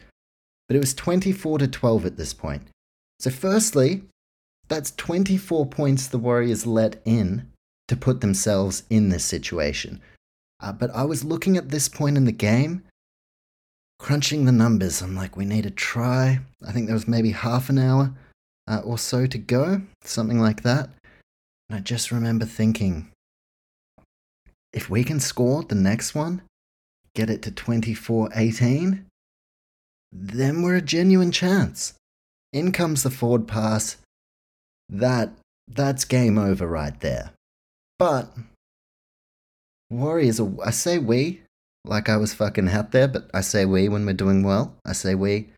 But 0.67 0.75
it 0.75 0.79
was 0.79 0.93
24 0.93 1.59
to 1.59 1.67
12 1.67 2.05
at 2.05 2.17
this 2.17 2.33
point. 2.33 2.63
So, 3.19 3.29
firstly, 3.29 4.03
that's 4.67 4.91
24 4.91 5.65
points 5.65 6.07
the 6.07 6.17
Warriors 6.17 6.65
let 6.65 7.01
in 7.05 7.49
to 7.87 7.95
put 7.95 8.21
themselves 8.21 8.83
in 8.89 9.09
this 9.09 9.25
situation. 9.25 10.01
Uh, 10.61 10.71
but 10.71 10.89
I 10.91 11.03
was 11.03 11.23
looking 11.23 11.57
at 11.57 11.69
this 11.69 11.89
point 11.89 12.17
in 12.17 12.25
the 12.25 12.31
game 12.31 12.83
crunching 14.01 14.45
the 14.45 14.51
numbers, 14.51 15.01
I'm 15.01 15.15
like, 15.15 15.37
we 15.37 15.45
need 15.45 15.63
to 15.63 15.69
try. 15.69 16.39
I 16.65 16.71
think 16.71 16.87
there 16.87 16.95
was 16.95 17.07
maybe 17.07 17.31
half 17.31 17.69
an 17.69 17.77
hour 17.77 18.11
uh, 18.67 18.81
or 18.83 18.97
so 18.97 19.27
to 19.27 19.37
go, 19.37 19.83
something 20.03 20.39
like 20.39 20.63
that. 20.63 20.89
And 21.69 21.77
I 21.77 21.81
just 21.81 22.11
remember 22.11 22.45
thinking, 22.45 23.11
if 24.73 24.89
we 24.89 25.03
can 25.03 25.19
score 25.19 25.61
the 25.61 25.75
next 25.75 26.15
one, 26.15 26.41
get 27.15 27.29
it 27.29 27.41
to 27.43 27.51
24 27.51 28.29
18, 28.35 29.05
then 30.11 30.61
we're 30.61 30.75
a 30.75 30.81
genuine 30.81 31.31
chance. 31.31 31.93
In 32.53 32.71
comes 32.71 33.03
the 33.03 33.09
forward 33.09 33.47
pass. 33.47 33.97
That 34.89 35.31
that's 35.67 36.03
game 36.03 36.37
over 36.37 36.67
right 36.67 36.99
there. 36.99 37.31
But 37.97 38.29
Warriors, 39.89 40.41
I 40.63 40.71
say 40.71 40.97
we, 40.97 41.41
like 41.85 42.09
I 42.09 42.17
was 42.17 42.33
fucking 42.33 42.69
out 42.69 42.91
there, 42.91 43.07
but 43.07 43.29
I 43.33 43.41
say 43.41 43.65
we 43.65 43.89
when 43.89 44.05
we're 44.05 44.13
doing 44.13 44.43
well. 44.43 44.75
I 44.85 44.93
say 44.93 45.15
we 45.15 45.49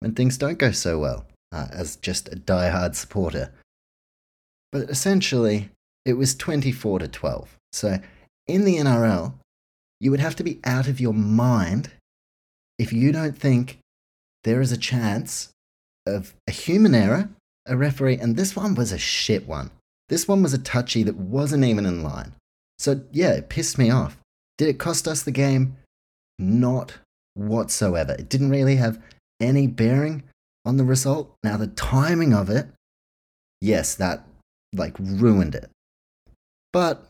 when 0.00 0.14
things 0.14 0.38
don't 0.38 0.58
go 0.58 0.70
so 0.70 0.98
well, 0.98 1.26
uh, 1.52 1.68
as 1.72 1.96
just 1.96 2.28
a 2.28 2.36
die-hard 2.36 2.96
supporter. 2.96 3.52
But 4.72 4.88
essentially, 4.88 5.70
it 6.04 6.14
was 6.14 6.34
24 6.34 7.00
to 7.00 7.08
12. 7.08 7.56
So 7.72 7.98
in 8.46 8.64
the 8.64 8.76
NRL, 8.76 9.34
you 10.00 10.10
would 10.10 10.20
have 10.20 10.36
to 10.36 10.44
be 10.44 10.58
out 10.64 10.88
of 10.88 11.00
your 11.00 11.14
mind 11.14 11.90
if 12.78 12.92
you 12.92 13.12
don't 13.12 13.36
think 13.36 13.78
there 14.44 14.60
is 14.60 14.72
a 14.72 14.78
chance 14.78 15.50
of 16.06 16.34
a 16.48 16.50
human 16.50 16.94
error, 16.94 17.28
a 17.66 17.76
referee, 17.76 18.16
and 18.16 18.36
this 18.36 18.56
one 18.56 18.74
was 18.74 18.90
a 18.90 18.98
shit 18.98 19.46
one. 19.46 19.70
This 20.08 20.26
one 20.26 20.42
was 20.42 20.54
a 20.54 20.58
touchy 20.58 21.02
that 21.02 21.16
wasn't 21.16 21.64
even 21.64 21.86
in 21.86 22.02
line. 22.02 22.32
So 22.78 23.02
yeah, 23.12 23.32
it 23.32 23.50
pissed 23.50 23.78
me 23.78 23.90
off. 23.90 24.16
Did 24.56 24.68
it 24.68 24.78
cost 24.78 25.06
us 25.06 25.22
the 25.22 25.30
game? 25.30 25.76
Not 26.38 26.98
whatsoever. 27.34 28.14
It 28.14 28.28
didn't 28.28 28.50
really 28.50 28.76
have 28.76 29.00
any 29.40 29.66
bearing 29.66 30.22
on 30.64 30.78
the 30.78 30.84
result. 30.84 31.34
Now, 31.42 31.56
the 31.56 31.68
timing 31.68 32.32
of 32.32 32.50
it, 32.50 32.66
yes, 33.60 33.94
that 33.96 34.24
like 34.74 34.96
ruined 34.98 35.54
it. 35.54 35.70
But 36.72 37.06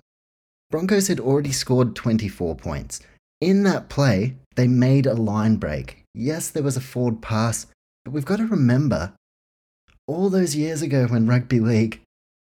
Broncos 0.71 1.09
had 1.09 1.21
already 1.21 1.53
scored 1.53 1.97
24 1.97 2.55
points. 2.57 3.01
In 3.41 3.65
that 3.65 3.89
play, 3.89 4.37
they 4.55 4.69
made 4.69 5.07
a 5.07 5.15
line 5.15 5.57
break. 5.57 6.05
Yes, 6.15 6.51
there 6.51 6.63
was 6.63 6.77
a 6.77 6.81
forward 6.81 7.23
pass, 7.23 7.67
but 8.05 8.13
we've 8.13 8.25
got 8.25 8.37
to 8.37 8.47
remember 8.47 9.13
all 10.07 10.29
those 10.29 10.57
years 10.57 10.83
ago 10.83 11.07
when 11.07 11.27
rugby 11.27 11.61
league 11.61 12.01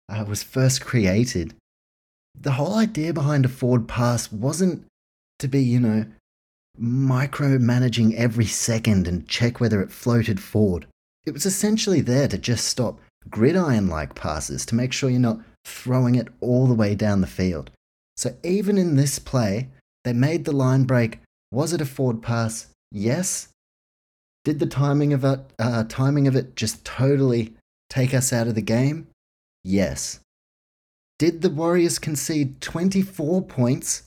uh, 0.09 0.23
was 0.27 0.43
first 0.43 0.81
created, 0.81 1.55
the 2.39 2.51
whole 2.51 2.75
idea 2.75 3.13
behind 3.13 3.45
a 3.45 3.49
forward 3.49 3.87
pass 3.87 4.31
wasn't 4.31 4.85
to 5.39 5.47
be, 5.47 5.61
you 5.61 5.79
know, 5.79 6.05
micromanaging 6.79 8.13
every 8.15 8.45
second 8.45 9.07
and 9.07 9.27
check 9.27 9.59
whether 9.59 9.81
it 9.81 9.91
floated 9.91 10.39
forward. 10.39 10.85
It 11.25 11.33
was 11.33 11.45
essentially 11.45 12.01
there 12.01 12.27
to 12.27 12.37
just 12.37 12.65
stop 12.65 12.99
gridiron 13.29 13.87
like 13.87 14.15
passes 14.15 14.65
to 14.67 14.75
make 14.75 14.93
sure 14.93 15.09
you're 15.09 15.19
not 15.19 15.41
throwing 15.65 16.15
it 16.15 16.27
all 16.39 16.67
the 16.67 16.73
way 16.73 16.95
down 16.95 17.21
the 17.21 17.27
field. 17.27 17.71
So 18.17 18.35
even 18.43 18.77
in 18.77 18.95
this 18.95 19.19
play, 19.19 19.69
they 20.03 20.13
made 20.13 20.45
the 20.45 20.51
line 20.51 20.85
break. 20.85 21.19
Was 21.51 21.71
it 21.71 21.81
a 21.81 21.85
forward 21.85 22.21
pass? 22.21 22.67
Yes. 22.91 23.49
Did 24.43 24.59
the 24.59 24.65
timing 24.65 25.13
of 25.13 25.23
it, 25.23 25.39
uh, 25.59 25.83
timing 25.87 26.27
of 26.27 26.35
it 26.35 26.55
just 26.55 26.83
totally 26.83 27.53
take 27.89 28.13
us 28.13 28.33
out 28.33 28.47
of 28.47 28.55
the 28.55 28.61
game? 28.61 29.07
Yes. 29.63 30.19
Did 31.19 31.41
the 31.41 31.49
Warriors 31.49 31.99
concede 31.99 32.61
24 32.61 33.41
points 33.43 34.03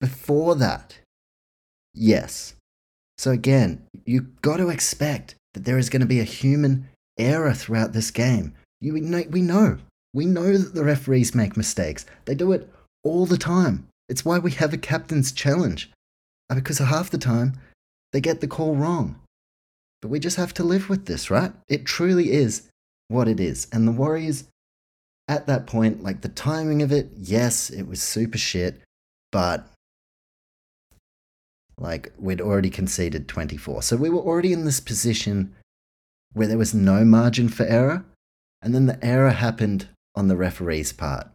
before 0.00 0.54
that? 0.56 0.98
Yes. 1.94 2.54
So 3.16 3.30
again, 3.30 3.82
you've 4.04 4.40
got 4.42 4.58
to 4.58 4.68
expect 4.68 5.34
that 5.54 5.64
there 5.64 5.78
is 5.78 5.90
going 5.90 6.00
to 6.00 6.06
be 6.06 6.20
a 6.20 6.24
human 6.24 6.88
error 7.18 7.54
throughout 7.54 7.92
this 7.92 8.10
game. 8.10 8.54
You, 8.80 8.94
we, 8.94 9.00
know, 9.00 9.24
we 9.30 9.42
know. 9.42 9.78
We 10.14 10.26
know 10.26 10.56
that 10.56 10.74
the 10.74 10.84
referees 10.84 11.34
make 11.34 11.56
mistakes. 11.56 12.06
They 12.24 12.34
do 12.34 12.52
it 12.52 12.70
all 13.08 13.26
the 13.26 13.38
time. 13.38 13.88
It's 14.08 14.24
why 14.24 14.38
we 14.38 14.52
have 14.52 14.72
a 14.72 14.78
captain's 14.78 15.32
challenge. 15.32 15.90
Uh, 16.50 16.54
because 16.54 16.78
half 16.78 17.10
the 17.10 17.18
time, 17.18 17.60
they 18.12 18.20
get 18.20 18.40
the 18.40 18.48
call 18.48 18.74
wrong. 18.74 19.20
But 20.00 20.08
we 20.08 20.20
just 20.20 20.36
have 20.36 20.54
to 20.54 20.64
live 20.64 20.88
with 20.88 21.06
this, 21.06 21.30
right? 21.30 21.52
It 21.68 21.84
truly 21.84 22.32
is 22.32 22.68
what 23.08 23.28
it 23.28 23.40
is. 23.40 23.66
And 23.72 23.86
the 23.86 23.92
Warriors 23.92 24.44
at 25.26 25.46
that 25.46 25.66
point, 25.66 26.02
like 26.02 26.22
the 26.22 26.28
timing 26.28 26.82
of 26.82 26.92
it, 26.92 27.10
yes, 27.16 27.68
it 27.68 27.86
was 27.86 28.00
super 28.00 28.38
shit, 28.38 28.80
but 29.30 29.66
like 31.76 32.12
we'd 32.18 32.40
already 32.40 32.70
conceded 32.70 33.28
24. 33.28 33.82
So 33.82 33.96
we 33.96 34.10
were 34.10 34.20
already 34.20 34.52
in 34.52 34.64
this 34.64 34.80
position 34.80 35.54
where 36.32 36.48
there 36.48 36.58
was 36.58 36.74
no 36.74 37.04
margin 37.04 37.48
for 37.48 37.64
error. 37.64 38.04
And 38.62 38.74
then 38.74 38.86
the 38.86 39.04
error 39.04 39.30
happened 39.30 39.88
on 40.14 40.28
the 40.28 40.36
referee's 40.36 40.92
part. 40.92 41.28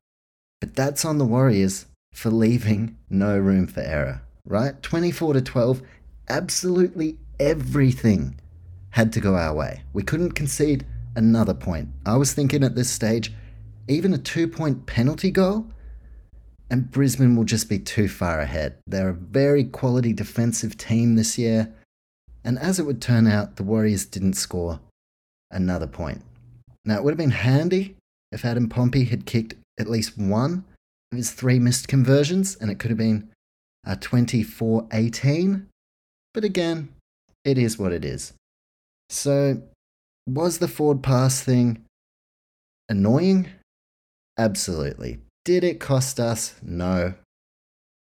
But 0.64 0.76
that's 0.76 1.04
on 1.04 1.18
the 1.18 1.26
Warriors 1.26 1.88
for 2.14 2.30
leaving 2.30 2.98
no 3.10 3.38
room 3.38 3.68
for 3.68 3.82
error, 3.82 4.22
right? 4.46 4.82
24 4.82 5.34
to 5.34 5.42
12, 5.42 5.82
absolutely 6.30 7.18
everything 7.38 8.40
had 8.92 9.12
to 9.12 9.20
go 9.20 9.36
our 9.36 9.54
way. 9.54 9.82
We 9.92 10.04
couldn't 10.04 10.32
concede 10.32 10.86
another 11.18 11.54
point. 11.54 11.90
I 12.06 12.16
was 12.16 12.32
thinking 12.32 12.64
at 12.64 12.76
this 12.76 12.90
stage, 12.90 13.34
even 13.90 14.14
a 14.14 14.18
two 14.18 14.48
point 14.48 14.86
penalty 14.86 15.32
goal, 15.32 15.68
and 16.70 16.90
Brisbane 16.90 17.36
will 17.36 17.44
just 17.44 17.68
be 17.68 17.78
too 17.78 18.08
far 18.08 18.40
ahead. 18.40 18.78
They're 18.88 19.10
a 19.10 19.14
very 19.14 19.66
quality 19.66 20.14
defensive 20.14 20.78
team 20.78 21.16
this 21.16 21.38
year, 21.38 21.74
and 22.46 22.58
as 22.58 22.80
it 22.80 22.86
would 22.86 23.02
turn 23.02 23.28
out, 23.28 23.58
the 23.58 23.64
Warriors 23.64 24.06
didn't 24.06 24.36
score 24.36 24.80
another 25.52 25.88
point. 25.88 26.22
Now, 26.86 26.96
it 26.96 27.04
would 27.04 27.12
have 27.12 27.18
been 27.18 27.32
handy 27.32 27.98
if 28.32 28.46
Adam 28.46 28.70
Pompey 28.70 29.04
had 29.04 29.26
kicked 29.26 29.56
at 29.80 29.90
least 29.90 30.18
one 30.18 30.66
of 31.12 31.18
his 31.18 31.32
three 31.32 31.60
missed 31.60 31.88
conversions, 31.88 32.56
and 32.56 32.70
it 32.70 32.80
could 32.80 32.92
have 32.92 32.98
been 32.98 33.30
a 33.86 33.96
24 33.96 34.88
18. 34.92 35.68
But 36.34 36.44
again, 36.44 36.90
it 37.46 37.58
is 37.58 37.78
what 37.78 37.92
it 37.92 38.04
is. 38.06 38.34
So, 39.10 39.62
was 40.28 40.60
the 40.60 40.68
forward 40.68 41.04
pass 41.04 41.42
thing 41.42 41.84
annoying? 42.90 43.50
Absolutely. 44.38 45.20
Did 45.46 45.64
it 45.64 45.80
cost 45.80 46.20
us? 46.20 46.56
No. 46.64 47.14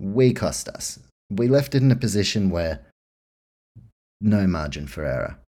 We 0.01 0.33
cost 0.33 0.69
us. 0.69 0.99
We 1.31 1.49
left 1.49 1.75
it 1.75 1.83
in 1.83 1.91
a 1.91 1.97
position 1.97 2.51
where 2.51 2.81
no 4.21 4.47
margin 4.47 4.87
for 4.87 5.05
error. 5.05 5.39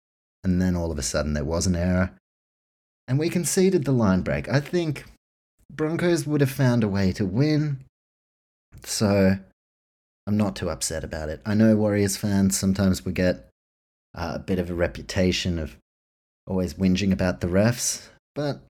And 0.44 0.60
then 0.60 0.76
all 0.76 0.90
of 0.90 0.98
a 0.98 1.02
sudden 1.02 1.32
there 1.32 1.44
was 1.44 1.66
an 1.66 1.76
error. 1.76 2.12
And 3.08 3.18
we 3.18 3.30
conceded 3.30 3.84
the 3.84 3.92
line 3.92 4.22
break. 4.22 4.48
I 4.48 4.60
think 4.60 5.04
Broncos 5.70 6.26
would 6.26 6.40
have 6.40 6.50
found 6.50 6.84
a 6.84 6.88
way 6.88 7.12
to 7.12 7.24
win. 7.24 7.84
So 8.84 9.36
I'm 10.26 10.36
not 10.36 10.56
too 10.56 10.70
upset 10.70 11.04
about 11.04 11.28
it. 11.28 11.40
I 11.44 11.54
know 11.54 11.76
Warriors 11.76 12.16
fans 12.16 12.58
sometimes 12.58 13.04
we 13.04 13.12
get 13.12 13.48
uh, 14.14 14.32
a 14.34 14.38
bit 14.38 14.58
of 14.58 14.70
a 14.70 14.74
reputation 14.74 15.58
of 15.58 15.76
always 16.46 16.74
whinging 16.74 17.12
about 17.12 17.40
the 17.40 17.46
refs, 17.48 18.08
but 18.34 18.60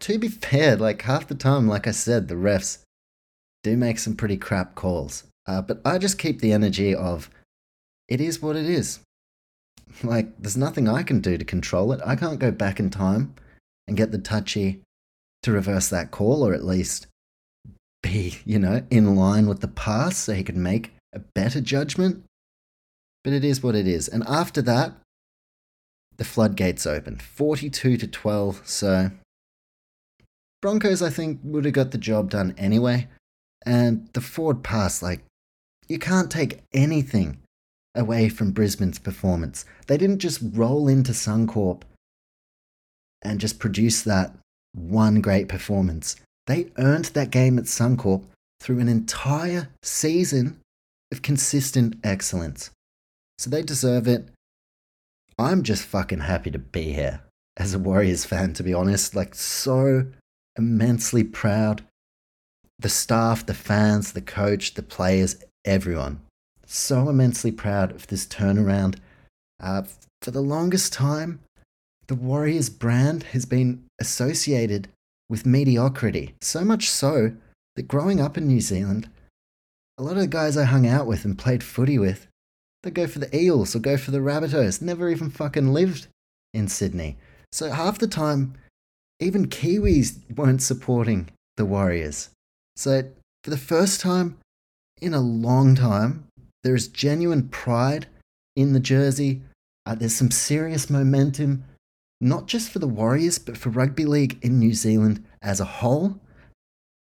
to 0.00 0.18
be 0.18 0.28
fair, 0.28 0.76
like 0.76 1.02
half 1.02 1.28
the 1.28 1.34
time, 1.34 1.68
like 1.68 1.86
I 1.86 1.92
said, 1.92 2.28
the 2.28 2.34
refs 2.34 2.78
do 3.62 3.76
make 3.76 3.98
some 3.98 4.16
pretty 4.16 4.36
crap 4.36 4.74
calls. 4.74 5.24
Uh, 5.46 5.62
but 5.62 5.80
I 5.84 5.98
just 5.98 6.18
keep 6.18 6.40
the 6.40 6.52
energy 6.52 6.94
of 6.94 7.30
it 8.08 8.20
is 8.20 8.42
what 8.42 8.56
it 8.56 8.66
is. 8.66 9.00
Like, 10.02 10.36
there's 10.38 10.56
nothing 10.56 10.88
I 10.88 11.02
can 11.02 11.20
do 11.20 11.36
to 11.36 11.44
control 11.44 11.92
it. 11.92 12.00
I 12.04 12.16
can't 12.16 12.38
go 12.38 12.50
back 12.50 12.80
in 12.80 12.90
time 12.90 13.34
and 13.86 13.96
get 13.96 14.10
the 14.10 14.18
touchy 14.18 14.80
to 15.42 15.52
reverse 15.52 15.88
that 15.88 16.10
call 16.10 16.46
or 16.46 16.54
at 16.54 16.64
least 16.64 17.06
be, 18.02 18.38
you 18.44 18.58
know, 18.58 18.84
in 18.90 19.16
line 19.16 19.46
with 19.46 19.60
the 19.60 19.68
past 19.68 20.24
so 20.24 20.32
he 20.32 20.42
can 20.42 20.62
make 20.62 20.92
a 21.12 21.20
better 21.34 21.60
judgment. 21.60 22.24
But 23.24 23.32
it 23.32 23.44
is 23.44 23.62
what 23.62 23.74
it 23.74 23.86
is. 23.86 24.08
And 24.08 24.24
after 24.26 24.62
that, 24.62 24.94
the 26.16 26.24
floodgates 26.24 26.86
opened 26.86 27.22
42 27.22 27.96
to 27.96 28.06
12. 28.06 28.62
So 28.64 29.10
Broncos, 30.60 31.02
I 31.02 31.10
think, 31.10 31.40
would 31.42 31.64
have 31.64 31.74
got 31.74 31.90
the 31.90 31.98
job 31.98 32.30
done 32.30 32.54
anyway. 32.56 33.08
And 33.64 34.08
the 34.12 34.20
forward 34.20 34.62
pass, 34.62 35.02
like, 35.02 35.24
you 35.88 35.98
can't 35.98 36.30
take 36.30 36.60
anything 36.72 37.38
away 37.94 38.28
from 38.28 38.52
Brisbane's 38.52 38.98
performance. 38.98 39.64
They 39.86 39.96
didn't 39.96 40.18
just 40.18 40.40
roll 40.42 40.88
into 40.88 41.12
Suncorp 41.12 41.82
and 43.22 43.40
just 43.40 43.58
produce 43.58 44.02
that 44.02 44.34
one 44.72 45.20
great 45.20 45.48
performance. 45.48 46.16
They 46.46 46.70
earned 46.78 47.06
that 47.06 47.30
game 47.30 47.58
at 47.58 47.64
Suncorp 47.64 48.24
through 48.60 48.80
an 48.80 48.88
entire 48.88 49.68
season 49.82 50.58
of 51.10 51.22
consistent 51.22 51.96
excellence. 52.02 52.70
So 53.38 53.50
they 53.50 53.62
deserve 53.62 54.08
it. 54.08 54.28
I'm 55.38 55.62
just 55.62 55.82
fucking 55.82 56.20
happy 56.20 56.50
to 56.50 56.58
be 56.58 56.92
here 56.92 57.22
as 57.56 57.74
a 57.74 57.78
Warriors 57.78 58.24
fan, 58.24 58.52
to 58.54 58.62
be 58.62 58.74
honest. 58.74 59.14
Like, 59.14 59.34
so 59.34 60.06
immensely 60.56 61.24
proud. 61.24 61.82
The 62.78 62.88
staff, 62.88 63.44
the 63.46 63.54
fans, 63.54 64.12
the 64.12 64.20
coach, 64.20 64.74
the 64.74 64.82
players, 64.82 65.36
everyone. 65.64 66.20
So 66.66 67.08
immensely 67.08 67.52
proud 67.52 67.92
of 67.92 68.06
this 68.06 68.26
turnaround. 68.26 68.96
Uh, 69.60 69.82
for 70.20 70.30
the 70.30 70.40
longest 70.40 70.92
time, 70.92 71.40
the 72.08 72.14
Warriors 72.14 72.70
brand 72.70 73.24
has 73.24 73.44
been 73.44 73.84
associated 74.02 74.88
with 75.30 75.46
mediocrity. 75.46 76.34
So 76.42 76.64
much 76.64 76.90
so 76.90 77.32
that 77.76 77.88
growing 77.88 78.20
up 78.20 78.36
in 78.36 78.46
New 78.46 78.60
Zealand, 78.60 79.08
a 79.96 80.02
lot 80.02 80.16
of 80.16 80.18
the 80.18 80.26
guys 80.26 80.56
I 80.56 80.64
hung 80.64 80.86
out 80.86 81.06
with 81.06 81.24
and 81.24 81.38
played 81.38 81.62
footy 81.62 81.98
with, 81.98 82.26
they 82.82 82.90
go 82.90 83.06
for 83.06 83.20
the 83.20 83.34
Eels 83.34 83.74
or 83.74 83.78
go 83.78 83.96
for 83.96 84.10
the 84.10 84.18
Rabbitohs, 84.18 84.82
never 84.82 85.08
even 85.08 85.30
fucking 85.30 85.72
lived 85.72 86.08
in 86.52 86.68
Sydney. 86.68 87.16
So 87.52 87.70
half 87.70 87.98
the 87.98 88.08
time, 88.08 88.54
even 89.20 89.46
Kiwis 89.46 90.18
weren't 90.36 90.62
supporting 90.62 91.28
the 91.56 91.64
Warriors. 91.64 92.30
So, 92.76 93.04
for 93.44 93.50
the 93.50 93.56
first 93.56 94.00
time 94.00 94.38
in 95.00 95.14
a 95.14 95.20
long 95.20 95.74
time, 95.74 96.26
there 96.64 96.74
is 96.74 96.88
genuine 96.88 97.48
pride 97.48 98.06
in 98.56 98.72
the 98.72 98.80
jersey. 98.80 99.42
Uh, 99.86 99.94
there's 99.94 100.14
some 100.14 100.30
serious 100.30 100.90
momentum, 100.90 101.64
not 102.22 102.46
just 102.46 102.70
for 102.70 102.78
the 102.78 102.86
Warriors, 102.86 103.38
but 103.40 103.58
for 103.58 103.70
rugby 103.70 104.04
league 104.04 104.38
in 104.42 104.60
New 104.60 104.74
Zealand 104.74 105.24
as 105.42 105.58
a 105.58 105.64
whole. 105.64 106.20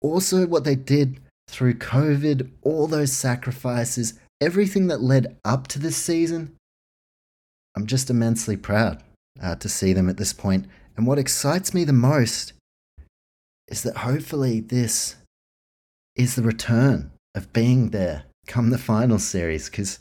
Also, 0.00 0.46
what 0.46 0.64
they 0.64 0.74
did 0.74 1.20
through 1.46 1.74
COVID, 1.74 2.50
all 2.62 2.86
those 2.86 3.12
sacrifices, 3.12 4.14
everything 4.40 4.86
that 4.86 5.02
led 5.02 5.36
up 5.44 5.68
to 5.68 5.78
this 5.78 5.96
season. 5.96 6.56
I'm 7.76 7.86
just 7.86 8.08
immensely 8.08 8.56
proud 8.56 9.02
uh, 9.42 9.56
to 9.56 9.68
see 9.68 9.92
them 9.92 10.08
at 10.08 10.16
this 10.16 10.32
point. 10.32 10.66
and 10.96 11.06
what 11.06 11.18
excites 11.18 11.74
me 11.74 11.84
the 11.84 11.92
most 11.92 12.52
is 13.68 13.82
that 13.82 13.98
hopefully 13.98 14.60
this 14.60 15.16
is 16.16 16.34
the 16.34 16.42
return 16.42 17.10
of 17.34 17.52
being 17.52 17.90
there 17.90 18.24
come 18.46 18.70
the 18.70 18.78
final 18.78 19.18
series 19.18 19.68
because 19.68 19.98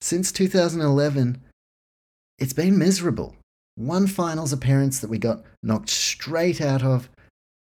since 0.00 0.32
2011, 0.32 1.42
it's 2.38 2.52
been 2.52 2.78
miserable. 2.78 3.34
One 3.80 4.06
finals 4.06 4.52
appearance 4.52 4.98
that 4.98 5.08
we 5.08 5.16
got 5.16 5.42
knocked 5.62 5.88
straight 5.88 6.60
out 6.60 6.82
of. 6.82 7.08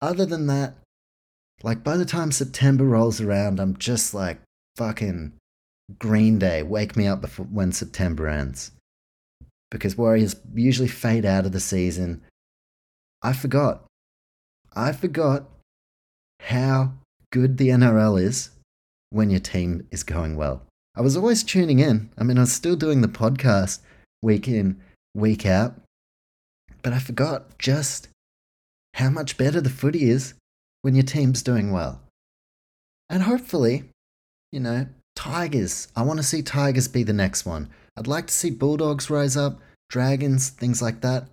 Other 0.00 0.24
than 0.24 0.46
that, 0.46 0.76
like 1.64 1.82
by 1.82 1.96
the 1.96 2.04
time 2.04 2.30
September 2.30 2.84
rolls 2.84 3.20
around, 3.20 3.58
I'm 3.58 3.76
just 3.78 4.14
like 4.14 4.38
fucking 4.76 5.32
Green 5.98 6.38
Day. 6.38 6.62
Wake 6.62 6.96
me 6.96 7.08
up 7.08 7.20
before 7.20 7.46
when 7.46 7.72
September 7.72 8.28
ends. 8.28 8.70
Because 9.72 9.98
Warriors 9.98 10.36
usually 10.54 10.86
fade 10.86 11.24
out 11.24 11.46
of 11.46 11.52
the 11.52 11.58
season 11.58 12.22
I 13.20 13.32
forgot. 13.32 13.82
I 14.72 14.92
forgot 14.92 15.50
how 16.38 16.92
good 17.32 17.58
the 17.58 17.70
NRL 17.70 18.22
is 18.22 18.50
when 19.10 19.30
your 19.30 19.40
team 19.40 19.88
is 19.90 20.04
going 20.04 20.36
well. 20.36 20.62
I 20.94 21.00
was 21.00 21.16
always 21.16 21.42
tuning 21.42 21.80
in. 21.80 22.10
I 22.16 22.22
mean, 22.22 22.38
I 22.38 22.42
was 22.42 22.52
still 22.52 22.76
doing 22.76 23.00
the 23.00 23.08
podcast 23.08 23.80
week 24.22 24.46
in, 24.46 24.80
week 25.12 25.44
out, 25.44 25.80
but 26.84 26.92
I 26.92 27.00
forgot 27.00 27.58
just 27.58 28.08
how 28.94 29.10
much 29.10 29.36
better 29.36 29.60
the 29.60 29.70
footy 29.70 30.08
is 30.08 30.34
when 30.82 30.94
your 30.94 31.02
team's 31.02 31.42
doing 31.42 31.72
well. 31.72 32.00
And 33.08 33.24
hopefully, 33.24 33.84
you 34.52 34.60
know, 34.60 34.86
Tigers. 35.16 35.88
I 35.96 36.02
want 36.02 36.18
to 36.18 36.22
see 36.22 36.42
Tigers 36.42 36.86
be 36.86 37.02
the 37.02 37.12
next 37.12 37.46
one. 37.46 37.70
I'd 37.96 38.06
like 38.06 38.26
to 38.26 38.34
see 38.34 38.50
Bulldogs 38.50 39.10
rise 39.10 39.36
up, 39.36 39.60
Dragons, 39.88 40.50
things 40.50 40.82
like 40.82 41.00
that. 41.00 41.24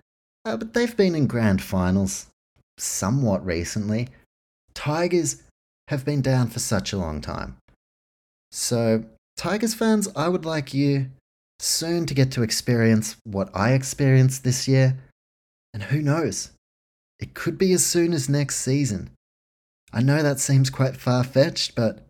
Uh, 0.44 0.56
but 0.56 0.72
they've 0.72 0.96
been 0.96 1.14
in 1.14 1.26
grand 1.26 1.62
finals 1.62 2.26
somewhat 2.78 3.44
recently. 3.44 4.08
Tigers 4.74 5.42
have 5.88 6.04
been 6.04 6.22
down 6.22 6.48
for 6.48 6.58
such 6.60 6.92
a 6.92 6.98
long 6.98 7.20
time. 7.20 7.56
So, 8.50 9.04
Tigers 9.36 9.74
fans, 9.74 10.08
I 10.16 10.28
would 10.28 10.44
like 10.44 10.72
you 10.72 11.10
soon 11.58 12.06
to 12.06 12.14
get 12.14 12.30
to 12.32 12.42
experience 12.42 13.16
what 13.24 13.50
I 13.54 13.72
experienced 13.72 14.44
this 14.44 14.66
year. 14.66 14.98
And 15.72 15.84
who 15.84 16.02
knows? 16.02 16.50
It 17.18 17.34
could 17.34 17.56
be 17.56 17.72
as 17.72 17.84
soon 17.84 18.12
as 18.12 18.28
next 18.28 18.56
season. 18.56 19.10
I 19.92 20.02
know 20.02 20.22
that 20.22 20.40
seems 20.40 20.70
quite 20.70 20.96
far 20.96 21.22
fetched, 21.22 21.74
but 21.74 22.06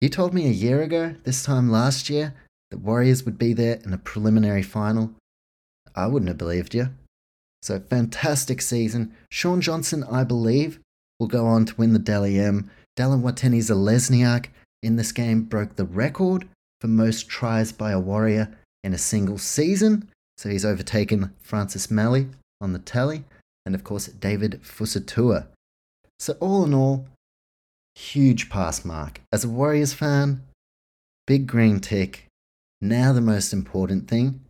you 0.00 0.08
told 0.08 0.32
me 0.32 0.46
a 0.46 0.50
year 0.50 0.82
ago, 0.82 1.14
this 1.24 1.44
time 1.44 1.70
last 1.70 2.08
year, 2.08 2.34
that 2.70 2.78
Warriors 2.78 3.24
would 3.24 3.38
be 3.38 3.52
there 3.52 3.80
in 3.84 3.92
a 3.92 3.98
preliminary 3.98 4.62
final. 4.62 5.12
I 5.94 6.06
wouldn't 6.06 6.28
have 6.28 6.38
believed 6.38 6.74
you. 6.74 6.90
So, 7.62 7.80
fantastic 7.80 8.60
season. 8.60 9.14
Shaun 9.30 9.60
Johnson, 9.60 10.04
I 10.04 10.24
believe, 10.24 10.80
will 11.18 11.26
go 11.26 11.46
on 11.46 11.64
to 11.66 11.74
win 11.76 11.92
the 11.92 11.98
Dally 11.98 12.38
M. 12.38 12.70
Dallin 12.96 13.22
Watene-Zelezniak 13.22 14.46
in 14.82 14.96
this 14.96 15.12
game 15.12 15.42
broke 15.42 15.76
the 15.76 15.84
record 15.84 16.46
for 16.80 16.88
most 16.88 17.28
tries 17.28 17.72
by 17.72 17.92
a 17.92 18.00
Warrior 18.00 18.56
in 18.84 18.92
a 18.92 18.98
single 18.98 19.38
season. 19.38 20.08
So 20.38 20.48
he's 20.48 20.64
overtaken 20.64 21.34
Francis 21.40 21.90
Meli 21.90 22.28
on 22.60 22.72
the 22.72 22.78
tally, 22.78 23.24
and 23.64 23.74
of 23.74 23.84
course 23.84 24.06
David 24.06 24.60
Fusitu'a. 24.62 25.46
So, 26.18 26.34
all 26.40 26.64
in 26.64 26.72
all, 26.72 27.06
huge 27.94 28.48
pass 28.48 28.84
mark. 28.84 29.20
As 29.32 29.44
a 29.44 29.48
Warriors 29.48 29.92
fan, 29.92 30.42
big 31.26 31.46
green 31.46 31.80
tick. 31.80 32.26
Now, 32.80 33.12
the 33.12 33.20
most 33.20 33.52
important 33.52 34.08
thing 34.08 34.40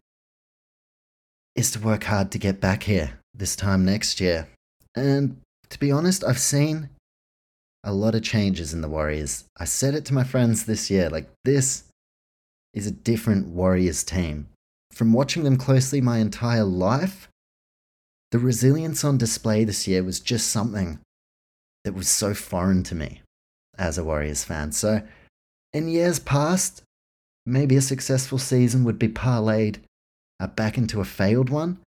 is 1.55 1.71
to 1.73 1.81
work 1.81 2.05
hard 2.05 2.31
to 2.33 2.39
get 2.39 2.61
back 2.61 2.85
here 2.85 3.19
this 3.35 3.57
time 3.57 3.85
next 3.85 4.21
year. 4.21 4.49
And 4.95 5.41
to 5.71 5.79
be 5.79 5.91
honest, 5.91 6.23
I've 6.25 6.39
seen 6.39 6.91
a 7.83 7.93
lot 7.93 8.15
of 8.15 8.23
changes 8.23 8.75
in 8.75 8.81
the 8.81 8.89
Warriors. 8.89 9.45
I 9.59 9.65
said 9.65 9.95
it 9.95 10.05
to 10.07 10.15
my 10.15 10.25
friends 10.25 10.65
this 10.65 10.91
year 10.91 11.09
like, 11.09 11.29
this 11.45 11.85
is 12.75 12.87
a 12.87 12.91
different 12.91 13.49
Warriors 13.49 14.05
team. 14.05 14.49
From 14.93 15.13
watching 15.13 15.45
them 15.45 15.57
closely 15.57 16.01
my 16.01 16.19
entire 16.19 16.65
life, 16.65 17.29
the 18.37 18.43
resilience 18.43 19.03
on 19.03 19.17
display 19.17 19.65
this 19.65 19.89
year 19.89 20.05
was 20.05 20.21
just 20.21 20.49
something 20.49 20.99
that 21.85 21.95
was 21.95 22.07
so 22.07 22.35
foreign 22.35 22.83
to 22.83 22.95
me 22.95 23.23
as 23.79 23.97
a 23.97 24.05
Warriors 24.05 24.45
fan. 24.45 24.73
So, 24.73 25.01
in 25.73 25.89
years 25.89 26.19
past, 26.19 26.83
maybe 27.47 27.77
a 27.77 27.81
successful 27.81 28.37
season 28.37 28.85
would 28.85 28.99
be 28.99 29.09
parlayed 29.09 29.79
uh, 30.39 30.49
back 30.49 30.77
into 30.77 31.01
a 31.01 31.05
failed 31.07 31.49
one. 31.49 31.79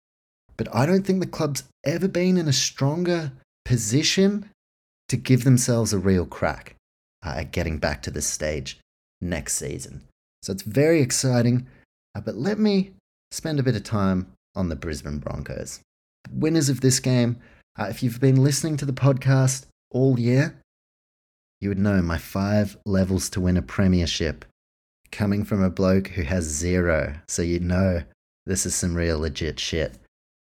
But 0.58 0.74
I 0.74 0.88
don't 0.88 1.06
think 1.06 1.20
the 1.20 1.28
club's 1.28 1.66
ever 1.86 2.08
been 2.08 2.36
in 2.36 2.48
a 2.48 2.54
stronger 2.54 3.32
position 3.64 4.50
to 5.10 5.18
give 5.18 5.44
themselves 5.44 5.94
a 5.94 6.00
real 6.00 6.26
crack 6.26 6.76
uh, 7.24 7.36
at 7.38 7.52
getting 7.52 7.78
back 7.78 8.02
to 8.02 8.12
this 8.12 8.26
stage 8.26 8.80
next 9.22 9.54
season. 9.54 10.02
So 10.42 10.52
it's 10.52 10.64
very 10.64 11.00
exciting. 11.04 11.68
Uh, 12.16 12.22
but 12.22 12.38
let 12.38 12.58
me 12.58 12.94
spend 13.30 13.60
a 13.60 13.64
bit 13.64 13.76
of 13.76 13.84
time 13.84 14.32
on 14.56 14.70
the 14.70 14.76
Brisbane 14.76 15.20
Broncos. 15.20 15.82
Winners 16.32 16.70
of 16.70 16.82
this 16.82 17.00
game, 17.00 17.38
uh, 17.78 17.86
if 17.86 18.04
you've 18.04 18.20
been 18.20 18.44
listening 18.44 18.78
to 18.78 18.86
the 18.86 18.94
podcast 18.94 19.66
all 19.92 20.20
year, 20.20 20.56
you 21.62 21.70
would 21.70 21.80
know 21.80 22.02
my 22.02 22.18
five 22.18 22.78
levels 22.86 23.30
to 23.32 23.42
win 23.42 23.58
a 23.58 23.62
premiership 23.62 24.46
coming 25.12 25.44
from 25.44 25.64
a 25.64 25.70
bloke 25.70 26.10
who 26.10 26.24
has 26.24 26.44
zero. 26.44 27.16
So 27.28 27.42
you 27.42 27.60
know 27.60 28.04
this 28.46 28.66
is 28.66 28.76
some 28.76 28.96
real 28.96 29.20
legit 29.20 29.60
shit. 29.60 29.94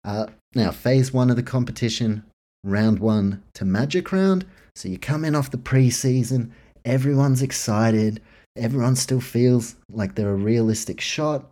Uh, 0.03 0.27
now, 0.55 0.71
phase 0.71 1.13
one 1.13 1.29
of 1.29 1.35
the 1.35 1.43
competition, 1.43 2.23
round 2.63 2.99
one 2.99 3.43
to 3.53 3.65
Magic 3.65 4.11
Round. 4.11 4.45
So 4.75 4.87
you 4.87 4.97
come 4.97 5.25
in 5.25 5.35
off 5.35 5.51
the 5.51 5.57
preseason, 5.57 6.51
everyone's 6.85 7.41
excited, 7.41 8.21
everyone 8.55 8.95
still 8.95 9.21
feels 9.21 9.75
like 9.91 10.15
they're 10.15 10.31
a 10.31 10.35
realistic 10.35 11.01
shot. 11.01 11.45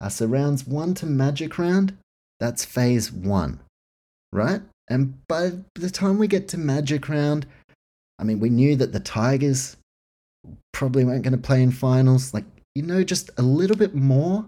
Uh, 0.00 0.08
so 0.08 0.26
rounds 0.26 0.66
one 0.66 0.94
to 0.94 1.06
Magic 1.06 1.58
Round, 1.58 1.96
that's 2.42 2.64
phase 2.64 3.12
one, 3.12 3.60
right? 4.32 4.60
And 4.88 5.14
by 5.28 5.52
the 5.76 5.90
time 5.90 6.18
we 6.18 6.26
get 6.26 6.48
to 6.48 6.58
Magic 6.58 7.08
Round, 7.08 7.46
I 8.18 8.24
mean, 8.24 8.40
we 8.40 8.50
knew 8.50 8.74
that 8.76 8.92
the 8.92 8.98
Tigers 8.98 9.76
probably 10.72 11.04
weren't 11.04 11.22
going 11.22 11.36
to 11.36 11.38
play 11.38 11.62
in 11.62 11.70
finals. 11.70 12.34
Like, 12.34 12.44
you 12.74 12.82
know, 12.82 13.04
just 13.04 13.30
a 13.38 13.42
little 13.42 13.76
bit 13.76 13.94
more 13.94 14.44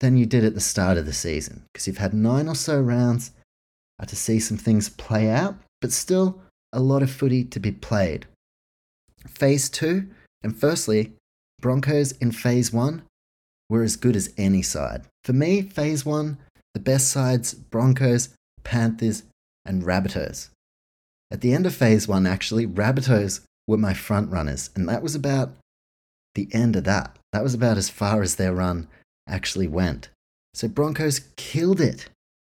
than 0.00 0.16
you 0.16 0.24
did 0.24 0.42
at 0.42 0.54
the 0.54 0.60
start 0.60 0.96
of 0.96 1.04
the 1.04 1.12
season 1.12 1.64
because 1.72 1.86
you've 1.86 1.98
had 1.98 2.14
nine 2.14 2.48
or 2.48 2.54
so 2.54 2.80
rounds 2.80 3.32
uh, 4.00 4.06
to 4.06 4.16
see 4.16 4.40
some 4.40 4.56
things 4.56 4.88
play 4.88 5.28
out, 5.28 5.54
but 5.82 5.92
still 5.92 6.40
a 6.72 6.80
lot 6.80 7.02
of 7.02 7.10
footy 7.10 7.44
to 7.44 7.60
be 7.60 7.72
played. 7.72 8.24
Phase 9.26 9.68
two, 9.68 10.08
and 10.42 10.56
firstly, 10.56 11.12
Broncos 11.60 12.12
in 12.12 12.32
phase 12.32 12.72
one 12.72 13.02
were 13.68 13.82
as 13.82 13.96
good 13.96 14.16
as 14.16 14.32
any 14.38 14.62
side. 14.62 15.02
For 15.24 15.34
me, 15.34 15.60
phase 15.60 16.06
one, 16.06 16.38
the 16.78 16.84
best 16.84 17.10
sides 17.10 17.54
Broncos, 17.54 18.28
Panthers, 18.62 19.24
and 19.64 19.82
Rabbitohs. 19.82 20.50
At 21.28 21.40
the 21.40 21.52
end 21.52 21.66
of 21.66 21.74
phase 21.74 22.06
one, 22.06 22.24
actually, 22.24 22.68
Rabbitohs 22.68 23.40
were 23.66 23.76
my 23.76 23.94
front 23.94 24.30
runners, 24.30 24.70
and 24.76 24.88
that 24.88 25.02
was 25.02 25.16
about 25.16 25.50
the 26.36 26.48
end 26.52 26.76
of 26.76 26.84
that. 26.84 27.18
That 27.32 27.42
was 27.42 27.52
about 27.52 27.76
as 27.76 27.90
far 27.90 28.22
as 28.22 28.36
their 28.36 28.54
run 28.54 28.86
actually 29.26 29.66
went. 29.66 30.08
So 30.54 30.68
Broncos 30.68 31.20
killed 31.36 31.80
it 31.80 32.08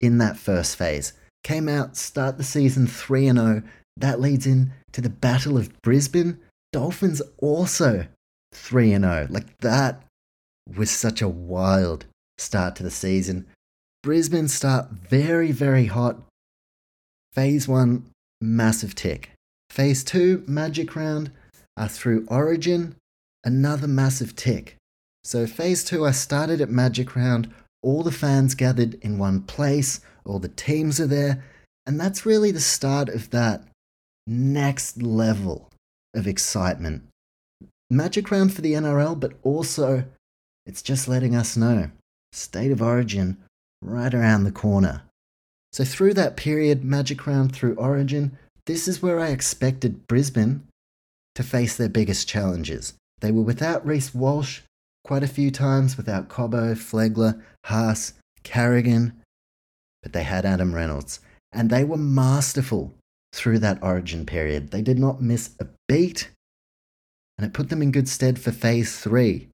in 0.02 0.18
that 0.18 0.36
first 0.36 0.76
phase. 0.76 1.14
Came 1.42 1.66
out, 1.66 1.96
start 1.96 2.36
the 2.36 2.44
season 2.44 2.86
3 2.86 3.30
0. 3.32 3.62
That 3.96 4.20
leads 4.20 4.46
in 4.46 4.72
to 4.92 5.00
the 5.00 5.08
Battle 5.08 5.56
of 5.56 5.72
Brisbane. 5.80 6.38
Dolphins 6.72 7.22
also 7.38 8.06
3 8.52 8.90
0. 8.90 9.26
Like 9.30 9.56
that 9.60 10.04
was 10.76 10.90
such 10.90 11.22
a 11.22 11.28
wild 11.28 12.04
start 12.36 12.76
to 12.76 12.82
the 12.82 12.90
season. 12.90 13.46
Brisbane 14.02 14.48
start 14.48 14.90
very, 14.90 15.52
very 15.52 15.86
hot. 15.86 16.16
Phase 17.32 17.68
1, 17.68 18.04
massive 18.40 18.94
tick. 18.94 19.30
Phase 19.68 20.02
2, 20.04 20.44
magic 20.46 20.96
round, 20.96 21.30
are 21.76 21.88
through 21.88 22.26
Origin, 22.28 22.96
another 23.44 23.86
massive 23.86 24.34
tick. 24.36 24.76
So, 25.24 25.46
phase 25.46 25.84
two, 25.84 26.06
I 26.06 26.12
started 26.12 26.60
at 26.60 26.70
Magic 26.70 27.14
Round. 27.14 27.52
All 27.82 28.02
the 28.02 28.12
fans 28.12 28.54
gathered 28.54 28.94
in 29.02 29.18
one 29.18 29.42
place, 29.42 30.00
all 30.24 30.38
the 30.38 30.48
teams 30.48 30.98
are 31.00 31.06
there, 31.06 31.44
and 31.86 32.00
that's 32.00 32.26
really 32.26 32.50
the 32.50 32.60
start 32.60 33.08
of 33.08 33.30
that 33.30 33.64
next 34.26 35.02
level 35.02 35.70
of 36.14 36.26
excitement. 36.26 37.04
Magic 37.90 38.30
Round 38.30 38.52
for 38.52 38.62
the 38.62 38.72
NRL, 38.72 39.18
but 39.18 39.34
also 39.42 40.04
it's 40.64 40.82
just 40.82 41.08
letting 41.08 41.34
us 41.34 41.56
know 41.56 41.90
State 42.32 42.70
of 42.70 42.80
Origin 42.80 43.36
right 43.82 44.12
around 44.12 44.44
the 44.44 44.52
corner. 44.52 45.02
So, 45.72 45.84
through 45.84 46.14
that 46.14 46.36
period, 46.36 46.84
Magic 46.84 47.26
Round 47.26 47.54
through 47.54 47.74
Origin, 47.74 48.36
this 48.66 48.88
is 48.88 49.02
where 49.02 49.20
I 49.20 49.28
expected 49.28 50.06
Brisbane 50.06 50.66
to 51.34 51.42
face 51.42 51.76
their 51.76 51.88
biggest 51.88 52.28
challenges. 52.28 52.94
They 53.20 53.30
were 53.30 53.42
without 53.42 53.86
Reece 53.86 54.14
Walsh, 54.14 54.60
quite 55.04 55.22
a 55.22 55.28
few 55.28 55.50
times 55.50 55.96
without 55.96 56.28
Cobbo, 56.28 56.74
Flegler, 56.74 57.40
Haas, 57.66 58.14
Carrigan, 58.42 59.12
but 60.02 60.12
they 60.12 60.24
had 60.24 60.44
Adam 60.44 60.74
Reynolds, 60.74 61.20
and 61.52 61.70
they 61.70 61.84
were 61.84 61.96
masterful 61.96 62.94
through 63.32 63.60
that 63.60 63.82
origin 63.82 64.26
period. 64.26 64.70
They 64.70 64.82
did 64.82 64.98
not 64.98 65.22
miss 65.22 65.50
a 65.60 65.66
beat, 65.88 66.30
and 67.38 67.46
it 67.46 67.52
put 67.52 67.68
them 67.68 67.82
in 67.82 67.92
good 67.92 68.08
stead 68.08 68.38
for 68.38 68.50
phase 68.50 68.98
three, 68.98 69.48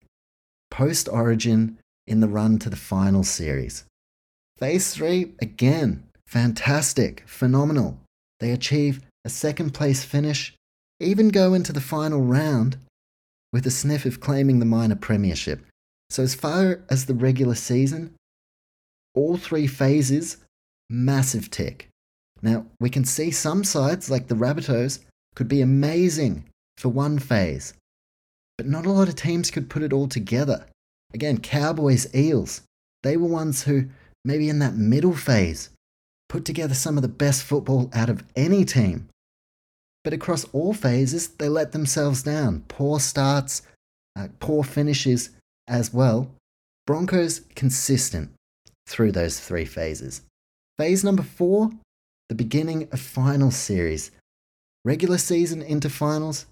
post 0.70 1.08
origin 1.08 1.78
in 2.06 2.20
the 2.20 2.28
run 2.28 2.58
to 2.60 2.70
the 2.70 2.76
final 2.76 3.24
series. 3.24 3.84
Phase 4.58 4.94
three, 4.94 5.32
again, 5.40 6.04
fantastic, 6.26 7.24
phenomenal. 7.26 8.00
They 8.40 8.52
achieve 8.52 9.00
a 9.24 9.28
second 9.28 9.74
place 9.74 10.04
finish, 10.04 10.54
even 10.98 11.28
go 11.28 11.52
into 11.52 11.72
the 11.72 11.80
final 11.80 12.22
round 12.22 12.78
with 13.52 13.66
a 13.66 13.70
sniff 13.70 14.06
of 14.06 14.20
claiming 14.20 14.58
the 14.58 14.64
minor 14.64 14.96
premiership. 14.96 15.64
So, 16.10 16.22
as 16.22 16.34
far 16.34 16.80
as 16.88 17.04
the 17.06 17.14
regular 17.14 17.54
season, 17.54 18.14
all 19.14 19.36
three 19.36 19.66
phases, 19.66 20.38
massive 20.88 21.50
tick. 21.50 21.88
Now, 22.42 22.66
we 22.80 22.90
can 22.90 23.04
see 23.04 23.30
some 23.30 23.64
sides, 23.64 24.10
like 24.10 24.28
the 24.28 24.34
Rabbitohs, 24.34 25.00
could 25.34 25.48
be 25.48 25.60
amazing 25.60 26.44
for 26.76 26.88
one 26.88 27.18
phase, 27.18 27.74
but 28.56 28.66
not 28.66 28.86
a 28.86 28.92
lot 28.92 29.08
of 29.08 29.16
teams 29.16 29.50
could 29.50 29.68
put 29.68 29.82
it 29.82 29.92
all 29.92 30.08
together. 30.08 30.66
Again, 31.12 31.38
Cowboys, 31.38 32.14
Eels, 32.14 32.62
they 33.02 33.16
were 33.16 33.28
ones 33.28 33.64
who, 33.64 33.86
maybe 34.26 34.48
in 34.48 34.58
that 34.58 34.74
middle 34.74 35.14
phase, 35.14 35.70
put 36.28 36.44
together 36.44 36.74
some 36.74 36.98
of 36.98 37.02
the 37.02 37.08
best 37.08 37.44
football 37.44 37.88
out 37.94 38.10
of 38.10 38.24
any 38.34 38.64
team. 38.64 39.08
But 40.02 40.12
across 40.12 40.44
all 40.52 40.74
phases, 40.74 41.28
they 41.28 41.48
let 41.48 41.70
themselves 41.70 42.24
down. 42.24 42.64
Poor 42.66 42.98
starts, 42.98 43.62
uh, 44.18 44.28
poor 44.40 44.64
finishes 44.64 45.30
as 45.68 45.94
well. 45.94 46.28
Broncos 46.86 47.42
consistent 47.54 48.30
through 48.88 49.12
those 49.12 49.38
three 49.38 49.64
phases. 49.64 50.22
Phase 50.76 51.04
number 51.04 51.22
four, 51.22 51.70
the 52.28 52.34
beginning 52.34 52.88
of 52.92 53.00
final 53.00 53.52
series. 53.52 54.10
Regular 54.84 55.18
season 55.18 55.62
into 55.62 55.88
finals, 55.88 56.46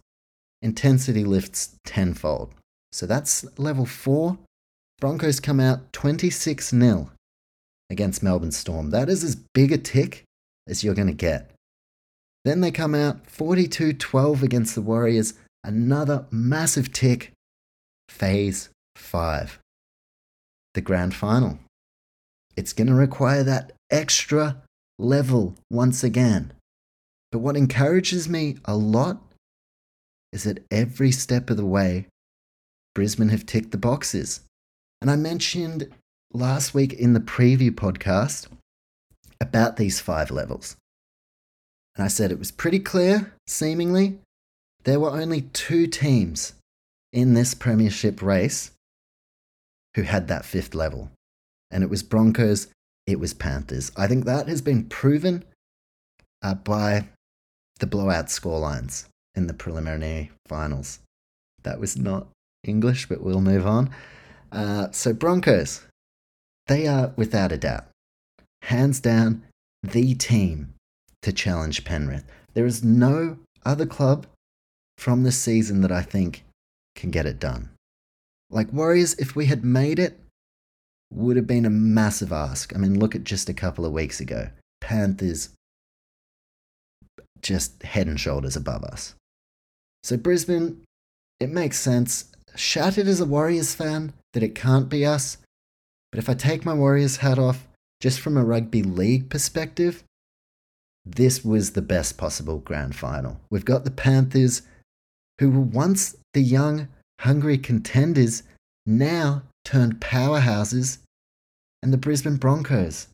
intensity 0.63 1.25
lifts 1.25 1.77
tenfold. 1.85 2.55
So 2.93 3.07
that's 3.07 3.45
level 3.59 3.87
four. 3.87 4.39
Broncos 5.01 5.41
come 5.41 5.59
out 5.59 5.93
26 5.93 6.71
0 6.71 7.11
against 7.95 8.23
Melbourne 8.23 8.53
Storm. 8.53 8.91
That 8.91 9.09
is 9.09 9.23
as 9.23 9.37
big 9.55 9.71
a 9.73 9.79
tick 9.79 10.25
as 10.69 10.83
you're 10.83 10.95
going 10.95 11.09
to 11.09 11.15
get. 11.15 11.51
Then 12.45 12.61
they 12.61 12.71
come 12.71 12.95
out 12.95 13.31
42 13.31 13.95
12 13.95 14.43
against 14.43 14.75
the 14.75 14.83
Warriors, 14.83 15.35
another 15.63 16.27
massive 16.31 16.93
tick. 16.93 17.33
Phase 18.11 18.69
5. 18.97 19.59
The 20.75 20.81
grand 20.81 21.15
final. 21.15 21.59
It's 22.57 22.73
going 22.73 22.89
to 22.89 22.95
require 22.95 23.43
that 23.45 23.73
extra 23.91 24.63
level 24.99 25.55
once 25.71 26.05
again. 26.05 26.53
But 27.33 27.39
what 27.39 27.57
encourages 27.57 28.29
me 28.29 28.59
a 28.65 28.77
lot 28.77 29.23
is 30.33 30.45
that 30.45 30.65
every 30.71 31.13
step 31.13 31.49
of 31.49 31.57
the 31.57 31.65
way, 31.65 32.07
Brisbane 32.95 33.31
have 33.31 33.47
ticked 33.47 33.71
the 33.71 33.79
boxes. 33.79 34.41
And 35.01 35.11
I 35.11 35.17
mentioned 35.17 35.89
last 36.35 36.75
week 36.75 36.93
in 36.93 37.13
the 37.13 37.21
preview 37.21 37.71
podcast 37.71 38.49
about 39.41 39.77
these 39.77 40.01
five 40.01 40.31
levels. 40.31 40.77
And 41.97 42.05
I 42.05 42.09
said 42.09 42.33
it 42.33 42.39
was 42.39 42.51
pretty 42.51 42.81
clear, 42.81 43.33
seemingly. 43.47 44.19
There 44.83 44.99
were 44.99 45.11
only 45.11 45.43
two 45.53 45.87
teams 45.87 46.55
in 47.13 47.35
this 47.35 47.55
premiership 47.55 48.21
race 48.21 48.73
who 49.95 50.03
had 50.03 50.27
that 50.27 50.45
fifth 50.45 50.75
level. 50.75 51.11
And 51.71 51.85
it 51.85 51.91
was 51.91 52.03
Broncos, 52.03 52.67
it 53.07 53.21
was 53.21 53.33
Panthers. 53.33 53.93
I 53.97 54.09
think 54.09 54.25
that 54.25 54.49
has 54.49 54.61
been 54.61 54.85
proven 54.85 55.45
uh, 56.43 56.55
by 56.55 57.09
the 57.79 57.87
blowout 57.87 58.27
scorelines 58.27 59.07
in 59.37 59.47
the 59.47 59.55
preliminary 59.55 60.33
finals. 60.49 60.99
That 61.63 61.79
was 61.79 61.97
not 61.97 62.27
English, 62.65 63.09
but 63.09 63.23
we'll 63.23 63.41
move 63.41 63.67
on. 63.67 63.91
Uh, 64.51 64.89
so, 64.91 65.13
Broncos, 65.13 65.83
they 66.67 66.87
are 66.87 67.13
without 67.17 67.53
a 67.53 67.59
doubt, 67.59 67.87
hands 68.63 69.01
down, 69.01 69.43
the 69.83 70.15
team 70.15 70.75
to 71.23 71.33
challenge 71.33 71.85
Penrith. 71.85 72.25
There 72.55 72.67
is 72.67 72.83
no 72.83 73.39
other 73.65 73.87
club 73.87 74.27
from 74.97 75.23
this 75.23 75.37
season 75.37 75.81
that 75.83 75.93
I 75.93 76.03
think 76.03 76.45
can 76.95 77.11
get 77.11 77.27
it 77.27 77.39
done. 77.39 77.71
Like 78.51 78.73
Warriors, 78.73 79.15
if 79.15 79.35
we 79.35 79.47
had 79.47 79.65
made 79.65 79.99
it, 79.99 80.19
would 81.13 81.37
have 81.37 81.47
been 81.47 81.67
a 81.67 81.71
massive 81.71 82.33
ask. 82.33 82.75
I 82.75 82.79
mean, 82.79 82.99
look 82.99 83.15
at 83.15 83.25
just 83.25 83.49
a 83.49 83.55
couple 83.55 83.85
of 83.85 83.93
weeks 83.93 84.21
ago. 84.21 84.51
Panthers 84.81 85.51
just 87.41 87.83
head 87.83 88.07
and 88.07 88.19
shoulders 88.19 88.57
above 88.57 88.85
us. 88.85 89.15
So, 90.03 90.17
Brisbane, 90.17 90.83
it 91.41 91.51
makes 91.51 91.79
sense. 91.79 92.27
Shattered 92.57 93.07
as 93.07 93.21
a 93.21 93.25
Warriors 93.25 93.75
fan 93.75 94.13
that 94.33 94.43
it 94.43 94.55
can't 94.55 94.89
be 94.89 95.05
us. 95.05 95.39
But 96.15 96.21
if 96.21 96.29
I 96.29 96.35
take 96.35 96.65
my 96.65 96.75
Warriors 96.75 97.17
hat 97.17 97.41
off, 97.41 97.67
just 97.99 98.21
from 98.21 98.37
a 98.37 98.45
rugby 98.45 98.85
league 98.85 99.29
perspective, 99.29 100.05
this 101.05 101.45
was 101.45 101.73
the 101.73 101.83
best 101.83 102.17
possible 102.17 102.59
grand 102.59 102.95
final. 102.95 103.41
We've 103.51 103.65
got 103.65 103.83
the 103.83 103.91
Panthers, 103.91 104.63
who 105.41 105.51
were 105.51 105.59
once 105.59 106.15
the 106.33 106.41
young, 106.41 106.87
hungry 107.23 107.59
contenders, 107.59 108.45
now 108.87 109.43
turned 109.65 109.99
powerhouses, 109.99 110.99
and 111.83 111.93
the 111.93 111.99
Brisbane 111.99 112.37
Broncos. 112.37 113.09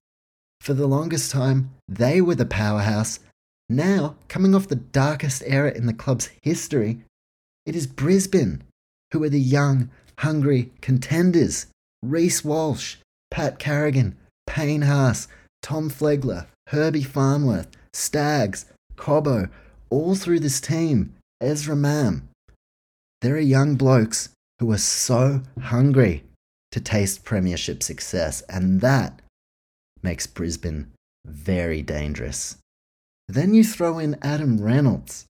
For 0.61 0.75
the 0.75 0.87
longest 0.87 1.31
time, 1.31 1.71
they 1.89 2.21
were 2.21 2.35
the 2.35 2.45
powerhouse. 2.45 3.19
Now, 3.71 4.17
coming 4.29 4.55
off 4.55 4.69
the 4.69 4.77
darkest 4.77 5.43
era 5.47 5.73
in 5.73 5.87
the 5.87 5.95
club's 5.95 6.29
history, 6.43 7.01
it 7.65 7.75
is 7.75 7.87
Brisbane 7.87 8.63
who 9.15 9.23
are 9.23 9.31
the 9.31 9.41
young, 9.41 9.89
hungry 10.19 10.71
contenders. 10.83 11.65
Reece 12.03 12.45
Walsh, 12.45 12.97
Pat 13.31 13.59
Carrigan, 13.59 14.17
Payne 14.47 14.83
Haas, 14.83 15.29
Tom 15.63 15.91
Flegler, 15.91 16.47
Herbie 16.69 17.03
Farnworth, 17.03 17.69
Stags, 17.93 18.67
Cobbo, 18.97 19.51
all 19.91 20.15
through 20.15 20.41
this 20.41 20.61
team, 20.61 21.15
Ezra 21.41 21.77
Mam. 21.77 22.29
There 23.21 23.35
are 23.35 23.41
young 23.41 23.77
blokes 23.77 24.31
who 24.59 24.71
are 24.73 24.79
so 24.79 25.43
hungry 25.61 26.25
to 26.73 26.81
taste 26.81 27.25
premiership 27.25 27.83
success, 27.83 28.43
and 28.49 28.81
that 28.81 29.21
makes 30.03 30.27
Brisbane 30.27 30.93
very 31.27 31.83
dangerous. 31.83 32.57
Then 33.29 33.55
you 33.55 33.65
throw 33.65 33.99
in 33.99 34.17
Adam 34.23 34.61
Reynolds. 34.61 35.27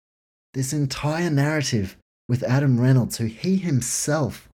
This 0.55 0.73
entire 0.73 1.31
narrative 1.31 1.97
with 2.29 2.43
Adam 2.43 2.81
Reynolds, 2.81 3.18
who 3.18 3.27
he 3.27 3.57
himself, 3.57 4.49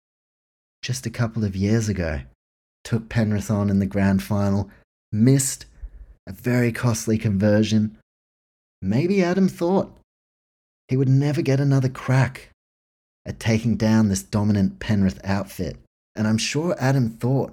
just 0.86 1.04
a 1.04 1.10
couple 1.10 1.44
of 1.44 1.56
years 1.56 1.88
ago, 1.88 2.20
took 2.84 3.08
Penrith 3.08 3.50
on 3.50 3.70
in 3.70 3.80
the 3.80 3.86
grand 3.86 4.22
final, 4.22 4.70
missed 5.10 5.66
a 6.28 6.32
very 6.32 6.70
costly 6.70 7.18
conversion. 7.18 7.98
Maybe 8.80 9.20
Adam 9.20 9.48
thought 9.48 9.98
he 10.86 10.96
would 10.96 11.08
never 11.08 11.42
get 11.42 11.58
another 11.58 11.88
crack 11.88 12.50
at 13.26 13.40
taking 13.40 13.74
down 13.74 14.08
this 14.08 14.22
dominant 14.22 14.78
Penrith 14.78 15.18
outfit. 15.24 15.76
And 16.14 16.28
I'm 16.28 16.38
sure 16.38 16.76
Adam 16.78 17.10
thought 17.10 17.52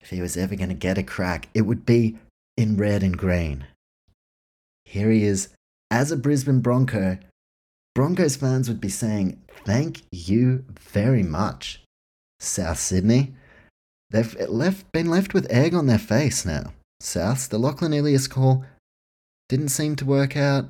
if 0.00 0.10
he 0.10 0.20
was 0.20 0.36
ever 0.36 0.54
going 0.54 0.68
to 0.68 0.76
get 0.76 0.96
a 0.96 1.02
crack, 1.02 1.48
it 1.54 1.62
would 1.62 1.84
be 1.84 2.18
in 2.56 2.76
red 2.76 3.02
and 3.02 3.18
green. 3.18 3.66
Here 4.84 5.10
he 5.10 5.24
is 5.24 5.48
as 5.90 6.12
a 6.12 6.16
Brisbane 6.16 6.60
Bronco. 6.60 7.18
Broncos 7.96 8.36
fans 8.36 8.68
would 8.68 8.80
be 8.80 8.90
saying, 8.90 9.42
Thank 9.64 10.02
you 10.12 10.64
very 10.78 11.24
much, 11.24 11.83
South 12.44 12.78
Sydney. 12.78 13.34
They've 14.10 14.48
left, 14.48 14.90
been 14.92 15.10
left 15.10 15.34
with 15.34 15.50
egg 15.50 15.74
on 15.74 15.86
their 15.86 15.98
face 15.98 16.44
now. 16.44 16.72
Souths, 17.02 17.48
the 17.48 17.58
Lachlan 17.58 17.92
Ilias 17.92 18.28
call 18.28 18.64
didn't 19.48 19.68
seem 19.68 19.96
to 19.96 20.04
work 20.04 20.36
out. 20.36 20.66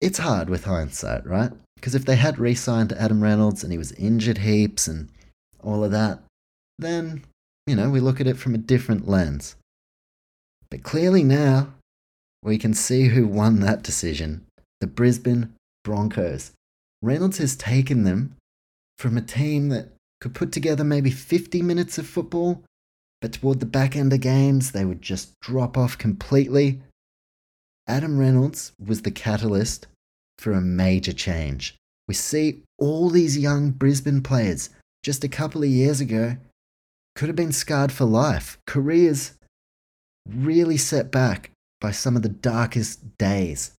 It's 0.00 0.18
hard 0.18 0.50
with 0.50 0.64
hindsight, 0.64 1.26
right? 1.26 1.52
Because 1.76 1.94
if 1.94 2.04
they 2.04 2.16
had 2.16 2.38
re 2.38 2.54
signed 2.54 2.90
to 2.90 3.00
Adam 3.00 3.22
Reynolds 3.22 3.62
and 3.62 3.72
he 3.72 3.78
was 3.78 3.92
injured 3.92 4.38
heaps 4.38 4.86
and 4.86 5.08
all 5.62 5.84
of 5.84 5.90
that, 5.92 6.20
then, 6.78 7.24
you 7.66 7.74
know, 7.74 7.90
we 7.90 8.00
look 8.00 8.20
at 8.20 8.26
it 8.26 8.36
from 8.36 8.54
a 8.54 8.58
different 8.58 9.08
lens. 9.08 9.56
But 10.70 10.82
clearly 10.82 11.22
now, 11.24 11.74
we 12.42 12.58
can 12.58 12.74
see 12.74 13.08
who 13.08 13.26
won 13.26 13.60
that 13.60 13.82
decision 13.82 14.44
the 14.80 14.86
Brisbane 14.86 15.54
Broncos. 15.84 16.52
Reynolds 17.02 17.38
has 17.38 17.54
taken 17.54 18.02
them 18.02 18.34
from 18.98 19.16
a 19.16 19.22
team 19.22 19.68
that 19.68 19.88
could 20.22 20.34
put 20.34 20.52
together 20.52 20.84
maybe 20.84 21.10
50 21.10 21.62
minutes 21.62 21.98
of 21.98 22.06
football, 22.06 22.62
but 23.20 23.32
toward 23.32 23.58
the 23.58 23.66
back 23.66 23.96
end 23.96 24.12
of 24.12 24.20
games, 24.20 24.70
they 24.70 24.84
would 24.84 25.02
just 25.02 25.32
drop 25.40 25.76
off 25.76 25.98
completely. 25.98 26.80
Adam 27.88 28.16
Reynolds 28.16 28.70
was 28.78 29.02
the 29.02 29.10
catalyst 29.10 29.88
for 30.38 30.52
a 30.52 30.60
major 30.60 31.12
change. 31.12 31.74
We 32.06 32.14
see 32.14 32.62
all 32.78 33.10
these 33.10 33.36
young 33.36 33.72
Brisbane 33.72 34.22
players 34.22 34.70
just 35.02 35.24
a 35.24 35.28
couple 35.28 35.64
of 35.64 35.68
years 35.68 36.00
ago 36.00 36.36
could 37.16 37.28
have 37.28 37.34
been 37.34 37.50
scarred 37.50 37.90
for 37.90 38.04
life, 38.04 38.58
careers 38.64 39.32
really 40.28 40.76
set 40.76 41.10
back 41.10 41.50
by 41.80 41.90
some 41.90 42.14
of 42.14 42.22
the 42.22 42.28
darkest 42.28 43.18
days. 43.18 43.72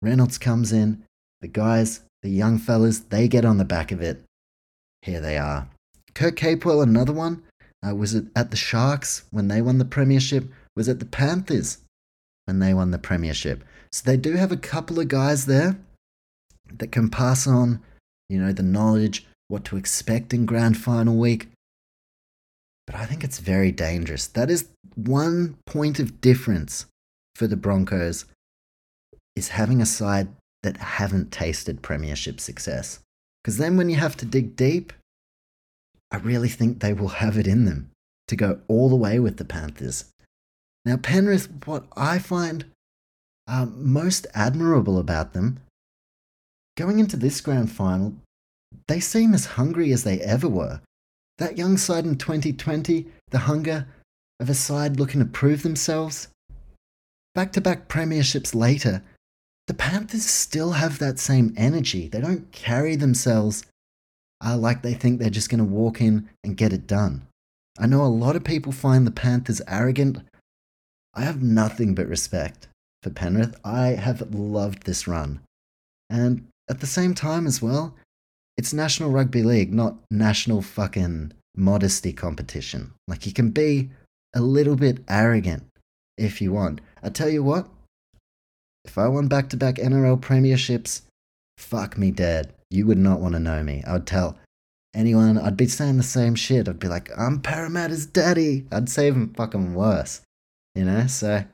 Reynolds 0.00 0.38
comes 0.38 0.72
in, 0.72 1.04
the 1.42 1.48
guys, 1.48 2.00
the 2.22 2.30
young 2.30 2.56
fellas, 2.56 3.00
they 3.00 3.28
get 3.28 3.44
on 3.44 3.58
the 3.58 3.66
back 3.66 3.92
of 3.92 4.00
it. 4.00 4.24
Here 5.02 5.20
they 5.20 5.36
are. 5.36 5.68
Kurt 6.14 6.36
Capewell, 6.36 6.82
another 6.82 7.12
one, 7.12 7.42
uh, 7.86 7.94
was 7.94 8.14
it 8.14 8.26
at 8.36 8.50
the 8.50 8.56
Sharks 8.56 9.24
when 9.30 9.48
they 9.48 9.60
won 9.60 9.78
the 9.78 9.84
Premiership? 9.84 10.48
Was 10.76 10.88
it 10.88 11.00
the 11.00 11.06
Panthers 11.06 11.78
when 12.46 12.60
they 12.60 12.72
won 12.72 12.92
the 12.92 12.98
Premiership? 12.98 13.64
So 13.90 14.02
they 14.04 14.16
do 14.16 14.34
have 14.34 14.52
a 14.52 14.56
couple 14.56 15.00
of 15.00 15.08
guys 15.08 15.46
there 15.46 15.78
that 16.78 16.92
can 16.92 17.10
pass 17.10 17.46
on, 17.46 17.82
you 18.28 18.38
know, 18.38 18.52
the 18.52 18.62
knowledge, 18.62 19.26
what 19.48 19.64
to 19.66 19.76
expect 19.76 20.32
in 20.32 20.46
grand 20.46 20.78
final 20.78 21.16
week. 21.16 21.48
But 22.86 22.96
I 22.96 23.04
think 23.04 23.24
it's 23.24 23.38
very 23.38 23.72
dangerous. 23.72 24.26
That 24.26 24.50
is 24.50 24.68
one 24.94 25.56
point 25.66 25.98
of 25.98 26.20
difference 26.20 26.86
for 27.34 27.46
the 27.46 27.56
Broncos 27.56 28.24
is 29.34 29.48
having 29.48 29.80
a 29.80 29.86
side 29.86 30.28
that 30.62 30.76
haven't 30.76 31.32
tasted 31.32 31.82
premiership 31.82 32.38
success. 32.38 33.00
Because 33.42 33.58
then 33.58 33.76
when 33.76 33.90
you 33.90 33.96
have 33.96 34.16
to 34.18 34.26
dig 34.26 34.56
deep, 34.56 34.92
I 36.10 36.18
really 36.18 36.48
think 36.48 36.80
they 36.80 36.92
will 36.92 37.08
have 37.08 37.36
it 37.36 37.46
in 37.46 37.64
them 37.64 37.90
to 38.28 38.36
go 38.36 38.60
all 38.68 38.88
the 38.88 38.96
way 38.96 39.18
with 39.18 39.38
the 39.38 39.44
Panthers. 39.44 40.04
Now, 40.84 40.96
Penrith, 40.96 41.48
what 41.64 41.86
I 41.96 42.18
find 42.18 42.66
um, 43.46 43.92
most 43.92 44.26
admirable 44.34 44.98
about 44.98 45.32
them, 45.32 45.60
going 46.76 46.98
into 46.98 47.16
this 47.16 47.40
grand 47.40 47.70
final, 47.70 48.14
they 48.88 49.00
seem 49.00 49.34
as 49.34 49.46
hungry 49.46 49.92
as 49.92 50.04
they 50.04 50.20
ever 50.20 50.48
were. 50.48 50.80
That 51.38 51.58
young 51.58 51.76
side 51.76 52.04
in 52.04 52.16
2020, 52.16 53.06
the 53.30 53.38
hunger 53.38 53.86
of 54.38 54.50
a 54.50 54.54
side 54.54 54.98
looking 54.98 55.20
to 55.20 55.26
prove 55.26 55.62
themselves. 55.62 56.28
Back 57.34 57.52
to 57.52 57.60
back 57.60 57.88
premierships 57.88 58.54
later, 58.54 59.02
the 59.72 59.78
Panthers 59.78 60.26
still 60.26 60.72
have 60.72 60.98
that 60.98 61.18
same 61.18 61.54
energy. 61.56 62.06
They 62.06 62.20
don't 62.20 62.52
carry 62.52 62.94
themselves 62.94 63.64
uh, 64.44 64.54
like 64.54 64.82
they 64.82 64.92
think 64.92 65.18
they're 65.18 65.30
just 65.30 65.48
going 65.48 65.60
to 65.60 65.64
walk 65.64 65.98
in 65.98 66.28
and 66.44 66.58
get 66.58 66.74
it 66.74 66.86
done. 66.86 67.26
I 67.78 67.86
know 67.86 68.02
a 68.02 68.18
lot 68.20 68.36
of 68.36 68.44
people 68.44 68.72
find 68.72 69.06
the 69.06 69.10
Panthers 69.10 69.62
arrogant. 69.66 70.18
I 71.14 71.22
have 71.22 71.42
nothing 71.42 71.94
but 71.94 72.06
respect 72.06 72.68
for 73.02 73.08
Penrith. 73.08 73.58
I 73.64 73.92
have 73.92 74.34
loved 74.34 74.82
this 74.82 75.08
run. 75.08 75.40
And 76.10 76.46
at 76.68 76.80
the 76.80 76.86
same 76.86 77.14
time, 77.14 77.46
as 77.46 77.62
well, 77.62 77.96
it's 78.58 78.74
National 78.74 79.10
Rugby 79.10 79.42
League, 79.42 79.72
not 79.72 79.96
national 80.10 80.60
fucking 80.60 81.32
modesty 81.56 82.12
competition. 82.12 82.92
Like, 83.08 83.24
you 83.24 83.32
can 83.32 83.48
be 83.48 83.88
a 84.34 84.42
little 84.42 84.76
bit 84.76 84.98
arrogant 85.08 85.64
if 86.18 86.42
you 86.42 86.52
want. 86.52 86.82
I 87.02 87.08
tell 87.08 87.30
you 87.30 87.42
what, 87.42 87.68
if 88.84 88.98
I 88.98 89.08
won 89.08 89.28
back 89.28 89.48
to 89.50 89.56
back 89.56 89.76
NRL 89.76 90.20
premierships, 90.20 91.02
fuck 91.58 91.96
me 91.96 92.10
dead. 92.10 92.52
You 92.70 92.86
would 92.86 92.98
not 92.98 93.20
want 93.20 93.34
to 93.34 93.40
know 93.40 93.62
me. 93.62 93.82
I 93.86 93.92
would 93.92 94.06
tell 94.06 94.38
anyone, 94.94 95.38
I'd 95.38 95.56
be 95.56 95.66
saying 95.66 95.96
the 95.96 96.02
same 96.02 96.34
shit. 96.34 96.68
I'd 96.68 96.78
be 96.78 96.88
like, 96.88 97.10
I'm 97.16 97.40
Parramatta's 97.40 98.06
daddy. 98.06 98.66
I'd 98.72 98.88
say 98.88 99.06
even 99.08 99.34
fucking 99.34 99.74
worse. 99.74 100.22
You 100.74 100.84
know? 100.84 101.06
So 101.06 101.44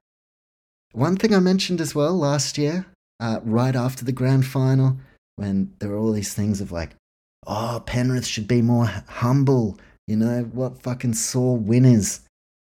One 0.93 1.16
thing 1.16 1.35
I 1.35 1.41
mentioned 1.41 1.81
as 1.81 1.95
well 1.95 2.14
last 2.14 2.57
year, 2.59 2.87
uh, 3.20 3.41
right 3.43 3.74
after 3.74 4.05
the 4.05 4.12
grand 4.12 4.47
final, 4.47 4.97
when 5.37 5.72
there 5.79 5.91
were 5.91 5.99
all 5.99 6.12
these 6.12 6.35
things 6.35 6.61
of 6.61 6.72
like, 6.72 6.95
oh, 7.47 7.83
Penrith 7.87 8.26
should 8.26 8.49
be 8.49 8.62
more 8.62 8.87
humble, 9.09 9.79
you 10.07 10.16
know, 10.16 10.43
what 10.53 10.83
fucking 10.83 11.14
sore 11.14 11.57
winners, 11.57 12.20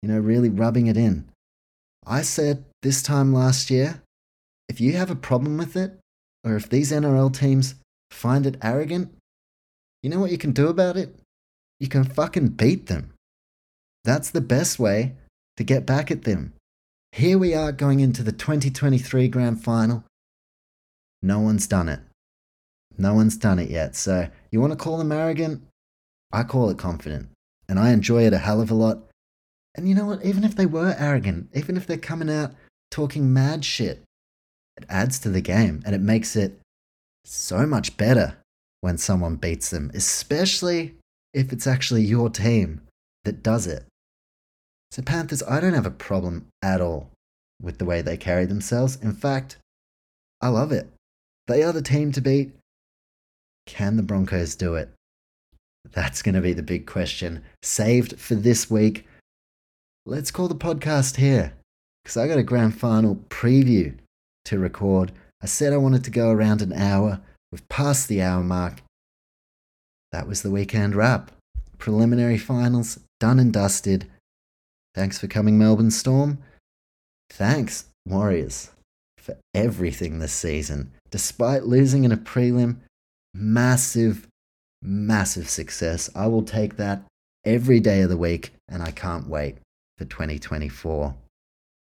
you 0.01 0.10
know, 0.10 0.20
really 0.20 0.49
rubbing 0.49 0.88
it 0.88 0.97
in. 0.97 1.28
I 2.05 2.22
said 2.22 2.66
this 2.82 3.01
time 3.01 3.34
last 3.34 3.70
year, 3.70 4.01
if 4.70 4.80
you 4.80 4.93
have 4.93 5.11
a 5.11 5.15
problem 5.15 5.57
with 5.57 5.76
it, 5.76 5.99
or 6.45 6.55
if 6.55 6.70
these 6.70 6.91
NRL 6.91 7.34
teams 7.38 7.76
find 8.11 8.45
it 8.45 8.57
arrogant, 8.61 9.11
you 10.01 10.09
know 10.09 10.20
what 10.20 10.32
you 10.32 10.38
can 10.38 10.51
do 10.51 10.67
about 10.67 10.95
it? 10.95 11.15
You 11.80 11.89
can 11.89 12.03
fucking 12.03 12.49
beat 12.49 12.86
them. 12.86 13.13
That's 14.05 14.30
the 14.30 14.41
best 14.41 14.80
way 14.80 15.15
to 15.57 15.63
get 15.63 15.86
back 15.86 16.09
at 16.11 16.24
them. 16.24 16.53
Here 17.11 17.38
we 17.38 17.53
are 17.53 17.72
going 17.72 17.99
into 17.99 18.24
the 18.24 18.32
2023 18.32 19.28
grand 19.28 19.63
final. 19.63 20.03
No 21.22 21.39
one's 21.39 21.67
done 21.67 21.89
it. 21.89 21.99
No 22.97 23.13
one's 23.13 23.36
done 23.36 23.59
it 23.59 23.70
yet. 23.70 23.95
So, 23.95 24.30
you 24.51 24.61
want 24.61 24.72
to 24.72 24.78
call 24.78 24.97
them 24.97 25.11
arrogant? 25.11 25.63
I 26.32 26.43
call 26.43 26.70
it 26.70 26.78
confident. 26.78 27.30
And 27.67 27.80
I 27.80 27.91
enjoy 27.91 28.24
it 28.24 28.34
a 28.34 28.38
hell 28.38 28.61
of 28.61 28.72
a 28.72 28.76
lot. 28.76 28.99
And 29.76 29.88
you 29.88 29.95
know 29.95 30.05
what? 30.05 30.24
Even 30.24 30.43
if 30.43 30.55
they 30.55 30.65
were 30.65 30.95
arrogant, 30.97 31.49
even 31.53 31.78
if 31.78 31.88
they're 31.88 31.97
coming 31.97 32.30
out 32.30 32.51
talking 32.91 33.32
mad 33.32 33.63
shit, 33.63 34.03
it 34.80 34.86
adds 34.89 35.19
to 35.19 35.30
the 35.30 35.41
game 35.41 35.82
and 35.86 35.93
it 35.93 36.01
makes 36.01 36.36
it 36.36 36.59
so 37.25 37.65
much 37.65 37.97
better 37.97 38.38
when 38.80 38.97
someone 38.97 39.36
beats 39.36 39.69
them, 39.69 39.91
especially 39.93 40.95
if 41.34 41.51
it's 41.51 41.67
actually 41.67 42.01
your 42.01 42.30
team 42.30 42.82
that 43.25 43.43
does 43.43 43.67
it. 43.67 43.86
So, 44.91 45.01
Panthers, 45.01 45.43
I 45.43 45.59
don't 45.59 45.73
have 45.73 45.86
a 45.86 45.91
problem 45.91 46.47
at 46.63 46.80
all 46.80 47.09
with 47.61 47.77
the 47.77 47.86
way 47.86 48.01
they 48.01 48.15
carry 48.15 48.45
themselves. 48.45 48.97
In 49.01 49.11
fact, 49.11 49.57
I 50.41 50.47
love 50.47 50.71
it. 50.71 50.88
They 51.47 51.61
are 51.61 51.73
the 51.73 51.82
team 51.82 52.13
to 52.13 52.21
beat. 52.21 52.53
Can 53.67 53.97
the 53.97 54.03
Broncos 54.03 54.55
do 54.55 54.75
it? 54.75 54.89
That's 55.91 56.21
going 56.21 56.36
to 56.36 56.41
be 56.41 56.53
the 56.53 56.63
big 56.63 56.88
question. 56.88 57.43
Saved 57.61 58.17
for 58.17 58.36
this 58.36 58.71
week. 58.71 59.05
Let's 60.05 60.32
call 60.32 60.47
the 60.47 60.55
podcast 60.55 61.17
here 61.17 61.53
because 62.03 62.15
I 62.15 62.27
got 62.27 62.39
a 62.39 62.43
grand 62.43 62.80
final 62.80 63.15
preview 63.30 63.95
to 64.50 64.60
record. 64.60 65.12
I 65.41 65.45
said 65.45 65.74
I 65.74 65.78
wanted 65.78 66.04
to 66.04 66.12
go 66.12 66.30
around 66.30 66.62
an 66.62 66.74
hour. 66.74 67.22
We've 67.52 67.68
passed 67.70 68.08
the 68.08 68.22
hour 68.22 68.43
mark. 68.43 68.82
That 70.12 70.28
was 70.28 70.41
the 70.41 70.52
weekend 70.52 70.95
wrap. 70.95 71.32
Preliminary 71.78 72.38
finals 72.38 73.00
done 73.20 73.39
and 73.39 73.54
dusted. 73.54 74.08
Thanks 74.95 75.20
for 75.20 75.28
coming, 75.28 75.58
Melbourne 75.58 75.91
Storm. 75.91 76.39
Thanks, 77.30 77.86
Warriors, 78.08 78.72
for 79.20 79.38
everything 79.54 80.18
this 80.18 80.34
season. 80.34 80.91
Despite 81.12 81.64
losing 81.64 82.04
in 82.04 82.12
a 82.12 82.18
prelim, 82.18 82.78
massive, 83.36 84.28
massive 84.82 85.47
success. 85.47 86.10
I 86.16 86.26
will 86.26 86.43
take 86.43 86.78
that 86.78 87.04
every 87.45 87.80
day 87.80 88.02
of 88.02 88.10
the 88.10 88.18
week, 88.18 88.52
and 88.68 88.82
I 88.82 88.91
can't 88.91 89.28
wait 89.28 89.58
for 89.97 90.06
2024. 90.06 91.14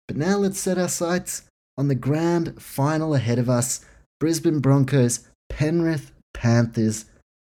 But 0.07 0.17
now 0.17 0.37
let's 0.37 0.59
set 0.59 0.77
our 0.77 0.89
sights 0.89 1.43
on 1.79 1.87
the 1.87 1.95
grand 1.95 2.61
final 2.61 3.15
ahead 3.15 3.39
of 3.39 3.49
us 3.49 3.85
Brisbane 4.19 4.59
Broncos, 4.59 5.29
Penrith 5.47 6.11
Panthers. 6.33 7.05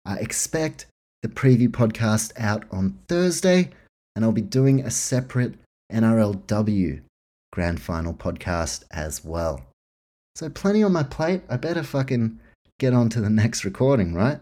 I 0.05 0.17
expect 0.17 0.85
the 1.23 1.29
preview 1.29 1.69
podcast 1.69 2.33
out 2.37 2.65
on 2.69 2.99
Thursday, 3.07 3.69
and 4.15 4.25
I'll 4.25 4.33
be 4.33 4.41
doing 4.41 4.81
a 4.81 4.91
separate 4.91 5.53
NRLW 5.93 7.01
grand 7.53 7.81
final 7.81 8.13
podcast 8.13 8.83
as 8.91 9.23
well. 9.23 9.65
So, 10.35 10.49
plenty 10.49 10.83
on 10.83 10.91
my 10.91 11.03
plate. 11.03 11.41
I 11.49 11.55
better 11.55 11.81
fucking 11.81 12.37
get 12.79 12.93
on 12.93 13.07
to 13.09 13.21
the 13.21 13.29
next 13.29 13.63
recording, 13.63 14.13
right? 14.13 14.41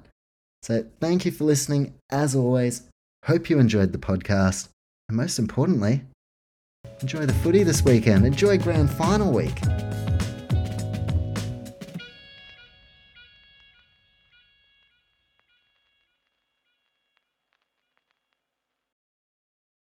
So, 0.64 0.84
thank 1.00 1.26
you 1.26 1.32
for 1.32 1.44
listening. 1.44 1.94
As 2.10 2.36
always, 2.36 2.90
hope 3.26 3.52
you 3.52 3.60
enjoyed 3.60 3.92
the 3.92 4.00
podcast. 4.00 4.70
And 5.08 5.16
most 5.16 5.38
importantly, 5.38 6.02
enjoy 7.06 7.24
the 7.24 7.34
footy 7.34 7.62
this 7.62 7.84
weekend. 7.84 8.26
Enjoy 8.26 8.58
grand 8.58 8.90
final 8.90 9.32
week. 9.32 9.62